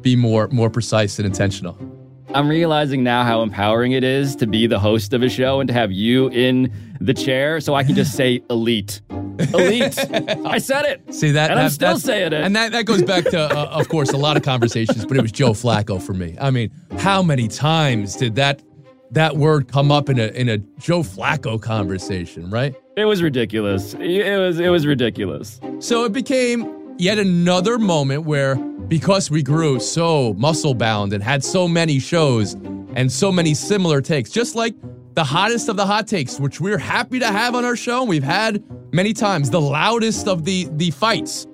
be 0.02 0.16
more 0.16 0.48
more 0.50 0.70
precise 0.70 1.20
and 1.20 1.26
intentional. 1.26 1.78
I'm 2.34 2.48
realizing 2.48 3.04
now 3.04 3.24
how 3.24 3.42
empowering 3.42 3.94
it 3.94 4.04
is 4.04 4.36
to 4.36 4.46
be 4.46 4.68
the 4.68 4.78
host 4.78 5.14
of 5.14 5.24
a 5.24 5.30
show 5.30 5.60
and 5.60 5.68
to 5.68 5.74
have 5.74 5.92
you 5.92 6.28
in 6.30 6.72
the 7.02 7.14
chair 7.14 7.60
so 7.60 7.74
I 7.74 7.84
can 7.84 7.96
just 7.96 8.16
say 8.16 8.44
elite. 8.52 9.02
Elite. 9.10 9.98
I 10.46 10.60
said 10.60 10.86
it. 10.86 11.14
See 11.14 11.32
that? 11.32 11.50
And 11.50 11.60
I'm 11.60 11.70
still 11.72 11.98
saying 11.98 12.34
it. 12.34 12.42
And 12.42 12.56
that, 12.56 12.72
that 12.74 12.86
goes 12.86 13.02
back 13.02 13.24
to, 13.26 13.40
uh, 13.40 13.70
of 13.72 13.90
course, 13.90 14.12
a 14.12 14.18
lot 14.18 14.38
of 14.38 14.44
conversations, 14.44 15.06
but 15.06 15.18
it 15.18 15.22
was 15.22 15.32
Joe 15.32 15.52
Flacco 15.52 16.00
for 16.00 16.14
me. 16.14 16.38
I 16.40 16.52
mean, 16.52 16.72
how 17.00 17.24
many 17.24 17.48
times 17.48 18.16
did 18.16 18.36
that 18.36 18.62
that 19.12 19.38
word 19.38 19.68
come 19.68 19.92
up 19.92 20.08
in 20.08 20.20
a 20.20 20.28
in 20.28 20.50
a 20.50 20.60
Joe 20.80 21.02
Flacco 21.02 21.60
conversation, 21.60 22.50
right? 22.52 22.76
It 22.96 23.06
was 23.06 23.24
ridiculous. 23.24 23.96
It 23.96 24.38
was 24.38 24.60
it 24.60 24.70
was 24.70 24.86
ridiculous. 24.86 25.60
So 25.80 26.04
it 26.04 26.14
became 26.14 26.79
yet 27.00 27.18
another 27.18 27.80
moment 27.80 28.26
where, 28.26 28.56
because 28.56 29.32
we 29.32 29.42
grew 29.42 29.80
so 29.80 30.34
muscle 30.34 30.74
bound 30.74 31.14
and 31.14 31.24
had 31.24 31.44
so 31.44 31.68
many 31.68 32.00
shows 32.00 32.54
and 32.96 33.12
so 33.12 33.32
many 33.32 33.54
similar 33.54 34.02
takes, 34.02 34.30
just 34.30 34.56
like 34.56 34.76
the 35.14 35.24
hottest 35.24 35.70
of 35.70 35.78
the 35.78 35.86
hot 35.86 36.08
takes, 36.08 36.40
which 36.40 36.62
we're 36.62 36.78
happy 36.78 37.20
to 37.20 37.28
have 37.28 37.56
on 37.56 37.66
our 37.66 37.76
show, 37.76 38.02
and 38.02 38.10
we've 38.10 38.24
had 38.24 38.64
many 38.94 39.14
times, 39.14 39.50
the 39.50 39.62
loudest 39.62 40.28
of 40.28 40.46
the 40.46 40.68
the 40.74 40.92
fights. 40.92 41.48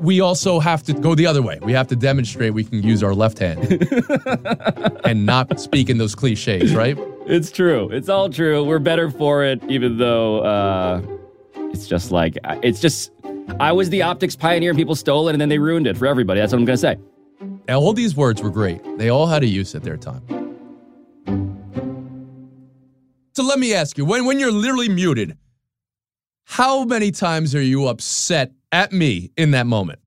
We 0.00 0.20
also 0.20 0.58
have 0.58 0.82
to 0.84 0.92
go 0.92 1.14
the 1.14 1.26
other 1.26 1.40
way. 1.40 1.58
We 1.62 1.72
have 1.72 1.86
to 1.88 1.96
demonstrate 1.96 2.52
we 2.52 2.64
can 2.64 2.82
use 2.82 3.02
our 3.02 3.14
left 3.14 3.38
hand 3.38 3.86
and 5.04 5.24
not 5.24 5.60
speak 5.60 5.88
in 5.88 5.98
those 5.98 6.14
cliches, 6.16 6.74
right? 6.74 6.98
It's 7.26 7.52
true. 7.52 7.88
It's 7.90 8.08
all 8.08 8.28
true. 8.28 8.64
We're 8.64 8.80
better 8.80 9.10
for 9.10 9.44
it, 9.44 9.62
even 9.68 9.98
though 9.98 10.40
uh, 10.40 11.02
it's 11.72 11.86
just 11.86 12.10
like 12.10 12.38
it's 12.62 12.80
just. 12.80 13.10
I 13.60 13.72
was 13.72 13.90
the 13.90 14.02
optics 14.02 14.36
pioneer, 14.36 14.70
and 14.70 14.78
people 14.78 14.94
stole 14.94 15.28
it, 15.28 15.32
and 15.32 15.40
then 15.40 15.48
they 15.48 15.58
ruined 15.58 15.86
it 15.86 15.96
for 15.96 16.06
everybody. 16.06 16.40
That's 16.40 16.52
what 16.52 16.58
I'm 16.58 16.64
gonna 16.64 16.76
say. 16.76 16.96
Now, 17.68 17.80
all 17.80 17.92
these 17.92 18.16
words 18.16 18.42
were 18.42 18.50
great. 18.50 18.80
They 18.98 19.08
all 19.08 19.26
had 19.26 19.42
a 19.42 19.46
use 19.46 19.74
at 19.74 19.82
their 19.82 19.96
time. 19.96 20.22
So 23.34 23.42
let 23.42 23.58
me 23.58 23.74
ask 23.74 23.98
you, 23.98 24.04
when 24.04 24.26
when 24.26 24.38
you're 24.38 24.52
literally 24.52 24.88
muted, 24.88 25.36
how 26.44 26.84
many 26.84 27.10
times 27.10 27.54
are 27.54 27.62
you 27.62 27.88
upset 27.88 28.52
at 28.70 28.92
me 28.92 29.30
in 29.36 29.52
that 29.52 29.66
moment? 29.66 30.00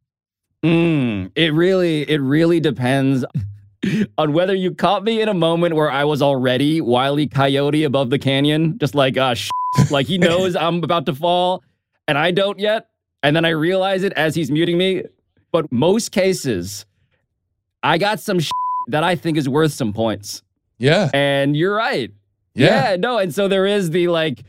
Mm, 0.64 1.32
it 1.36 1.54
really, 1.54 2.10
it 2.10 2.20
really 2.20 2.60
depends 2.60 3.26
on 4.18 4.34
whether 4.34 4.56
you 4.56 4.74
caught 4.74 5.04
me 5.04 5.22
in 5.22 5.30
a 5.30 5.34
moment 5.34 5.76
where 5.76 5.92
I 5.92 6.04
was 6.04 6.22
already 6.22 6.82
wily 6.82 7.28
coyote 7.28 7.84
above 7.84 8.10
the 8.10 8.20
canyon, 8.20 8.78
just 8.78 8.96
like 8.96 9.18
uh, 9.18 9.34
sh- 9.34 9.50
like 9.92 10.08
he 10.08 10.18
knows 10.18 10.56
I'm 10.56 10.84
about 10.84 11.06
to 11.08 11.14
fall, 11.14 11.64
and 12.08 12.18
I 12.18 12.32
don't 12.32 12.60
yet, 12.60 12.88
and 13.28 13.36
then 13.36 13.44
I 13.44 13.50
realize 13.50 14.04
it 14.04 14.14
as 14.14 14.36
he's 14.36 14.50
muting 14.50 14.78
me. 14.78 15.04
But 15.52 15.70
most 15.70 16.14
cases, 16.14 16.86
I 17.84 17.98
got 17.98 18.22
some 18.22 18.40
that 18.88 19.04
I 19.04 19.16
think 19.16 19.38
is 19.38 19.50
worth 19.50 19.74
some 19.74 19.92
points. 19.92 20.44
Yeah, 20.78 21.10
and 21.14 21.56
you're 21.56 21.76
right. 21.76 22.10
Yeah. 22.56 22.92
yeah, 22.92 22.96
no, 22.96 23.18
and 23.18 23.36
so 23.36 23.50
there 23.50 23.66
is 23.66 23.90
the 23.90 24.08
like 24.08 24.44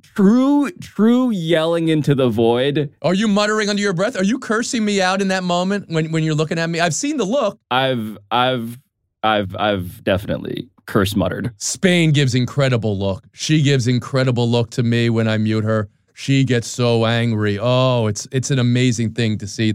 true, 0.00 0.70
true 0.72 1.30
yelling 1.30 1.88
into 1.88 2.14
the 2.14 2.30
void. 2.30 2.90
Are 3.02 3.14
you 3.14 3.28
muttering 3.28 3.68
under 3.68 3.82
your 3.82 3.92
breath? 3.92 4.16
Are 4.16 4.24
you 4.24 4.38
cursing 4.38 4.84
me 4.84 5.02
out 5.02 5.20
in 5.20 5.28
that 5.28 5.44
moment 5.44 5.88
when, 5.88 6.12
when 6.12 6.24
you're 6.24 6.34
looking 6.34 6.58
at 6.58 6.70
me? 6.70 6.80
I've 6.80 6.94
seen 6.94 7.18
the 7.18 7.24
look. 7.24 7.58
I've 7.70 8.16
I've 8.30 8.78
I've 9.22 9.54
I've 9.56 10.02
definitely 10.02 10.68
curse 10.86 11.14
muttered. 11.14 11.52
Spain 11.58 12.12
gives 12.12 12.34
incredible 12.34 12.98
look. 12.98 13.24
She 13.32 13.60
gives 13.60 13.86
incredible 13.86 14.48
look 14.48 14.70
to 14.70 14.82
me 14.82 15.10
when 15.10 15.28
I 15.28 15.36
mute 15.36 15.64
her. 15.64 15.90
She 16.14 16.44
gets 16.44 16.68
so 16.68 17.04
angry. 17.06 17.58
Oh, 17.60 18.06
it's 18.06 18.28
it's 18.32 18.50
an 18.50 18.58
amazing 18.58 19.12
thing 19.14 19.38
to 19.38 19.46
see. 19.46 19.74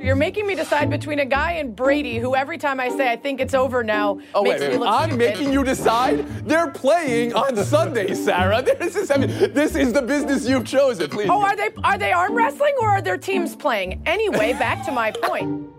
You're 0.00 0.16
making 0.16 0.46
me 0.46 0.54
decide 0.56 0.90
between 0.90 1.20
a 1.20 1.24
guy 1.24 1.52
and 1.52 1.74
Brady, 1.76 2.18
who 2.18 2.34
every 2.34 2.58
time 2.58 2.80
I 2.80 2.88
say 2.90 3.10
I 3.10 3.16
think 3.16 3.40
it's 3.40 3.54
over 3.54 3.82
now 3.84 4.18
Oh, 4.34 4.42
makes 4.42 4.60
wait, 4.60 4.66
me 4.66 4.72
wait. 4.72 4.80
look 4.80 4.88
I'm 4.88 5.10
stupid. 5.10 5.18
making 5.18 5.52
you 5.52 5.64
decide? 5.64 6.26
They're 6.46 6.70
playing 6.70 7.34
on 7.34 7.56
Sunday, 7.56 8.12
Sarah. 8.14 8.62
This 8.78 8.96
is, 8.96 9.10
I 9.10 9.16
mean, 9.16 9.30
this 9.54 9.74
is 9.76 9.92
the 9.92 10.02
business 10.02 10.46
you've 10.46 10.66
chosen, 10.66 11.08
please. 11.08 11.28
Oh, 11.30 11.40
are 11.40 11.56
they 11.56 11.70
are 11.84 11.96
they 11.98 12.12
arm 12.12 12.34
wrestling 12.34 12.74
or 12.80 12.88
are 12.88 13.00
their 13.02 13.16
teams 13.16 13.54
playing? 13.56 14.02
Anyway, 14.04 14.52
back 14.54 14.84
to 14.86 14.92
my 14.92 15.12
point. 15.12 15.71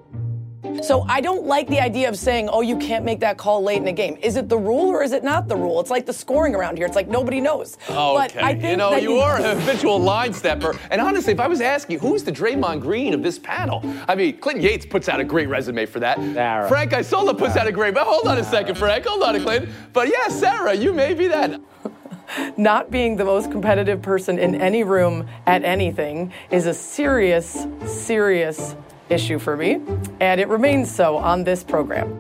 So 0.82 1.06
I 1.10 1.21
don't 1.21 1.45
like 1.45 1.67
the 1.67 1.80
idea 1.80 2.08
of 2.08 2.17
saying, 2.17 2.49
"Oh, 2.49 2.62
you 2.62 2.78
can't 2.78 3.04
make 3.04 3.19
that 3.19 3.38
call 3.38 3.62
late 3.63 3.82
in 3.82 3.88
a 3.88 3.91
game." 3.91 4.17
Is 4.21 4.38
it 4.38 4.47
the 4.47 4.58
rule 4.58 4.88
or 4.88 5.04
is 5.04 5.12
it 5.12 5.23
not 5.23 5.47
the 5.47 5.56
rule? 5.56 5.80
It's 5.80 5.89
like 5.89 6.06
the 6.06 6.13
scoring 6.13 6.56
around 6.56 6.78
here. 6.78 6.86
It's 6.86 6.95
like 6.95 7.08
nobody 7.08 7.41
knows. 7.41 7.78
But 7.88 8.32
Okay, 8.32 8.39
I 8.39 8.54
think 8.54 8.63
you 8.63 8.78
know, 8.78 8.91
that 8.91 9.04
you 9.04 9.17
are 9.17 9.38
an 9.38 9.60
habitual 9.60 9.99
line 9.99 10.34
stepper. 10.34 10.78
And 10.89 11.02
honestly, 11.02 11.34
if 11.34 11.39
I 11.39 11.47
was 11.47 11.62
asking, 11.62 11.99
who's 11.99 12.23
the 12.23 12.32
Draymond 12.32 12.82
Green 12.82 13.13
of 13.13 13.23
this 13.23 13.38
panel? 13.38 13.82
I 14.08 14.15
mean, 14.15 14.38
Clinton 14.38 14.63
Yates 14.63 14.86
puts 14.86 15.10
out 15.10 15.19
a 15.19 15.23
great 15.23 15.49
resume 15.49 15.86
for 15.86 15.99
that. 15.99 16.17
Sarah. 16.34 16.67
Frank 16.67 16.93
Isola 16.93 17.34
puts 17.34 17.56
out 17.58 17.67
a 17.67 17.71
great, 17.71 17.93
but 17.93 18.06
hold 18.06 18.28
on 18.28 18.38
a 18.38 18.43
second, 18.43 18.76
Frank. 18.76 19.06
Hold 19.06 19.23
on, 19.23 19.39
Clinton. 19.41 19.73
But 19.91 20.10
yeah, 20.10 20.28
Sarah, 20.30 20.73
you 20.73 20.93
may 20.93 21.13
be 21.13 21.28
that. 21.28 21.60
not 22.58 22.89
being 22.89 23.15
the 23.15 23.26
most 23.26 23.52
competitive 23.52 24.02
person 24.02 24.39
in 24.39 24.56
any 24.56 24.84
room 24.84 25.28
at 25.45 25.63
anything 25.63 26.32
is 26.52 26.65
a 26.65 26.73
serious, 26.73 27.67
serious 27.86 28.76
issue 29.10 29.39
for 29.39 29.56
me, 29.58 29.82
and 30.20 30.39
it 30.39 30.48
remains 30.48 30.94
so 30.94 31.18
on 31.18 31.44
this 31.44 31.63
program. 31.63 32.20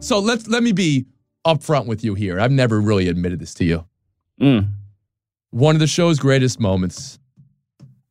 So 0.00 0.18
let's 0.18 0.48
let 0.48 0.62
me 0.62 0.72
be 0.72 1.06
upfront 1.46 1.86
with 1.86 2.02
you 2.04 2.14
here. 2.14 2.40
I've 2.40 2.52
never 2.52 2.80
really 2.80 3.08
admitted 3.08 3.40
this 3.40 3.54
to 3.54 3.64
you. 3.64 3.84
Mm. 4.40 4.68
One 5.50 5.76
of 5.76 5.80
the 5.80 5.86
show's 5.86 6.18
greatest 6.18 6.60
moments. 6.60 7.18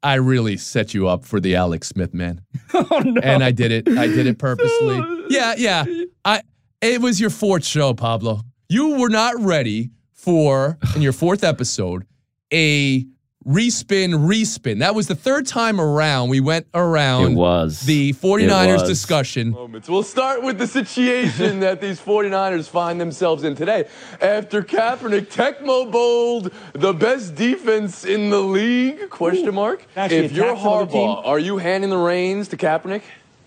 I 0.04 0.15
really 0.15 0.58
set 0.58 0.93
you 0.93 1.08
up 1.08 1.26
for 1.26 1.39
the 1.39 1.56
Alex 1.56 1.88
Smith 1.88 2.13
man. 2.13 2.41
Oh, 2.74 3.00
no. 3.00 3.20
And 3.22 3.43
I 3.43 3.52
did 3.52 3.72
it. 3.72 3.88
I 3.98 4.08
did 4.08 4.28
it 4.28 4.38
purposely. 4.39 5.02
Yeah, 5.30 5.56
yeah. 5.58 5.86
I 6.24 6.41
it 6.82 7.02
was 7.02 7.20
your 7.20 7.30
fourth 7.30 7.65
show, 7.65 7.93
Pablo. 7.93 8.41
You 8.70 9.00
were 9.00 9.10
not 9.10 9.36
ready 9.39 9.89
for 10.13 10.78
in 10.96 11.02
your 11.02 11.13
fourth 11.13 11.43
episode 11.43 12.06
a 12.54 13.06
respin 13.47 14.27
respin. 14.27 14.79
That 14.79 14.93
was 14.93 15.07
the 15.07 15.15
third 15.15 15.47
time 15.47 15.79
around 15.79 16.29
we 16.29 16.39
went 16.41 16.67
around 16.73 17.31
It 17.31 17.36
was. 17.36 17.81
the 17.81 18.13
49ers 18.13 18.81
was. 18.81 18.83
discussion. 18.89 19.51
moments. 19.51 19.88
We'll 19.88 20.03
start 20.03 20.43
with 20.43 20.57
the 20.57 20.67
situation 20.67 21.60
that 21.62 21.79
these 21.79 21.99
49ers 21.99 22.67
find 22.67 22.99
themselves 22.99 23.43
in 23.43 23.55
today. 23.55 23.88
After 24.21 24.62
Kaepernick 24.62 25.27
Tecmo 25.33 25.89
bowled 25.89 26.51
the 26.73 26.93
best 26.93 27.36
defense 27.36 28.03
in 28.03 28.29
the 28.29 28.41
league? 28.41 29.10
Question 29.10 29.55
mark. 29.55 29.86
If 29.95 30.31
you're 30.33 30.45
attacked 30.47 30.62
some 30.62 30.73
other. 30.73 30.86
Harbaugh, 30.91 31.25
are 31.25 31.39
you 31.39 31.57
handing 31.57 31.89
the 31.89 31.97
reins 31.97 32.49
to 32.49 32.57
Kaepernick? 32.57 33.01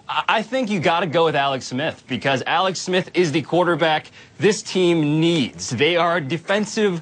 I 0.09 0.25
I 0.29 0.43
think 0.43 0.71
you 0.71 0.81
got 0.81 1.01
to 1.01 1.07
go 1.07 1.27
with 1.27 1.37
Alex 1.37 1.67
Smith 1.67 2.03
because 2.09 2.43
Alex 2.47 2.81
Smith 2.81 3.11
is 3.15 3.31
the 3.31 3.43
quarterback 3.43 4.07
this 4.39 4.61
team 4.63 5.21
needs. 5.21 5.71
They 5.71 5.97
are 5.97 6.21
defensive 6.21 7.01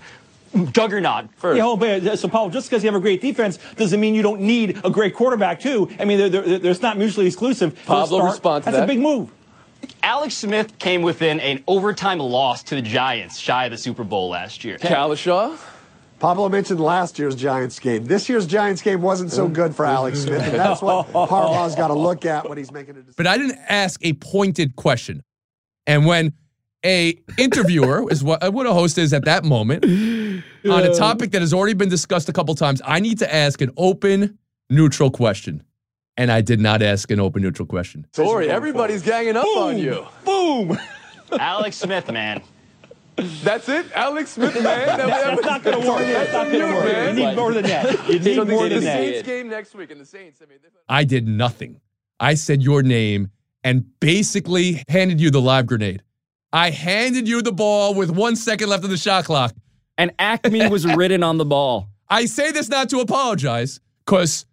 juggernaut. 0.73 1.29
Yeah, 1.43 1.63
hold 1.63 1.81
but, 1.81 2.07
uh, 2.07 2.17
so 2.17 2.29
Paul, 2.29 2.51
just 2.51 2.69
because 2.69 2.83
you 2.83 2.89
have 2.89 2.97
a 2.97 3.03
great 3.03 3.21
defense 3.21 3.59
doesn't 3.77 4.01
mean 4.01 4.15
you 4.15 4.23
don't 4.23 4.41
need 4.41 4.81
a 4.85 4.91
great 4.91 5.15
quarterback 5.15 5.61
too. 5.61 5.89
I 5.99 6.05
mean, 6.05 6.19
they're, 6.19 6.29
they're, 6.29 6.59
they're 6.59 6.71
it's 6.71 6.83
not 6.83 6.99
mutually 6.99 7.27
exclusive. 7.27 7.79
Pablo, 7.87 8.19
start. 8.19 8.33
respond 8.33 8.65
to 8.65 8.71
That's 8.71 8.79
that. 8.79 8.85
a 8.85 8.87
big 8.87 9.01
move. 9.01 9.31
Alex 10.03 10.35
Smith 10.35 10.79
came 10.79 11.03
within 11.03 11.41
an 11.41 11.63
overtime 11.67 12.19
loss 12.19 12.63
to 12.65 12.75
the 12.75 12.83
Giants, 12.83 13.39
shy 13.39 13.67
of 13.67 13.71
the 13.71 13.79
Super 13.79 14.05
Bowl 14.05 14.31
last 14.31 14.65
year. 14.65 14.79
Cowlishaw? 14.79 15.59
Pablo 16.19 16.49
mentioned 16.49 16.81
last 16.81 17.19
year's 17.19 17.37
Giants 17.37 17.79
game. 17.79 18.05
This 18.05 18.29
year's 18.29 18.47
Giants 18.47 18.83
game 18.83 19.03
wasn't 19.03 19.31
so 19.31 19.47
good 19.47 19.75
for 19.75 19.87
Alex 19.87 20.21
Smith, 20.25 20.43
and 20.43 20.55
that's 20.55 20.83
what 20.83 21.07
Harbaugh's 21.13 21.77
got 21.77 21.89
to 21.89 21.95
look 21.95 22.25
at 22.25 22.49
when 22.49 22.59
he's 22.59 22.73
making 22.73 22.97
a 22.97 23.01
decision. 23.01 23.15
But 23.17 23.29
I 23.29 23.39
didn't 23.39 23.59
ask 23.69 24.05
a 24.05 24.15
pointed 24.15 24.75
question. 24.75 25.23
And 25.87 26.07
when 26.07 26.33
a 26.85 27.19
interviewer 27.39 28.11
is 28.11 28.23
what, 28.23 28.53
what 28.53 28.67
a 28.67 28.73
host 28.73 28.99
is 28.99 29.13
at 29.13 29.25
that 29.27 29.45
moment 29.45 29.85
on 30.71 30.85
a 30.85 30.95
topic 30.95 31.31
that 31.33 31.41
has 31.41 31.53
already 31.53 31.75
been 31.75 31.89
discussed 31.89 32.29
a 32.29 32.33
couple 32.33 32.55
times, 32.55 32.81
I 32.85 33.01
need 33.01 33.19
to 33.19 33.35
ask 33.35 33.61
an 33.61 33.71
open, 33.77 34.39
neutral 34.71 35.11
question. 35.11 35.63
And 36.17 36.33
I 36.33 36.41
did 36.41 36.61
not 36.61 36.83
ask 36.83 37.11
an 37.13 37.21
open, 37.21 37.43
neutral 37.43 37.67
question. 37.67 38.07
Sorry, 38.13 38.51
everybody's 38.51 39.03
ganging 39.03 39.37
up 39.37 39.47
on 39.57 39.79
you. 39.79 40.07
Boom! 40.25 40.77
Alex 41.39 41.77
Smith, 41.77 42.11
man. 42.11 42.43
That's 43.43 43.69
it? 43.69 43.87
Alex 43.95 44.31
Smith, 44.31 44.55
man? 44.55 44.65
That- 44.65 44.97
that's 44.99 45.43
not 45.43 45.63
gonna 45.63 45.79
work. 45.79 45.99
That's 46.07 46.33
not 46.33 46.51
gonna 46.51 46.75
work. 46.75 47.09
You 47.09 47.13
need 47.15 47.37
more 47.37 47.53
than 47.53 47.65
that. 47.65 48.09
You 48.09 48.19
need 48.19 48.35
So 48.37 48.45
the- 48.45 48.53
more 48.53 48.69
the 48.69 48.77
than 48.77 48.85
that. 48.85 48.97
Saints 48.99 49.23
game 49.29 49.49
next 49.49 49.75
week, 49.75 49.91
and 49.91 50.01
the 50.01 50.05
Saints, 50.07 50.41
I 50.43 50.47
mean, 50.49 50.59
I 50.89 51.05
did 51.05 51.27
nothing. 51.29 51.81
I 52.21 52.35
said 52.35 52.63
your 52.63 52.83
name 52.83 53.31
and 53.65 53.85
basically 54.01 54.83
handed 54.89 55.21
you 55.21 55.31
the 55.31 55.41
live 55.41 55.67
grenade. 55.67 56.03
I 56.53 56.71
handed 56.71 57.29
you 57.29 57.43
the 57.43 57.53
ball 57.53 57.95
with 57.95 58.11
one 58.11 58.35
second 58.35 58.69
left 58.71 58.83
of 58.85 58.91
the 58.91 58.97
shot 58.97 59.25
clock. 59.25 59.55
And 59.99 60.13
Acme 60.19 60.69
was 60.69 60.87
written 60.97 61.23
on 61.23 61.37
the 61.37 61.45
ball. 61.45 61.89
I 62.09 62.25
say 62.25 62.53
this 62.53 62.71
not 62.71 62.89
to 62.91 63.01
apologize, 63.01 63.81
because 64.07 64.47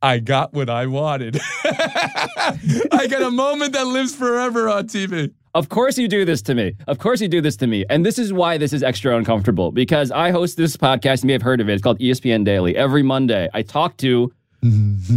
I 0.00 0.20
got 0.20 0.54
what 0.54 0.70
I 0.70 0.86
wanted. 0.86 1.38
I 1.64 3.06
got 3.10 3.22
a 3.22 3.30
moment 3.30 3.74
that 3.74 3.86
lives 3.86 4.14
forever 4.14 4.70
on 4.70 4.86
TV. 4.86 5.32
Of 5.54 5.68
course 5.68 5.98
you 5.98 6.08
do 6.08 6.24
this 6.24 6.42
to 6.42 6.54
me. 6.54 6.74
Of 6.88 6.98
course 6.98 7.20
you 7.20 7.28
do 7.28 7.40
this 7.40 7.56
to 7.58 7.66
me. 7.66 7.84
And 7.88 8.04
this 8.04 8.18
is 8.18 8.32
why 8.32 8.58
this 8.58 8.72
is 8.72 8.82
extra 8.82 9.16
uncomfortable 9.16 9.70
because 9.70 10.10
I 10.10 10.30
host 10.30 10.56
this 10.56 10.76
podcast. 10.76 11.22
You 11.22 11.28
may 11.28 11.32
have 11.34 11.42
heard 11.42 11.60
of 11.60 11.68
it. 11.68 11.74
It's 11.74 11.82
called 11.82 12.00
ESPN 12.00 12.44
Daily. 12.44 12.76
Every 12.76 13.02
Monday, 13.02 13.48
I 13.54 13.62
talk 13.62 13.96
to 13.98 14.32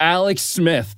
Alex 0.00 0.42
Smith. 0.42 0.96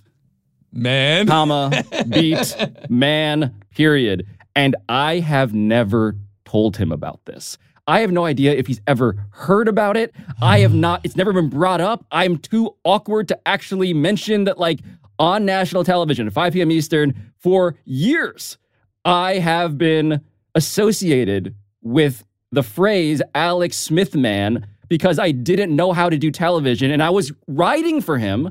Man. 0.72 1.26
Comma, 1.26 1.84
beat, 2.08 2.56
man, 2.88 3.54
period. 3.74 4.26
And 4.56 4.76
I 4.88 5.20
have 5.20 5.54
never 5.54 6.16
told 6.44 6.76
him 6.76 6.92
about 6.92 7.20
this. 7.24 7.58
I 7.86 8.00
have 8.00 8.12
no 8.12 8.24
idea 8.24 8.52
if 8.52 8.66
he's 8.66 8.80
ever 8.86 9.26
heard 9.30 9.68
about 9.68 9.96
it. 9.96 10.14
I 10.40 10.60
have 10.60 10.74
not, 10.74 11.02
it's 11.04 11.16
never 11.16 11.32
been 11.32 11.50
brought 11.50 11.80
up. 11.80 12.06
I'm 12.10 12.38
too 12.38 12.74
awkward 12.84 13.28
to 13.28 13.38
actually 13.46 13.92
mention 13.92 14.44
that, 14.44 14.58
like, 14.58 14.80
on 15.18 15.44
national 15.44 15.84
television, 15.84 16.28
5 16.30 16.52
p.m. 16.54 16.70
Eastern, 16.70 17.32
for 17.38 17.76
years, 17.84 18.58
I 19.04 19.34
have 19.34 19.76
been 19.76 20.22
associated 20.54 21.54
with 21.82 22.24
the 22.50 22.62
phrase 22.62 23.20
Alex 23.34 23.76
Smith 23.76 24.14
man 24.14 24.66
because 24.88 25.18
I 25.18 25.30
didn't 25.30 25.74
know 25.74 25.92
how 25.92 26.08
to 26.08 26.16
do 26.16 26.30
television 26.30 26.90
and 26.90 27.02
I 27.02 27.10
was 27.10 27.32
writing 27.46 28.00
for 28.00 28.18
him. 28.18 28.50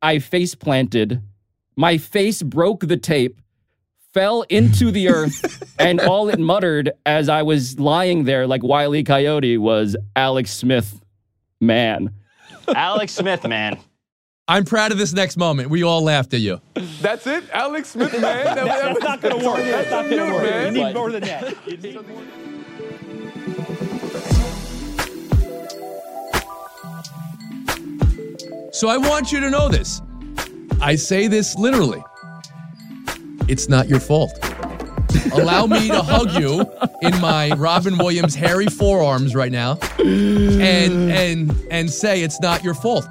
I 0.00 0.18
face 0.18 0.54
planted, 0.54 1.22
my 1.76 1.98
face 1.98 2.42
broke 2.42 2.86
the 2.86 2.96
tape, 2.96 3.40
fell 4.14 4.42
into 4.48 4.90
the 4.90 5.08
earth, 5.08 5.74
and 5.78 6.00
all 6.00 6.28
it 6.28 6.38
muttered 6.38 6.90
as 7.06 7.28
I 7.28 7.42
was 7.42 7.78
lying 7.78 8.24
there 8.24 8.46
like 8.46 8.62
Wile 8.62 8.94
E. 8.94 9.04
Coyote 9.04 9.58
was 9.58 9.96
Alex 10.16 10.50
Smith 10.52 11.00
man. 11.60 12.10
Alex 12.68 13.12
Smith, 13.14 13.44
man. 13.46 13.78
I'm 14.46 14.64
proud 14.64 14.92
of 14.92 14.98
this 14.98 15.12
next 15.12 15.36
moment. 15.36 15.68
We 15.70 15.82
all 15.82 16.02
laughed 16.02 16.32
at 16.32 16.40
you. 16.40 16.60
That's 17.02 17.26
it? 17.26 17.44
Alex 17.52 17.90
Smith, 17.90 18.12
man? 18.12 18.22
That- 18.22 18.54
That- 18.54 18.64
that 18.66 18.94
that's 18.94 19.00
not 19.04 19.20
going 19.20 19.40
to 19.40 19.46
work. 19.46 19.56
That's 19.58 19.90
not 19.90 20.04
going 20.08 20.16
to 20.26 20.32
work. 20.32 20.42
man. 20.42 20.74
You 20.76 20.84
need 20.84 20.94
more 20.94 21.10
than 21.10 21.22
that. 21.24 21.66
You 21.66 21.76
need- 21.76 21.98
So 28.72 28.88
I 28.88 28.96
want 28.96 29.32
you 29.32 29.40
to 29.40 29.50
know 29.50 29.68
this. 29.68 30.00
I 30.80 30.94
say 30.94 31.26
this 31.26 31.56
literally. 31.56 32.02
It's 33.48 33.68
not 33.68 33.88
your 33.88 34.00
fault. 34.00 34.38
Allow 35.32 35.66
me 35.66 35.88
to 35.88 36.02
hug 36.02 36.32
you 36.32 36.60
in 37.00 37.18
my 37.20 37.50
Robin 37.56 37.96
Williams 37.96 38.34
hairy 38.34 38.66
forearms 38.66 39.34
right 39.34 39.50
now 39.50 39.78
and 39.98 41.10
and 41.10 41.66
and 41.70 41.90
say 41.90 42.22
it's 42.22 42.40
not 42.40 42.62
your 42.62 42.74
fault. 42.74 43.06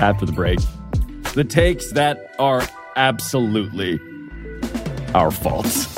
After 0.00 0.24
the 0.24 0.32
break, 0.32 0.60
the 1.34 1.44
takes 1.44 1.90
that 1.92 2.34
are 2.38 2.62
absolutely 2.94 3.98
our 5.14 5.32
faults. 5.32 5.97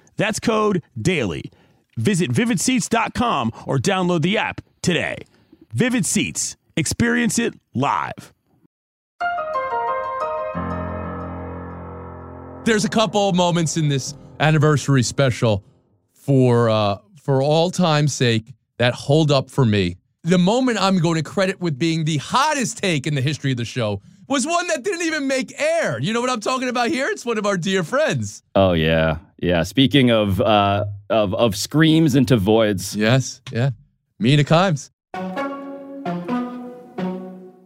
That's 0.17 0.39
code 0.39 0.83
DAILY. 1.01 1.51
Visit 1.97 2.31
vividseats.com 2.31 3.51
or 3.65 3.77
download 3.77 4.21
the 4.21 4.37
app 4.37 4.61
today. 4.81 5.17
Vivid 5.73 6.05
Seats. 6.05 6.57
Experience 6.77 7.37
it 7.37 7.53
live. 7.73 8.33
There's 12.63 12.85
a 12.85 12.89
couple 12.89 13.33
moments 13.33 13.75
in 13.75 13.89
this 13.89 14.13
anniversary 14.39 15.03
special 15.03 15.63
for 16.13 16.69
uh, 16.69 16.97
for 17.21 17.41
all 17.41 17.71
time's 17.71 18.13
sake 18.13 18.53
that 18.77 18.93
hold 18.93 19.31
up 19.31 19.49
for 19.49 19.65
me. 19.65 19.97
The 20.23 20.37
moment 20.37 20.77
I'm 20.79 20.99
going 20.99 21.15
to 21.15 21.23
credit 21.23 21.59
with 21.59 21.79
being 21.79 22.05
the 22.05 22.17
hottest 22.17 22.77
take 22.77 23.07
in 23.07 23.15
the 23.15 23.21
history 23.21 23.51
of 23.51 23.57
the 23.57 23.65
show 23.65 24.01
was 24.31 24.47
one 24.47 24.65
that 24.67 24.83
didn't 24.83 25.05
even 25.05 25.27
make 25.27 25.59
air. 25.61 25.99
You 25.99 26.13
know 26.13 26.21
what 26.21 26.29
I'm 26.29 26.39
talking 26.39 26.69
about 26.69 26.87
here? 26.87 27.07
It's 27.09 27.25
one 27.25 27.37
of 27.37 27.45
our 27.45 27.57
dear 27.57 27.83
friends. 27.83 28.41
Oh 28.55 28.71
yeah, 28.71 29.17
yeah. 29.37 29.63
Speaking 29.63 30.09
of 30.09 30.39
uh, 30.39 30.85
of 31.09 31.35
of 31.35 31.55
screams 31.55 32.15
into 32.15 32.37
voids. 32.37 32.95
Yes, 32.95 33.41
yeah. 33.51 33.71
Mina 34.19 34.43
Kimes. 34.43 34.89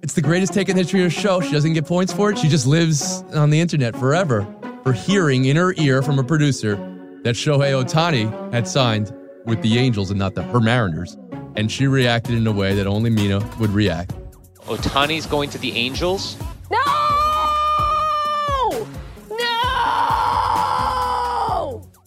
It's 0.01 0.13
the 0.13 0.21
greatest 0.21 0.54
take 0.54 0.69
in 0.69 0.75
the 0.75 0.82
history 0.82 1.04
of 1.04 1.13
the 1.13 1.19
show. 1.21 1.41
She 1.41 1.51
doesn't 1.51 1.73
get 1.73 1.86
points 1.86 2.12
for 2.12 2.32
it. 2.32 2.38
She 2.38 2.47
just 2.47 2.65
lives 2.65 3.23
on 3.34 3.49
the 3.49 3.60
internet 3.60 3.95
forever 3.95 4.47
for 4.84 4.93
hearing 4.93 5.45
in 5.45 5.58
her 5.58 5.73
ear 5.78 6.01
from 6.01 6.19
a 6.19 6.23
producer 6.23 6.75
that 7.23 7.36
Shohei 7.36 7.73
Ohtani 7.73 8.54
had 8.54 8.67
signed 8.67 9.13
with 9.45 9.62
the 9.62 9.78
Angels 9.78 10.12
and 10.12 10.19
not 10.19 10.36
the 10.36 10.43
her 10.43 10.60
Mariners. 10.60 11.17
And 11.56 11.71
she 11.71 11.88
reacted 11.88 12.36
in 12.36 12.45
a 12.47 12.51
way 12.51 12.75
that 12.75 12.88
only 12.88 13.10
Mina 13.10 13.39
would 13.60 13.71
react. 13.71 14.13
Ohtani's 14.65 15.25
going 15.25 15.49
to 15.51 15.58
the 15.58 15.71
Angels. 15.75 16.38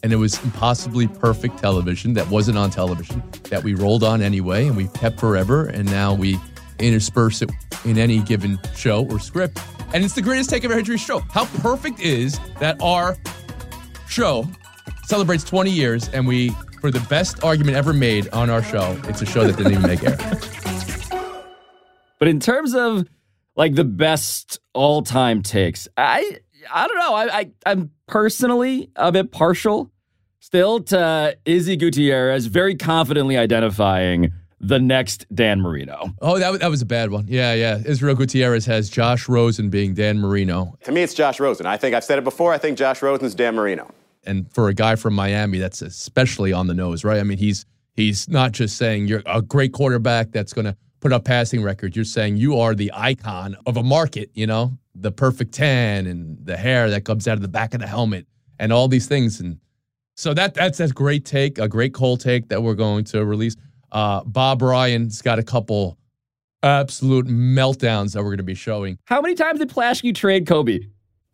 And 0.09 0.13
it 0.15 0.17
was 0.17 0.43
impossibly 0.43 1.07
perfect 1.07 1.59
television 1.59 2.15
that 2.15 2.31
wasn't 2.31 2.57
on 2.57 2.71
television 2.71 3.23
that 3.51 3.63
we 3.63 3.75
rolled 3.75 4.03
on 4.03 4.23
anyway 4.23 4.67
and 4.67 4.75
we 4.75 4.89
kept 4.89 5.21
forever. 5.21 5.67
And 5.67 5.85
now 5.85 6.15
we 6.15 6.39
intersperse 6.79 7.43
it 7.43 7.51
in 7.85 7.99
any 7.99 8.21
given 8.21 8.59
show 8.75 9.07
or 9.11 9.21
script. 9.21 9.61
And 9.93 10.03
it's 10.03 10.15
the 10.15 10.23
greatest 10.23 10.49
take 10.49 10.65
of 10.65 10.71
our 10.71 10.79
history 10.79 10.97
show. 10.97 11.19
How 11.19 11.45
perfect 11.61 12.01
is 12.01 12.41
that 12.59 12.81
our 12.81 13.19
show 14.09 14.47
celebrates 15.05 15.45
20 15.45 15.71
years 15.71 16.09
and 16.09 16.27
we, 16.27 16.53
for 16.81 16.91
the 16.91 17.07
best 17.11 17.45
argument 17.45 17.77
ever 17.77 17.93
made 17.93 18.31
on 18.31 18.49
our 18.49 18.63
show, 18.63 18.99
it's 19.05 19.21
a 19.21 19.27
show 19.27 19.47
that 19.47 19.59
didn't 19.59 19.73
even 19.73 19.87
make 19.87 20.03
air. 20.03 20.17
But 22.19 22.29
in 22.29 22.41
terms 22.41 22.75
of 22.75 23.07
like 23.57 23.75
the 23.75 23.85
best 23.85 24.59
all 24.73 25.03
time 25.03 25.43
takes, 25.43 25.87
I 25.99 26.39
I 26.73 26.89
don't 26.89 26.97
know. 26.97 27.15
I, 27.15 27.39
I 27.41 27.51
I'm 27.67 27.91
personally 28.07 28.91
a 28.97 29.13
bit 29.13 29.33
partial 29.33 29.93
still 30.49 30.81
to 30.81 31.37
Izzy 31.45 31.77
Gutierrez 31.77 32.47
very 32.47 32.75
confidently 32.75 33.37
identifying 33.37 34.33
the 34.59 34.79
next 34.79 35.27
Dan 35.35 35.61
Marino. 35.61 36.15
Oh, 36.23 36.39
that, 36.39 36.51
was- 36.51 36.61
that 36.61 36.71
was 36.71 36.81
a 36.81 36.87
bad 36.87 37.11
one. 37.11 37.27
Yeah, 37.29 37.53
yeah. 37.53 37.83
Israel 37.85 38.15
Gutierrez 38.15 38.65
has 38.65 38.89
Josh 38.89 39.29
Rosen 39.29 39.69
being 39.69 39.93
Dan 39.93 40.19
Marino. 40.19 40.75
To 40.85 40.91
me, 40.93 41.03
it's 41.03 41.13
Josh 41.13 41.39
Rosen. 41.39 41.67
I 41.67 41.77
think 41.77 41.95
I've 41.95 42.03
said 42.03 42.17
it 42.17 42.25
before. 42.25 42.55
I 42.55 42.57
think 42.57 42.79
Josh 42.79 43.03
Rosen's 43.03 43.35
Dan 43.35 43.57
Marino. 43.57 43.91
And 44.25 44.51
for 44.51 44.69
a 44.71 44.75
guy 44.75 44.97
from 44.97 45.13
Miami, 45.13 45.59
that's 45.59 45.83
especially 45.83 46.55
on 46.55 46.67
the 46.67 46.73
nose, 46.75 47.05
right? 47.05 47.21
I 47.21 47.25
mean, 47.25 47.37
he's 47.37 47.67
he's 47.95 48.27
not 48.31 48.53
just 48.53 48.79
saying 48.79 49.07
you're 49.07 49.23
a 49.27 49.43
great 49.43 49.75
quarterback 49.75 50.33
that's 50.33 50.55
going 50.55 50.65
to 50.65 50.75
put 51.01 51.13
up 51.13 51.27
passing 51.27 51.63
records. 51.63 51.95
You're 51.95 52.07
saying 52.07 52.39
you 52.39 52.59
are 52.59 52.75
the 52.75 52.91
icon 52.95 53.55
of 53.67 53.77
a 53.77 53.83
market, 53.83 54.31
you 54.33 54.47
know, 54.47 54.79
the 54.95 55.13
perfect 55.13 55.53
tan 55.53 56.07
and 56.07 56.39
the 56.43 56.57
hair 56.57 56.89
that 56.89 57.05
comes 57.05 57.29
out 57.29 57.35
of 57.35 57.43
the 57.43 57.49
back 57.49 57.75
of 57.75 57.81
the 57.81 57.87
helmet 57.87 58.27
and 58.59 58.73
all 58.73 58.89
these 58.89 59.07
things. 59.07 59.41
And 59.41 59.59
so 60.19 60.35
that 60.35 60.55
that's 60.55 60.81
a 60.81 60.89
great 60.89 61.25
take, 61.25 61.59
a 61.59 61.69
great 61.69 61.95
cold 61.95 62.21
take 62.21 62.49
that 62.49 62.61
we're 62.61 62.75
going 62.75 63.05
to 63.05 63.25
release. 63.25 63.55
Uh, 63.93 64.25
Bob 64.25 64.63
Ryan's 64.63 65.23
got 65.23 65.39
a 65.39 65.45
couple 65.45 65.97
absolute 66.65 67.29
meltdowns 67.29 68.15
that 68.15 68.19
we're 68.19 68.31
going 68.31 68.39
to 68.39 68.43
be 68.43 68.57
showing. 68.57 68.99
How 69.05 69.21
many 69.21 69.37
times 69.37 69.61
did 69.61 69.71
Plaschke 69.71 70.13
trade 70.17 70.45
Kobe? 70.45 70.81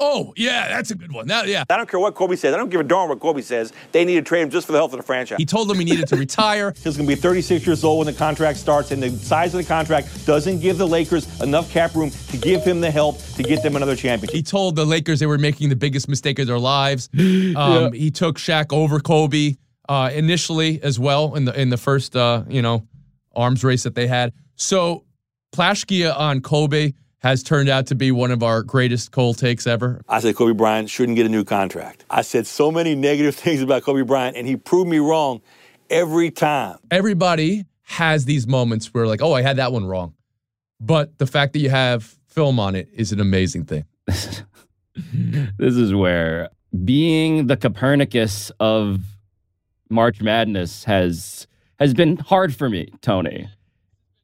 Oh, 0.06 0.34
yeah, 0.36 0.68
that's 0.68 0.90
a 0.90 0.94
good 0.94 1.12
one. 1.12 1.28
That, 1.28 1.48
yeah. 1.48 1.64
I 1.70 1.78
don't 1.78 1.88
care 1.88 1.98
what 1.98 2.14
Kobe 2.14 2.36
says. 2.36 2.52
I 2.52 2.58
don't 2.58 2.68
give 2.68 2.80
a 2.80 2.84
darn 2.84 3.08
what 3.08 3.20
Kobe 3.20 3.40
says. 3.40 3.72
They 3.92 4.04
need 4.04 4.16
to 4.16 4.22
trade 4.22 4.42
him 4.42 4.50
just 4.50 4.66
for 4.66 4.72
the 4.72 4.78
health 4.78 4.92
of 4.92 4.98
the 4.98 5.02
franchise. 5.02 5.38
He 5.38 5.46
told 5.46 5.68
them 5.68 5.78
he 5.78 5.84
needed 5.86 6.06
to 6.08 6.16
retire. 6.16 6.72
He's 6.84 6.96
going 6.96 7.08
to 7.08 7.16
be 7.16 7.20
36 7.20 7.66
years 7.66 7.82
old 7.84 8.04
when 8.04 8.12
the 8.12 8.18
contract 8.18 8.58
starts, 8.58 8.90
and 8.90 9.02
the 9.02 9.10
size 9.10 9.54
of 9.54 9.62
the 9.62 9.66
contract 9.66 10.26
doesn't 10.26 10.60
give 10.60 10.76
the 10.76 10.86
Lakers 10.86 11.40
enough 11.40 11.70
cap 11.70 11.94
room 11.94 12.10
to 12.10 12.36
give 12.36 12.62
him 12.62 12.82
the 12.82 12.90
help 12.90 13.18
to 13.36 13.42
get 13.42 13.62
them 13.62 13.76
another 13.76 13.96
championship. 13.96 14.34
He 14.34 14.42
told 14.42 14.76
the 14.76 14.84
Lakers 14.84 15.20
they 15.20 15.26
were 15.26 15.38
making 15.38 15.70
the 15.70 15.76
biggest 15.76 16.06
mistake 16.06 16.38
of 16.38 16.46
their 16.46 16.58
lives. 16.58 17.08
Um, 17.56 17.92
He 17.92 18.10
took 18.10 18.38
Shaq 18.38 18.72
over 18.72 19.00
Kobe 19.00 19.54
uh, 19.88 20.10
initially 20.12 20.82
as 20.82 20.98
well 20.98 21.34
in 21.34 21.44
the 21.44 21.58
in 21.60 21.70
the 21.70 21.76
first 21.76 22.16
uh, 22.16 22.42
you 22.48 22.62
know 22.62 22.86
arms 23.34 23.62
race 23.64 23.84
that 23.84 23.94
they 23.94 24.06
had. 24.06 24.32
So 24.56 25.04
Plaschke 25.54 26.14
on 26.14 26.40
Kobe 26.40 26.92
has 27.24 27.42
turned 27.42 27.70
out 27.70 27.86
to 27.86 27.94
be 27.94 28.12
one 28.12 28.30
of 28.30 28.42
our 28.42 28.62
greatest 28.62 29.10
cold 29.10 29.38
takes 29.38 29.66
ever. 29.66 30.02
I 30.10 30.20
said 30.20 30.36
Kobe 30.36 30.52
Bryant 30.52 30.90
shouldn't 30.90 31.16
get 31.16 31.24
a 31.24 31.30
new 31.30 31.42
contract. 31.42 32.04
I 32.10 32.20
said 32.20 32.46
so 32.46 32.70
many 32.70 32.94
negative 32.94 33.34
things 33.44 33.62
about 33.62 33.82
Kobe 33.82 34.02
Bryant, 34.02 34.36
and 34.36 34.46
he 34.46 34.56
proved 34.56 34.90
me 34.90 34.98
wrong 34.98 35.40
every 35.88 36.30
time. 36.30 36.76
Everybody 36.90 37.64
has 37.84 38.26
these 38.26 38.46
moments 38.46 38.92
where 38.92 39.06
like, 39.06 39.22
oh, 39.22 39.32
I 39.32 39.40
had 39.40 39.56
that 39.56 39.72
one 39.72 39.86
wrong. 39.86 40.12
But 40.80 41.16
the 41.16 41.26
fact 41.26 41.54
that 41.54 41.60
you 41.60 41.70
have 41.70 42.14
film 42.28 42.60
on 42.60 42.76
it 42.76 42.88
is 42.92 43.10
an 43.10 43.20
amazing 43.20 43.64
thing. 43.64 43.86
This 45.58 45.74
is 45.74 45.92
where 45.92 46.50
being 46.84 47.48
the 47.48 47.56
Copernicus 47.56 48.52
of 48.60 49.00
March 49.90 50.20
Madness 50.20 50.84
has 50.84 51.48
has 51.80 51.94
been 51.94 52.16
hard 52.18 52.54
for 52.54 52.70
me, 52.70 52.92
Tony. 53.00 53.48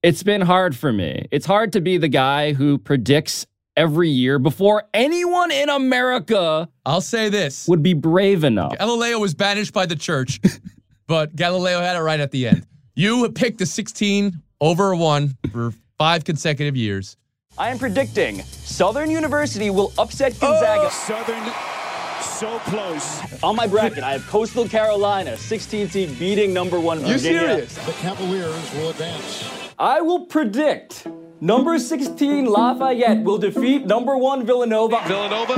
It's 0.02 0.22
been 0.22 0.40
hard 0.40 0.74
for 0.74 0.92
me. 0.92 1.26
It's 1.30 1.44
hard 1.44 1.74
to 1.74 1.80
be 1.82 1.98
the 1.98 2.08
guy 2.08 2.54
who 2.54 2.78
predicts 2.78 3.46
every 3.76 4.08
year 4.08 4.38
before 4.38 4.84
anyone 4.94 5.50
in 5.50 5.68
America 5.68 6.68
I'll 6.86 7.02
say 7.02 7.28
this. 7.28 7.68
would 7.68 7.82
be 7.82 7.92
brave 7.92 8.42
enough. 8.42 8.78
Galileo 8.78 9.18
was 9.18 9.34
banished 9.34 9.74
by 9.74 9.84
the 9.84 9.96
church, 9.96 10.40
but 11.06 11.36
Galileo 11.36 11.80
had 11.80 11.96
it 11.96 12.00
right 12.00 12.18
at 12.18 12.30
the 12.30 12.48
end. 12.48 12.66
You 12.94 13.30
picked 13.32 13.58
the 13.58 13.66
16 13.66 14.40
over 14.62 14.94
1 14.94 15.36
for 15.52 15.74
five 15.98 16.24
consecutive 16.24 16.76
years. 16.76 17.18
I 17.58 17.68
am 17.68 17.78
predicting 17.78 18.40
Southern 18.42 19.10
University 19.10 19.68
will 19.68 19.92
upset 19.98 20.38
Gonzaga. 20.40 20.84
Oh, 20.86 20.88
Southern, 20.88 22.22
so 22.22 22.58
close. 22.70 23.42
On 23.42 23.54
my 23.54 23.66
bracket, 23.66 24.02
I 24.02 24.12
have 24.12 24.26
Coastal 24.28 24.66
Carolina, 24.66 25.36
16 25.36 25.90
seed, 25.90 26.18
beating 26.18 26.54
number 26.54 26.80
one 26.80 27.00
You 27.00 27.18
Virginia. 27.18 27.40
serious? 27.40 27.74
The 27.86 27.92
Cavaliers 27.92 28.72
will 28.74 28.88
advance. 28.90 29.69
I 29.80 30.02
will 30.02 30.26
predict 30.26 31.06
number 31.40 31.78
16 31.78 32.44
Lafayette 32.44 33.22
will 33.22 33.38
defeat 33.38 33.86
number 33.86 34.14
one 34.14 34.44
Villanova. 34.44 35.00
Villanova 35.06 35.54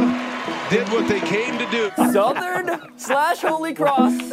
did 0.71 0.89
what 0.91 1.09
they 1.09 1.19
came 1.19 1.59
to 1.59 1.69
do. 1.73 1.91
Southern 2.13 2.97
slash 2.97 3.41
Holy 3.41 3.75
Cross. 3.75 4.31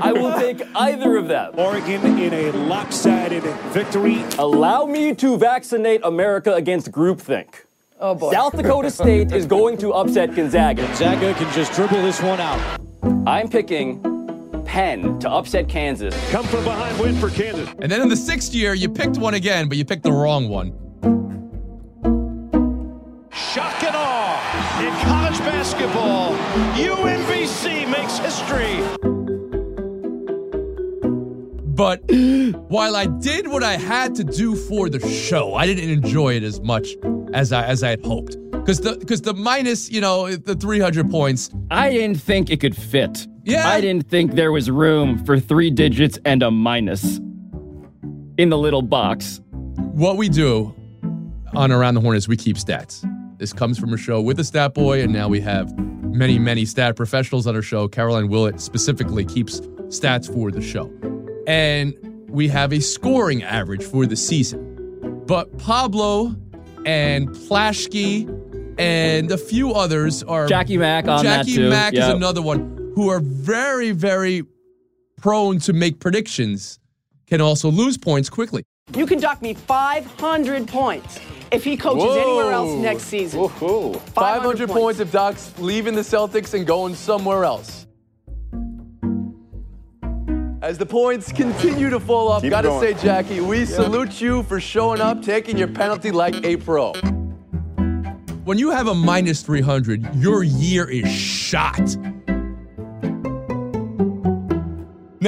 I 0.00 0.12
will 0.12 0.32
take 0.38 0.62
either 0.74 1.18
of 1.18 1.28
them. 1.28 1.52
Oregon 1.58 2.18
in 2.18 2.32
a 2.32 2.52
lopsided 2.52 3.42
victory. 3.74 4.24
Allow 4.38 4.86
me 4.86 5.14
to 5.16 5.36
vaccinate 5.36 6.00
America 6.04 6.54
against 6.54 6.90
groupthink. 6.90 7.66
Oh 8.00 8.14
boy. 8.14 8.32
South 8.32 8.56
Dakota 8.56 8.90
State 8.90 9.32
is 9.32 9.44
going 9.44 9.76
to 9.76 9.92
upset 9.92 10.34
Gonzaga. 10.34 10.80
Gonzaga 10.86 11.34
can 11.34 11.52
just 11.52 11.74
dribble 11.74 12.00
this 12.00 12.22
one 12.22 12.40
out. 12.40 12.80
I'm 13.26 13.50
picking 13.50 14.00
Penn 14.68 15.18
to 15.20 15.30
upset 15.30 15.66
Kansas. 15.66 16.14
Come 16.30 16.46
from 16.46 16.62
behind 16.62 17.00
win 17.00 17.16
for 17.16 17.30
Kansas. 17.30 17.70
And 17.80 17.90
then 17.90 18.02
in 18.02 18.10
the 18.10 18.16
sixth 18.16 18.54
year, 18.54 18.74
you 18.74 18.90
picked 18.90 19.16
one 19.16 19.32
again, 19.32 19.66
but 19.66 19.78
you 19.78 19.84
picked 19.84 20.02
the 20.02 20.12
wrong 20.12 20.50
one. 20.50 20.72
Shock 23.32 23.82
and 23.82 23.96
awe 23.96 24.84
in 24.84 24.92
college 25.06 25.38
basketball. 25.38 26.36
UMBC 26.74 27.90
makes 27.90 28.18
history. 28.18 28.76
But 31.64 32.02
while 32.68 32.94
I 32.94 33.06
did 33.06 33.48
what 33.48 33.62
I 33.62 33.78
had 33.78 34.14
to 34.16 34.24
do 34.24 34.54
for 34.54 34.90
the 34.90 35.00
show, 35.08 35.54
I 35.54 35.64
didn't 35.64 35.88
enjoy 35.88 36.34
it 36.34 36.42
as 36.42 36.60
much 36.60 36.94
as 37.32 37.52
I 37.52 37.64
as 37.64 37.82
I 37.82 37.88
had 37.88 38.04
hoped. 38.04 38.36
Because 38.50 38.80
the 38.80 38.98
because 38.98 39.22
the 39.22 39.32
minus, 39.32 39.90
you 39.90 40.02
know, 40.02 40.36
the 40.36 40.54
300 40.54 41.10
points. 41.10 41.48
I 41.70 41.90
didn't 41.90 42.20
think 42.20 42.50
it 42.50 42.60
could 42.60 42.76
fit 42.76 43.26
Yeah. 43.48 43.66
I 43.66 43.80
didn't 43.80 44.08
think 44.08 44.34
there 44.34 44.52
was 44.52 44.70
room 44.70 45.24
for 45.24 45.40
three 45.40 45.70
digits 45.70 46.18
and 46.26 46.42
a 46.42 46.50
minus 46.50 47.18
in 48.36 48.50
the 48.50 48.58
little 48.58 48.82
box. 48.82 49.40
What 49.92 50.18
we 50.18 50.28
do 50.28 50.74
on 51.54 51.72
Around 51.72 51.94
the 51.94 52.02
Horn 52.02 52.16
is 52.16 52.28
we 52.28 52.36
keep 52.36 52.56
stats. 52.56 53.08
This 53.38 53.54
comes 53.54 53.78
from 53.78 53.94
a 53.94 53.96
show 53.96 54.20
with 54.20 54.38
a 54.38 54.44
stat 54.44 54.74
boy, 54.74 55.00
and 55.02 55.12
now 55.12 55.28
we 55.28 55.40
have 55.40 55.76
many, 55.78 56.38
many 56.38 56.66
stat 56.66 56.94
professionals 56.94 57.46
on 57.46 57.56
our 57.56 57.62
show. 57.62 57.88
Caroline 57.88 58.28
Willett 58.28 58.60
specifically 58.60 59.24
keeps 59.24 59.60
stats 59.86 60.32
for 60.32 60.50
the 60.50 60.60
show. 60.60 60.92
And 61.46 61.94
we 62.28 62.48
have 62.48 62.72
a 62.72 62.80
scoring 62.80 63.42
average 63.42 63.82
for 63.82 64.04
the 64.04 64.16
season. 64.16 65.22
But 65.26 65.56
Pablo 65.56 66.36
and 66.84 67.28
Plaschke 67.30 68.28
and 68.78 69.30
a 69.30 69.38
few 69.38 69.72
others 69.72 70.22
are 70.24 70.46
Jackie 70.46 70.76
Mack 70.76 71.08
on 71.08 71.24
that 71.24 71.46
Jackie 71.46 71.54
too. 71.54 71.70
Mack 71.70 71.94
is 71.94 72.06
another 72.06 72.42
one 72.42 72.77
who 72.98 73.10
are 73.10 73.20
very, 73.20 73.92
very 73.92 74.42
prone 75.18 75.60
to 75.60 75.72
make 75.72 76.00
predictions, 76.00 76.80
can 77.28 77.40
also 77.40 77.70
lose 77.70 77.96
points 77.96 78.28
quickly. 78.28 78.64
You 78.92 79.06
can 79.06 79.20
dock 79.20 79.40
me 79.40 79.54
500 79.54 80.66
points 80.66 81.20
if 81.52 81.62
he 81.62 81.76
coaches 81.76 82.16
anywhere 82.16 82.50
else 82.50 82.72
next 82.82 83.04
season. 83.04 83.48
500 83.48 84.68
points 84.68 84.98
if 84.98 85.12
Doc's 85.12 85.56
leaving 85.60 85.94
the 85.94 86.00
Celtics 86.00 86.54
and 86.54 86.66
going 86.66 86.96
somewhere 86.96 87.44
else. 87.44 87.86
As 90.60 90.76
the 90.76 90.86
points 90.86 91.30
continue 91.30 91.90
to 91.90 92.00
fall 92.00 92.26
off, 92.26 92.42
Keep 92.42 92.50
gotta 92.50 92.66
going. 92.66 92.96
say, 92.96 93.00
Jackie, 93.00 93.40
we 93.40 93.64
salute 93.64 94.20
you 94.20 94.42
for 94.42 94.58
showing 94.58 95.00
up, 95.00 95.22
taking 95.22 95.56
your 95.56 95.68
penalty 95.68 96.10
like 96.10 96.34
a 96.44 96.56
pro. 96.56 96.94
When 98.42 98.58
you 98.58 98.70
have 98.70 98.88
a 98.88 98.94
minus 98.94 99.42
300, 99.42 100.16
your 100.16 100.42
year 100.42 100.90
is 100.90 101.08
shot. 101.08 101.96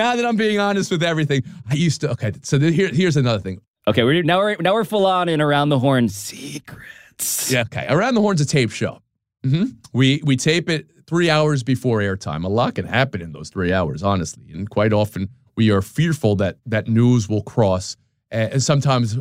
Now 0.01 0.17
that 0.17 0.25
I'm 0.25 0.37
being 0.37 0.59
honest 0.59 0.91
with 0.91 1.03
everything, 1.03 1.43
I 1.69 1.75
used 1.75 2.01
to. 2.01 2.11
Okay, 2.13 2.33
so 2.43 2.59
here, 2.59 2.89
here's 2.89 3.19
another 3.19 3.39
thing. 3.39 3.61
Okay, 3.87 4.03
we're 4.03 4.23
now 4.23 4.39
we're 4.39 4.57
now 4.59 4.73
we're 4.73 4.85
full 4.85 5.05
on 5.05 5.29
in 5.29 5.43
around 5.43 5.69
the 5.69 5.79
horn 5.79 6.09
secrets. 6.09 7.53
Yeah, 7.53 7.65
okay. 7.67 7.87
Around 7.87 8.15
the 8.15 8.23
Horn's 8.23 8.41
a 8.41 8.47
tape 8.47 8.71
show. 8.71 9.03
hmm 9.45 9.65
We 9.93 10.23
we 10.25 10.39
tape 10.39 10.71
it 10.71 10.87
three 11.07 11.29
hours 11.29 11.63
before 11.63 11.99
airtime. 11.99 12.45
A 12.45 12.49
lot 12.49 12.77
can 12.77 12.87
happen 12.87 13.21
in 13.21 13.33
those 13.33 13.51
three 13.51 13.75
hours, 13.75 14.03
honestly, 14.03 14.45
and 14.51 14.71
quite 14.71 14.95
often 14.95 15.29
we 15.55 15.71
are 15.71 15.83
fearful 15.83 16.35
that 16.37 16.57
that 16.65 16.89
news 16.89 17.29
will 17.29 17.43
cross. 17.43 17.99
And 18.31 18.63
sometimes 18.63 19.19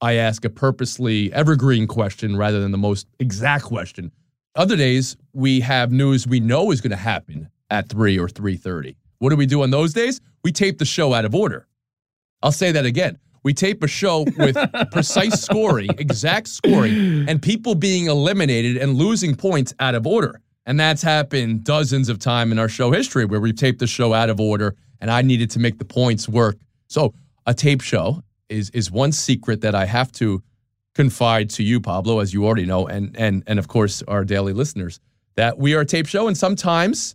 I 0.00 0.14
ask 0.14 0.46
a 0.46 0.50
purposely 0.50 1.30
evergreen 1.34 1.86
question 1.86 2.38
rather 2.38 2.58
than 2.58 2.70
the 2.70 2.78
most 2.78 3.06
exact 3.18 3.64
question. 3.64 4.10
Other 4.54 4.76
days 4.76 5.14
we 5.34 5.60
have 5.60 5.92
news 5.92 6.26
we 6.26 6.40
know 6.40 6.70
is 6.70 6.80
going 6.80 6.90
to 6.90 6.96
happen 6.96 7.50
at 7.68 7.90
three 7.90 8.18
or 8.18 8.30
three 8.30 8.56
thirty. 8.56 8.96
What 9.22 9.30
do 9.30 9.36
we 9.36 9.46
do 9.46 9.62
on 9.62 9.70
those 9.70 9.92
days? 9.92 10.20
We 10.42 10.50
tape 10.50 10.78
the 10.78 10.84
show 10.84 11.14
out 11.14 11.24
of 11.24 11.32
order. 11.32 11.68
I'll 12.42 12.50
say 12.50 12.72
that 12.72 12.84
again. 12.84 13.20
We 13.44 13.54
tape 13.54 13.80
a 13.84 13.86
show 13.86 14.24
with 14.36 14.56
precise 14.90 15.40
scoring, 15.40 15.90
exact 15.96 16.48
scoring, 16.48 17.28
and 17.28 17.40
people 17.40 17.76
being 17.76 18.06
eliminated 18.06 18.78
and 18.78 18.96
losing 18.96 19.36
points 19.36 19.72
out 19.78 19.94
of 19.94 20.08
order. 20.08 20.40
And 20.66 20.78
that's 20.80 21.02
happened 21.02 21.62
dozens 21.62 22.08
of 22.08 22.18
times 22.18 22.50
in 22.50 22.58
our 22.58 22.68
show 22.68 22.90
history 22.90 23.24
where 23.24 23.38
we've 23.38 23.54
taped 23.54 23.78
the 23.78 23.86
show 23.86 24.12
out 24.12 24.28
of 24.28 24.40
order 24.40 24.74
and 25.00 25.08
I 25.08 25.22
needed 25.22 25.50
to 25.52 25.60
make 25.60 25.78
the 25.78 25.84
points 25.84 26.28
work. 26.28 26.56
So 26.88 27.14
a 27.46 27.54
tape 27.54 27.80
show 27.80 28.24
is 28.48 28.70
is 28.70 28.90
one 28.90 29.12
secret 29.12 29.60
that 29.60 29.76
I 29.76 29.86
have 29.86 30.10
to 30.14 30.42
confide 30.96 31.48
to 31.50 31.62
you, 31.62 31.80
Pablo, 31.80 32.18
as 32.18 32.34
you 32.34 32.44
already 32.44 32.66
know, 32.66 32.88
and 32.88 33.16
and 33.16 33.44
and 33.46 33.60
of 33.60 33.68
course 33.68 34.02
our 34.08 34.24
daily 34.24 34.52
listeners, 34.52 34.98
that 35.36 35.58
we 35.58 35.74
are 35.74 35.82
a 35.82 35.86
tape 35.86 36.08
show 36.08 36.26
and 36.26 36.36
sometimes 36.36 37.14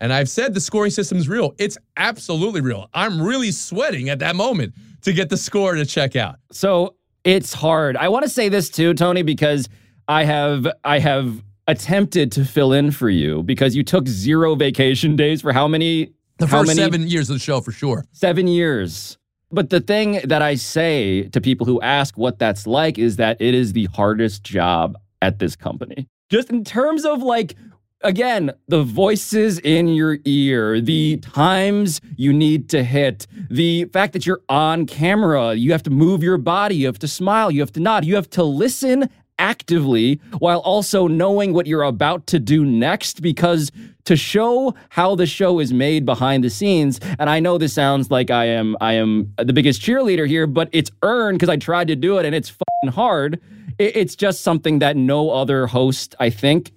and 0.00 0.12
I've 0.12 0.28
said 0.28 0.54
the 0.54 0.60
scoring 0.60 0.90
system's 0.90 1.28
real. 1.28 1.54
It's 1.58 1.78
absolutely 1.96 2.60
real. 2.60 2.88
I'm 2.94 3.20
really 3.20 3.50
sweating 3.52 4.08
at 4.08 4.18
that 4.20 4.36
moment 4.36 4.74
to 5.02 5.12
get 5.12 5.28
the 5.28 5.36
score 5.36 5.74
to 5.74 5.84
check 5.84 6.16
out. 6.16 6.36
So 6.52 6.94
it's 7.24 7.52
hard. 7.52 7.96
I 7.96 8.08
want 8.08 8.24
to 8.24 8.28
say 8.28 8.48
this 8.48 8.70
too, 8.70 8.94
Tony, 8.94 9.22
because 9.22 9.68
I 10.06 10.24
have 10.24 10.66
I 10.84 10.98
have 10.98 11.42
attempted 11.66 12.32
to 12.32 12.44
fill 12.44 12.72
in 12.72 12.90
for 12.90 13.10
you 13.10 13.42
because 13.42 13.76
you 13.76 13.82
took 13.82 14.08
zero 14.08 14.54
vacation 14.54 15.16
days 15.16 15.42
for 15.42 15.52
how 15.52 15.68
many? 15.68 16.12
The 16.38 16.46
how 16.46 16.60
first 16.60 16.68
many? 16.68 16.78
seven 16.78 17.08
years 17.08 17.28
of 17.28 17.34
the 17.34 17.40
show 17.40 17.60
for 17.60 17.72
sure. 17.72 18.04
Seven 18.12 18.46
years. 18.46 19.18
But 19.50 19.70
the 19.70 19.80
thing 19.80 20.20
that 20.24 20.42
I 20.42 20.54
say 20.54 21.28
to 21.30 21.40
people 21.40 21.66
who 21.66 21.80
ask 21.80 22.16
what 22.16 22.38
that's 22.38 22.66
like 22.66 22.98
is 22.98 23.16
that 23.16 23.40
it 23.40 23.54
is 23.54 23.72
the 23.72 23.86
hardest 23.86 24.44
job 24.44 24.96
at 25.22 25.38
this 25.38 25.56
company. 25.56 26.06
Just 26.30 26.50
in 26.50 26.64
terms 26.64 27.04
of 27.04 27.22
like, 27.22 27.54
again, 28.02 28.52
the 28.68 28.82
voices 28.82 29.58
in 29.60 29.88
your 29.88 30.18
ear, 30.24 30.80
the 30.80 31.18
times 31.18 32.00
you 32.16 32.32
need 32.32 32.68
to 32.70 32.84
hit, 32.84 33.26
the 33.50 33.84
fact 33.86 34.12
that 34.12 34.26
you're 34.26 34.42
on 34.48 34.86
camera, 34.86 35.54
you 35.54 35.72
have 35.72 35.82
to 35.84 35.90
move 35.90 36.22
your 36.22 36.38
body, 36.38 36.76
you 36.76 36.86
have 36.86 36.98
to 37.00 37.08
smile, 37.08 37.50
you 37.50 37.60
have 37.60 37.72
to 37.72 37.80
nod, 37.80 38.04
you 38.04 38.14
have 38.14 38.30
to 38.30 38.44
listen 38.44 39.08
actively 39.38 40.20
while 40.38 40.58
also 40.60 41.06
knowing 41.06 41.52
what 41.52 41.66
you're 41.66 41.84
about 41.84 42.26
to 42.26 42.40
do 42.40 42.64
next 42.64 43.22
because 43.22 43.70
to 44.04 44.16
show 44.16 44.74
how 44.88 45.14
the 45.14 45.26
show 45.26 45.60
is 45.60 45.72
made 45.72 46.04
behind 46.04 46.42
the 46.42 46.50
scenes 46.50 46.98
and 47.20 47.30
I 47.30 47.38
know 47.38 47.56
this 47.56 47.72
sounds 47.72 48.10
like 48.10 48.32
I 48.32 48.46
am 48.46 48.76
I 48.80 48.94
am 48.94 49.32
the 49.36 49.52
biggest 49.52 49.80
cheerleader 49.80 50.26
here 50.26 50.48
but 50.48 50.68
it's 50.72 50.90
earned 51.02 51.38
because 51.38 51.50
I 51.50 51.56
tried 51.56 51.86
to 51.86 51.94
do 51.94 52.18
it 52.18 52.26
and 52.26 52.34
it's 52.34 52.52
hard. 52.88 53.40
It's 53.78 54.16
just 54.16 54.40
something 54.40 54.80
that 54.80 54.96
no 54.96 55.30
other 55.30 55.68
host 55.68 56.16
I 56.18 56.30
think 56.30 56.72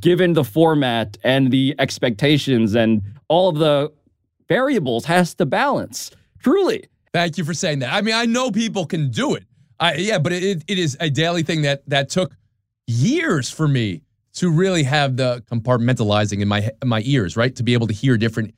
given 0.00 0.32
the 0.32 0.44
format 0.44 1.18
and 1.22 1.50
the 1.50 1.74
expectations 1.78 2.74
and 2.74 3.02
all 3.28 3.48
of 3.48 3.56
the 3.56 3.92
variables 4.48 5.04
has 5.04 5.34
to 5.34 5.46
balance 5.46 6.10
truly 6.42 6.88
Thank 7.12 7.36
you 7.36 7.44
for 7.44 7.54
saying 7.54 7.80
that. 7.80 7.92
I 7.92 8.00
mean, 8.00 8.14
I 8.14 8.24
know 8.24 8.50
people 8.50 8.86
can 8.86 9.10
do 9.10 9.34
it. 9.34 9.44
I, 9.78 9.94
yeah, 9.94 10.18
but 10.18 10.32
it, 10.32 10.64
it 10.66 10.78
is 10.78 10.96
a 11.00 11.10
daily 11.10 11.42
thing 11.42 11.62
that 11.62 11.82
that 11.88 12.08
took 12.08 12.34
years 12.86 13.50
for 13.50 13.68
me 13.68 14.02
to 14.34 14.50
really 14.50 14.82
have 14.84 15.16
the 15.16 15.42
compartmentalizing 15.50 16.40
in 16.40 16.48
my 16.48 16.70
in 16.80 16.88
my 16.88 17.02
ears, 17.04 17.36
right? 17.36 17.54
To 17.56 17.62
be 17.62 17.74
able 17.74 17.86
to 17.88 17.92
hear 17.92 18.16
different 18.16 18.54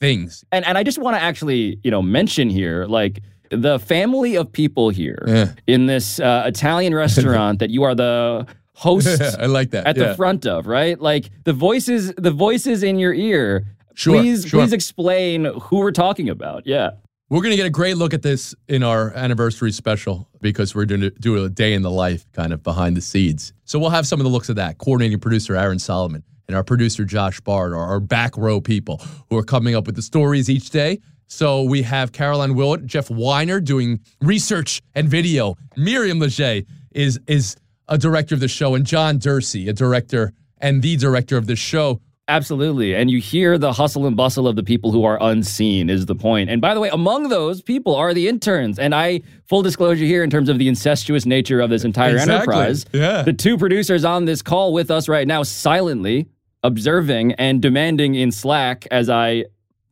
things. 0.00 0.44
And 0.52 0.64
and 0.64 0.78
I 0.78 0.84
just 0.84 0.98
want 0.98 1.16
to 1.16 1.22
actually, 1.22 1.80
you 1.82 1.90
know, 1.90 2.02
mention 2.02 2.50
here 2.50 2.86
like 2.86 3.20
the 3.50 3.78
family 3.80 4.36
of 4.36 4.52
people 4.52 4.90
here 4.90 5.54
in 5.66 5.86
this 5.86 6.20
uh, 6.20 6.44
Italian 6.46 6.94
restaurant 7.04 7.58
that 7.58 7.70
you 7.70 7.82
are 7.82 7.94
the 7.94 8.46
host 8.74 9.20
I 9.38 9.46
like 9.46 9.70
that. 9.70 9.86
at 9.86 9.96
yeah. 9.96 10.08
the 10.08 10.14
front 10.14 10.46
of, 10.46 10.66
right? 10.66 11.00
Like 11.00 11.30
the 11.44 11.52
voices 11.52 12.12
the 12.16 12.30
voices 12.30 12.82
in 12.82 12.98
your 12.98 13.14
ear. 13.14 13.66
Sure, 13.94 14.14
please 14.14 14.46
sure. 14.46 14.60
please 14.60 14.72
explain 14.72 15.44
who 15.44 15.78
we're 15.78 15.92
talking 15.92 16.28
about. 16.28 16.66
Yeah. 16.66 16.92
We're 17.28 17.40
going 17.40 17.52
to 17.52 17.56
get 17.56 17.66
a 17.66 17.70
great 17.70 17.96
look 17.96 18.12
at 18.12 18.20
this 18.20 18.54
in 18.68 18.82
our 18.82 19.10
anniversary 19.14 19.72
special 19.72 20.28
because 20.42 20.74
we're 20.74 20.84
going 20.84 21.00
to 21.00 21.10
do 21.10 21.42
a 21.42 21.48
day 21.48 21.72
in 21.72 21.80
the 21.80 21.90
life 21.90 22.30
kind 22.32 22.52
of 22.52 22.62
behind 22.62 22.94
the 22.94 23.00
scenes. 23.00 23.54
So 23.64 23.78
we'll 23.78 23.88
have 23.88 24.06
some 24.06 24.20
of 24.20 24.24
the 24.24 24.30
looks 24.30 24.50
of 24.50 24.56
that. 24.56 24.76
Coordinating 24.76 25.18
producer 25.18 25.56
Aaron 25.56 25.78
Solomon 25.78 26.24
and 26.46 26.54
our 26.54 26.62
producer 26.62 27.06
Josh 27.06 27.40
Bard 27.40 27.72
are 27.72 27.86
our 27.86 28.00
back 28.00 28.36
row 28.36 28.60
people 28.60 29.00
who 29.30 29.38
are 29.38 29.42
coming 29.42 29.74
up 29.74 29.86
with 29.86 29.96
the 29.96 30.02
stories 30.02 30.50
each 30.50 30.68
day. 30.68 30.98
So 31.26 31.62
we 31.62 31.80
have 31.80 32.12
Caroline 32.12 32.54
Willett, 32.54 32.84
Jeff 32.84 33.08
Weiner 33.08 33.60
doing 33.60 34.00
research 34.20 34.82
and 34.94 35.08
video. 35.08 35.56
Miriam 35.78 36.18
Leger 36.18 36.60
is 36.90 37.18
is 37.26 37.56
a 37.92 37.98
director 37.98 38.34
of 38.34 38.40
the 38.40 38.48
show, 38.48 38.74
and 38.74 38.86
John 38.86 39.18
Dursey, 39.18 39.68
a 39.68 39.72
director 39.72 40.32
and 40.58 40.80
the 40.82 40.96
director 40.96 41.36
of 41.36 41.46
the 41.46 41.56
show. 41.56 42.00
Absolutely. 42.28 42.94
And 42.94 43.10
you 43.10 43.18
hear 43.20 43.58
the 43.58 43.72
hustle 43.72 44.06
and 44.06 44.16
bustle 44.16 44.48
of 44.48 44.56
the 44.56 44.62
people 44.62 44.92
who 44.92 45.04
are 45.04 45.18
unseen, 45.20 45.90
is 45.90 46.06
the 46.06 46.14
point. 46.14 46.48
And 46.48 46.60
by 46.60 46.72
the 46.72 46.80
way, 46.80 46.88
among 46.88 47.28
those 47.28 47.60
people 47.60 47.94
are 47.94 48.14
the 48.14 48.28
interns. 48.28 48.78
And 48.78 48.94
I, 48.94 49.20
full 49.48 49.60
disclosure 49.60 50.04
here, 50.04 50.22
in 50.24 50.30
terms 50.30 50.48
of 50.48 50.58
the 50.58 50.68
incestuous 50.68 51.26
nature 51.26 51.60
of 51.60 51.68
this 51.68 51.84
entire 51.84 52.12
Exactly. 52.12 52.34
enterprise, 52.34 52.86
Yeah. 52.92 53.22
the 53.22 53.32
two 53.34 53.58
producers 53.58 54.04
on 54.04 54.24
this 54.24 54.40
call 54.40 54.72
with 54.72 54.90
us 54.90 55.08
right 55.08 55.26
now, 55.26 55.42
silently 55.42 56.28
observing 56.62 57.32
and 57.32 57.60
demanding 57.60 58.14
in 58.14 58.30
Slack 58.32 58.86
as 58.90 59.10
I 59.10 59.44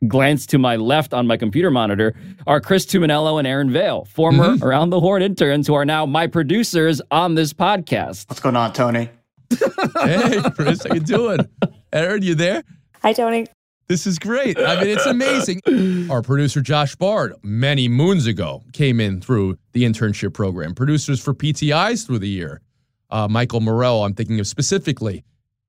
glance 0.08 0.46
to 0.46 0.58
my 0.58 0.76
left 0.76 1.12
on 1.12 1.26
my 1.26 1.36
computer 1.36 1.70
monitor, 1.70 2.14
are 2.46 2.60
Chris 2.60 2.86
Tuminello 2.86 3.38
and 3.38 3.46
Aaron 3.46 3.70
Vale, 3.70 4.04
former 4.06 4.48
Mm-hmm. 4.50 4.64
Around 4.64 4.90
the 4.90 5.00
Horn 5.00 5.22
interns 5.22 5.66
who 5.66 5.74
are 5.74 5.84
now 5.84 6.06
my 6.06 6.26
producers 6.26 7.02
on 7.10 7.34
this 7.34 7.52
podcast. 7.52 8.28
What's 8.28 8.40
going 8.40 8.56
on, 8.56 8.72
Tony? 8.72 9.08
Hey, 10.02 10.40
Chris, 10.54 10.84
how 10.86 10.94
you 10.94 11.00
doing? 11.00 11.40
Aaron, 11.92 12.22
you 12.22 12.34
there? 12.34 12.62
Hi, 13.02 13.12
Tony. 13.12 13.46
This 13.88 14.06
is 14.06 14.18
great. 14.18 14.56
I 14.58 14.76
mean, 14.80 14.88
it's 14.88 15.06
amazing. 15.06 15.60
Our 16.10 16.22
producer, 16.22 16.60
Josh 16.60 16.94
Bard, 16.94 17.34
many 17.42 17.88
moons 17.88 18.26
ago, 18.26 18.62
came 18.72 19.00
in 19.00 19.20
through 19.20 19.58
the 19.72 19.82
internship 19.82 20.32
program. 20.32 20.74
Producers 20.74 21.20
for 21.20 21.34
PTIs 21.34 22.06
through 22.06 22.20
the 22.20 22.28
year. 22.28 22.60
Uh, 23.10 23.26
Michael 23.28 23.60
Morell, 23.60 24.04
I'm 24.04 24.14
thinking 24.14 24.38
of 24.38 24.46
specifically. 24.46 25.24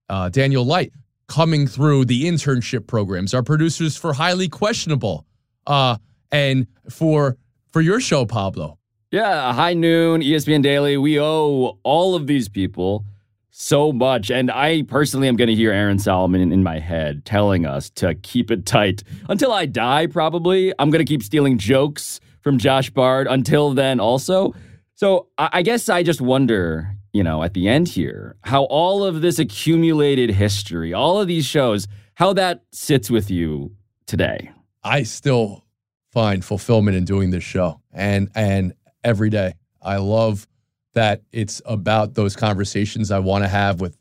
Uh, 0.08 0.30
Daniel 0.30 0.64
Light, 0.66 0.94
coming 1.32 1.66
through 1.66 2.04
the 2.04 2.26
internship 2.26 2.88
programs. 2.88 3.34
Our 3.34 3.42
producers 3.42 3.96
for 3.96 4.12
Highly 4.12 4.50
Questionable. 4.50 5.26
Uh, 5.66 5.96
and 6.30 6.68
for 6.90 7.38
for 7.72 7.80
your 7.80 8.02
show, 8.02 8.26
Pablo. 8.26 8.78
Yeah, 9.12 9.54
High 9.54 9.74
Noon, 9.74 10.22
ESPN 10.22 10.62
Daily. 10.62 10.98
We 10.98 11.20
owe 11.20 11.80
all 11.84 12.16
of 12.16 12.28
these 12.28 12.50
people 12.50 13.06
so 13.50 13.94
much. 13.94 14.30
And 14.30 14.52
I 14.52 14.84
personally 14.84 15.30
am 15.30 15.38
going 15.38 15.48
to 15.48 15.56
hear 15.56 15.72
Aaron 15.72 16.00
Solomon 16.00 16.52
in, 16.52 16.64
my 16.64 16.80
head 16.80 17.24
telling 17.24 17.66
us 17.66 17.90
to 17.92 18.16
keep 18.16 18.52
it 18.52 18.66
tight 18.66 19.04
until 19.30 19.54
I 19.54 19.66
die, 19.66 20.08
probably. 20.08 20.74
I'm 20.80 20.90
going 20.90 21.06
to 21.06 21.10
keep 21.10 21.24
stealing 21.24 21.58
jokes 21.58 22.20
from 22.42 22.58
Josh 22.58 22.90
Bard 22.90 23.28
until 23.28 23.74
then, 23.74 24.00
also. 24.00 24.54
So 24.96 25.28
I 25.38 25.62
guess 25.62 25.90
I 25.90 26.04
just 26.04 26.22
wonder, 26.22 26.96
you 27.14 27.24
know, 27.24 27.44
at 27.44 27.54
the 27.54 27.68
end 27.68 27.88
here, 27.90 28.36
how 28.44 28.64
all 28.66 29.04
of 29.04 29.22
this 29.22 29.40
accumulated 29.40 30.32
history, 30.32 30.94
all 30.94 31.20
of 31.20 31.28
these 31.28 31.46
shows, 31.46 31.88
how 32.16 32.34
that 32.34 32.64
sits 32.72 33.10
with 33.10 33.30
you 33.30 33.76
today. 34.06 34.52
I 34.84 35.04
still 35.04 35.66
find 36.12 36.44
fulfillment 36.44 36.98
in 36.98 37.06
doing 37.06 37.32
this 37.32 37.44
show 37.44 37.82
and 37.94 38.30
and 38.36 38.74
every 39.04 39.30
day. 39.30 39.54
I 39.82 39.98
love 39.98 40.48
that 40.94 41.22
it's 41.32 41.62
about 41.66 42.16
those 42.16 42.36
conversations 42.36 43.12
I 43.12 43.20
want 43.20 43.44
to 43.44 43.48
have 43.48 43.80
with 43.82 43.98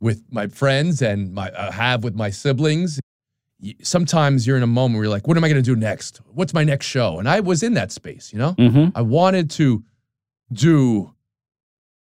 with 0.00 0.22
my 0.30 0.46
friends 0.48 1.00
and 1.00 1.32
my 1.32 1.50
uh, 1.50 1.70
have 1.72 2.04
with 2.04 2.14
my 2.14 2.30
siblings. 2.30 3.00
Sometimes 3.82 4.46
you're 4.46 4.58
in 4.58 4.62
a 4.62 4.66
moment 4.66 4.96
where 4.96 5.04
you're 5.04 5.10
like, 5.10 5.26
"What 5.26 5.36
am 5.38 5.44
I 5.44 5.48
going 5.48 5.62
to 5.62 5.74
do 5.74 5.76
next? 5.76 6.20
What's 6.34 6.52
my 6.52 6.64
next 6.64 6.86
show?" 6.86 7.18
And 7.18 7.28
I 7.28 7.40
was 7.40 7.62
in 7.62 7.74
that 7.74 7.92
space, 7.92 8.32
you 8.32 8.38
know. 8.38 8.52
Mhm. 8.58 8.92
I 8.94 9.00
wanted 9.00 9.48
to 9.52 9.82
do 10.52 11.13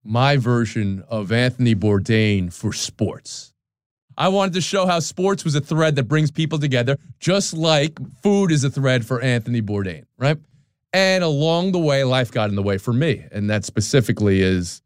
my 0.07 0.37
version 0.37 1.03
of 1.09 1.31
Anthony 1.33 1.75
Bourdain 1.75 2.51
for 2.51 2.71
sports. 2.71 3.53
I 4.17 4.29
wanted 4.29 4.53
to 4.53 4.61
show 4.61 4.87
how 4.87 4.99
sports 4.99 5.43
was 5.43 5.53
a 5.53 5.61
thread 5.61 5.97
that 5.97 6.03
brings 6.03 6.31
people 6.31 6.57
together, 6.57 6.97
just 7.19 7.53
like 7.53 7.99
food 8.23 8.51
is 8.51 8.63
a 8.63 8.69
thread 8.69 9.05
for 9.05 9.21
Anthony 9.21 9.61
Bourdain, 9.61 10.05
right? 10.17 10.37
And 10.93 11.23
along 11.23 11.73
the 11.73 11.79
way, 11.79 12.03
life 12.05 12.31
got 12.31 12.49
in 12.49 12.55
the 12.55 12.63
way 12.63 12.77
for 12.77 12.93
me. 12.93 13.25
And 13.31 13.49
that 13.49 13.65
specifically 13.65 14.41
is, 14.41 14.81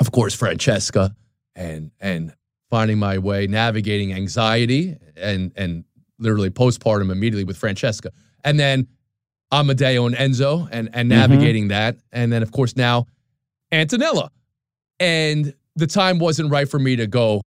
of 0.00 0.10
course, 0.10 0.34
Francesca 0.34 1.14
and 1.54 1.92
and 2.00 2.34
finding 2.68 2.98
my 2.98 3.18
way, 3.18 3.46
navigating 3.46 4.12
anxiety 4.12 4.96
and 5.16 5.52
and 5.56 5.84
literally 6.18 6.50
postpartum 6.50 7.10
immediately 7.10 7.44
with 7.44 7.56
Francesca. 7.56 8.10
And 8.44 8.58
then 8.58 8.88
Amadeo 9.52 10.06
and 10.06 10.16
Enzo 10.16 10.68
and 10.72 10.90
and 10.92 11.08
mm-hmm. 11.08 11.20
navigating 11.20 11.68
that. 11.68 11.96
And 12.12 12.32
then 12.32 12.42
of 12.42 12.50
course 12.50 12.76
now 12.76 13.06
Antonella. 13.72 14.30
And 15.00 15.54
the 15.76 15.86
time 15.86 16.18
wasn't 16.18 16.50
right 16.50 16.68
for 16.68 16.78
me 16.78 16.96
to 16.96 17.06
go, 17.06 17.42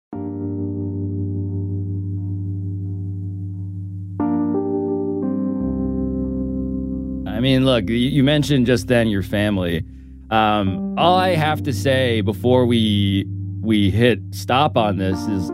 I 7.26 7.38
mean, 7.42 7.64
look, 7.64 7.88
you- 7.88 8.22
mentioned 8.22 8.66
just 8.66 8.88
then 8.88 9.08
your 9.08 9.22
family. 9.22 9.82
Um, 10.30 10.94
all 10.98 11.16
I 11.16 11.30
have 11.30 11.62
to 11.64 11.72
say 11.72 12.20
before 12.20 12.66
we 12.66 13.26
we 13.62 13.90
hit 13.90 14.18
stop 14.30 14.76
on 14.76 14.96
this 14.96 15.18
is 15.26 15.48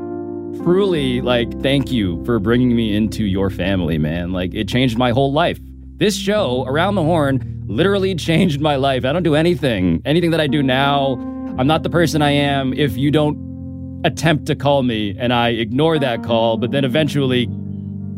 truly 0.63 1.21
like 1.21 1.61
thank 1.61 1.91
you 1.91 2.23
for 2.25 2.39
bringing 2.39 2.75
me 2.77 2.95
into 2.95 3.25
your 3.25 3.51
family, 3.51 3.99
man. 3.99 4.33
Like 4.33 4.55
it 4.55 4.69
changed 4.69 4.97
my 4.99 5.11
whole 5.11 5.33
life. 5.33 5.59
This 5.99 6.17
show, 6.17 6.65
Around 6.67 6.97
the 6.97 7.03
Horn, 7.03 7.56
literally 7.67 8.15
changed 8.15 8.61
my 8.61 8.77
life. 8.77 9.05
I 9.05 9.13
don't 9.13 9.23
do 9.23 9.35
anything, 9.35 10.03
anything 10.05 10.31
that 10.31 10.41
I 10.41 10.47
do 10.47 10.63
now. 10.63 11.15
I'm 11.59 11.67
not 11.67 11.83
the 11.83 11.91
person 11.91 12.23
I 12.23 12.31
am 12.31 12.73
if 12.75 12.97
you 12.97 13.11
don't 13.11 14.03
attempt 14.05 14.47
to 14.47 14.55
call 14.55 14.83
me 14.83 15.17
and 15.19 15.33
I 15.33 15.51
ignore 15.51 15.99
that 15.99 16.23
call, 16.23 16.57
but 16.59 16.71
then 16.71 16.85
eventually 16.85 17.49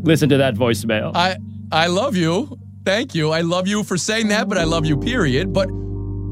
listen 0.03 0.29
to 0.29 0.37
that 0.37 0.55
voicemail. 0.55 1.11
I 1.15 1.37
I 1.71 1.87
love 1.87 2.15
you. 2.15 2.57
Thank 2.85 3.13
you. 3.13 3.31
I 3.31 3.41
love 3.41 3.67
you 3.67 3.83
for 3.83 3.97
saying 3.97 4.29
that, 4.29 4.49
but 4.49 4.57
I 4.57 4.63
love 4.63 4.85
you, 4.85 4.97
period. 4.97 5.53
But 5.53 5.69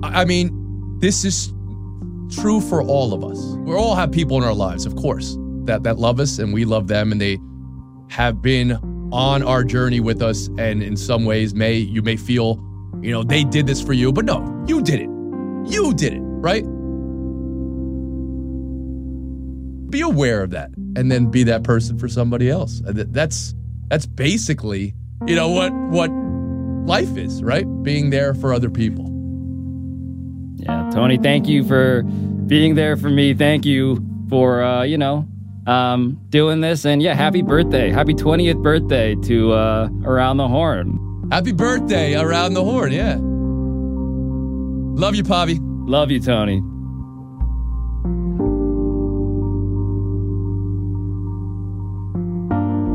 I 0.04 0.26
mean, 0.26 0.98
this 1.00 1.26
is 1.26 1.54
true 2.32 2.62
for 2.62 2.82
all 2.82 3.14
of 3.14 3.24
us. 3.24 3.40
We 3.60 3.76
all 3.76 3.96
have 3.96 4.12
people 4.12 4.38
in 4.38 4.44
our 4.44 4.54
lives, 4.54 4.86
of 4.86 4.96
course, 4.96 5.38
that, 5.66 5.84
that 5.84 5.98
love 5.98 6.20
us 6.20 6.40
and 6.40 6.54
we 6.54 6.66
love 6.66 6.88
them 6.88 7.12
and 7.12 7.22
they 7.22 7.38
have 8.10 8.42
been 8.42 8.74
on 9.12 9.44
our 9.44 9.64
journey 9.64 10.00
with 10.00 10.22
us. 10.22 10.50
And 10.58 10.82
in 10.84 10.98
some 10.98 11.26
ways, 11.26 11.54
may 11.54 11.76
you 11.76 12.02
may 12.02 12.16
feel, 12.16 12.56
you 13.02 13.12
know, 13.12 13.24
they 13.24 13.44
did 13.44 13.68
this 13.68 13.82
for 13.82 13.94
you, 13.94 14.12
but 14.12 14.26
no, 14.26 14.66
you 14.68 14.82
did 14.82 15.00
it. 15.00 15.10
You 15.70 15.94
did 15.94 16.14
it, 16.14 16.22
right? 16.22 16.64
Be 19.90 20.02
aware 20.02 20.44
of 20.44 20.52
that 20.52 20.72
and 20.96 21.12
then 21.12 21.32
be 21.32 21.44
that 21.44 21.64
person 21.64 21.98
for 21.98 22.08
somebody 22.08 22.50
else. 22.50 22.82
That's 22.86 23.54
that's 23.90 24.06
basically, 24.06 24.94
you 25.26 25.36
know, 25.36 25.50
what 25.50 25.74
what 25.90 26.10
life 26.88 27.16
is, 27.18 27.44
right? 27.44 27.66
Being 27.84 28.10
there 28.10 28.34
for 28.34 28.54
other 28.54 28.70
people. 28.70 29.06
Yeah, 30.56 30.90
Tony, 30.92 31.18
thank 31.18 31.48
you 31.48 31.64
for 31.64 32.04
being 32.48 32.76
there 32.76 32.98
for 32.98 33.10
me. 33.10 33.34
Thank 33.34 33.66
you 33.66 34.04
for 34.30 34.64
uh, 34.64 34.84
you 34.84 34.98
know 34.98 35.28
um, 35.68 36.20
doing 36.30 36.62
this, 36.62 36.86
and 36.86 37.02
yeah, 37.02 37.14
happy 37.14 37.42
birthday, 37.42 37.92
happy 37.92 38.14
twentieth 38.14 38.58
birthday 38.58 39.16
to 39.16 39.54
uh, 39.54 39.90
Around 40.04 40.38
the 40.38 40.48
Horn. 40.48 41.07
Happy 41.32 41.52
birthday 41.52 42.16
around 42.16 42.54
the 42.54 42.64
horn, 42.64 42.92
yeah. 42.92 43.18
Love 44.98 45.14
you, 45.14 45.24
Pavi. 45.24 45.60
Love 45.62 46.10
you, 46.10 46.22
Tony. 46.22 46.62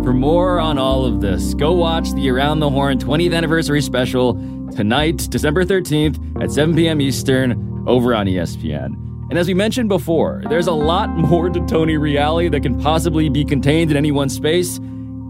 For 0.03 0.13
more 0.13 0.59
on 0.59 0.79
all 0.79 1.05
of 1.05 1.21
this, 1.21 1.55
go 1.55 1.73
watch 1.73 2.11
the 2.13 2.29
Around 2.31 2.61
the 2.61 2.71
Horn 2.71 2.99
20th 2.99 3.35
anniversary 3.35 3.81
special 3.81 4.35
tonight, 4.75 5.29
December 5.31 5.65
13th 5.65 6.43
at 6.43 6.51
7 6.51 6.75
p.m. 6.75 7.01
Eastern 7.01 7.85
over 7.87 8.15
on 8.15 8.27
ESPN. 8.27 8.95
And 9.31 9.39
as 9.39 9.47
we 9.47 9.55
mentioned 9.55 9.89
before, 9.89 10.43
there's 10.49 10.67
a 10.67 10.73
lot 10.73 11.11
more 11.17 11.51
to 11.51 11.61
Tony 11.67 11.95
Reali 11.95 12.51
that 12.51 12.63
can 12.63 12.81
possibly 12.81 13.29
be 13.29 13.45
contained 13.45 13.91
in 13.91 13.97
any 13.97 14.11
one 14.11 14.29
space. 14.29 14.81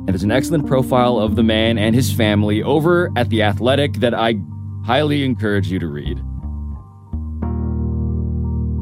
And 0.05 0.09
there's 0.09 0.25
an 0.25 0.33
excellent 0.33 0.67
profile 0.67 1.21
of 1.21 1.37
the 1.37 1.45
man 1.45 1.79
and 1.79 1.95
his 1.95 2.13
family 2.13 2.61
over 2.61 3.13
at 3.15 3.31
The 3.31 3.43
Athletic 3.43 3.95
that 4.01 4.15
I 4.15 4.35
highly 4.85 5.25
encourage 5.25 5.71
you 5.71 5.79
to 5.79 5.87
read. 5.87 6.21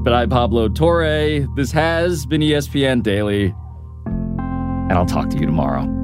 But 0.02 0.14
I'm 0.14 0.30
Pablo 0.30 0.70
Torre. 0.70 1.46
This 1.56 1.72
has 1.72 2.24
been 2.24 2.40
ESPN 2.40 3.02
Daily, 3.02 3.54
and 4.06 4.92
I'll 4.92 5.04
talk 5.04 5.28
to 5.28 5.36
you 5.36 5.44
tomorrow. 5.44 5.99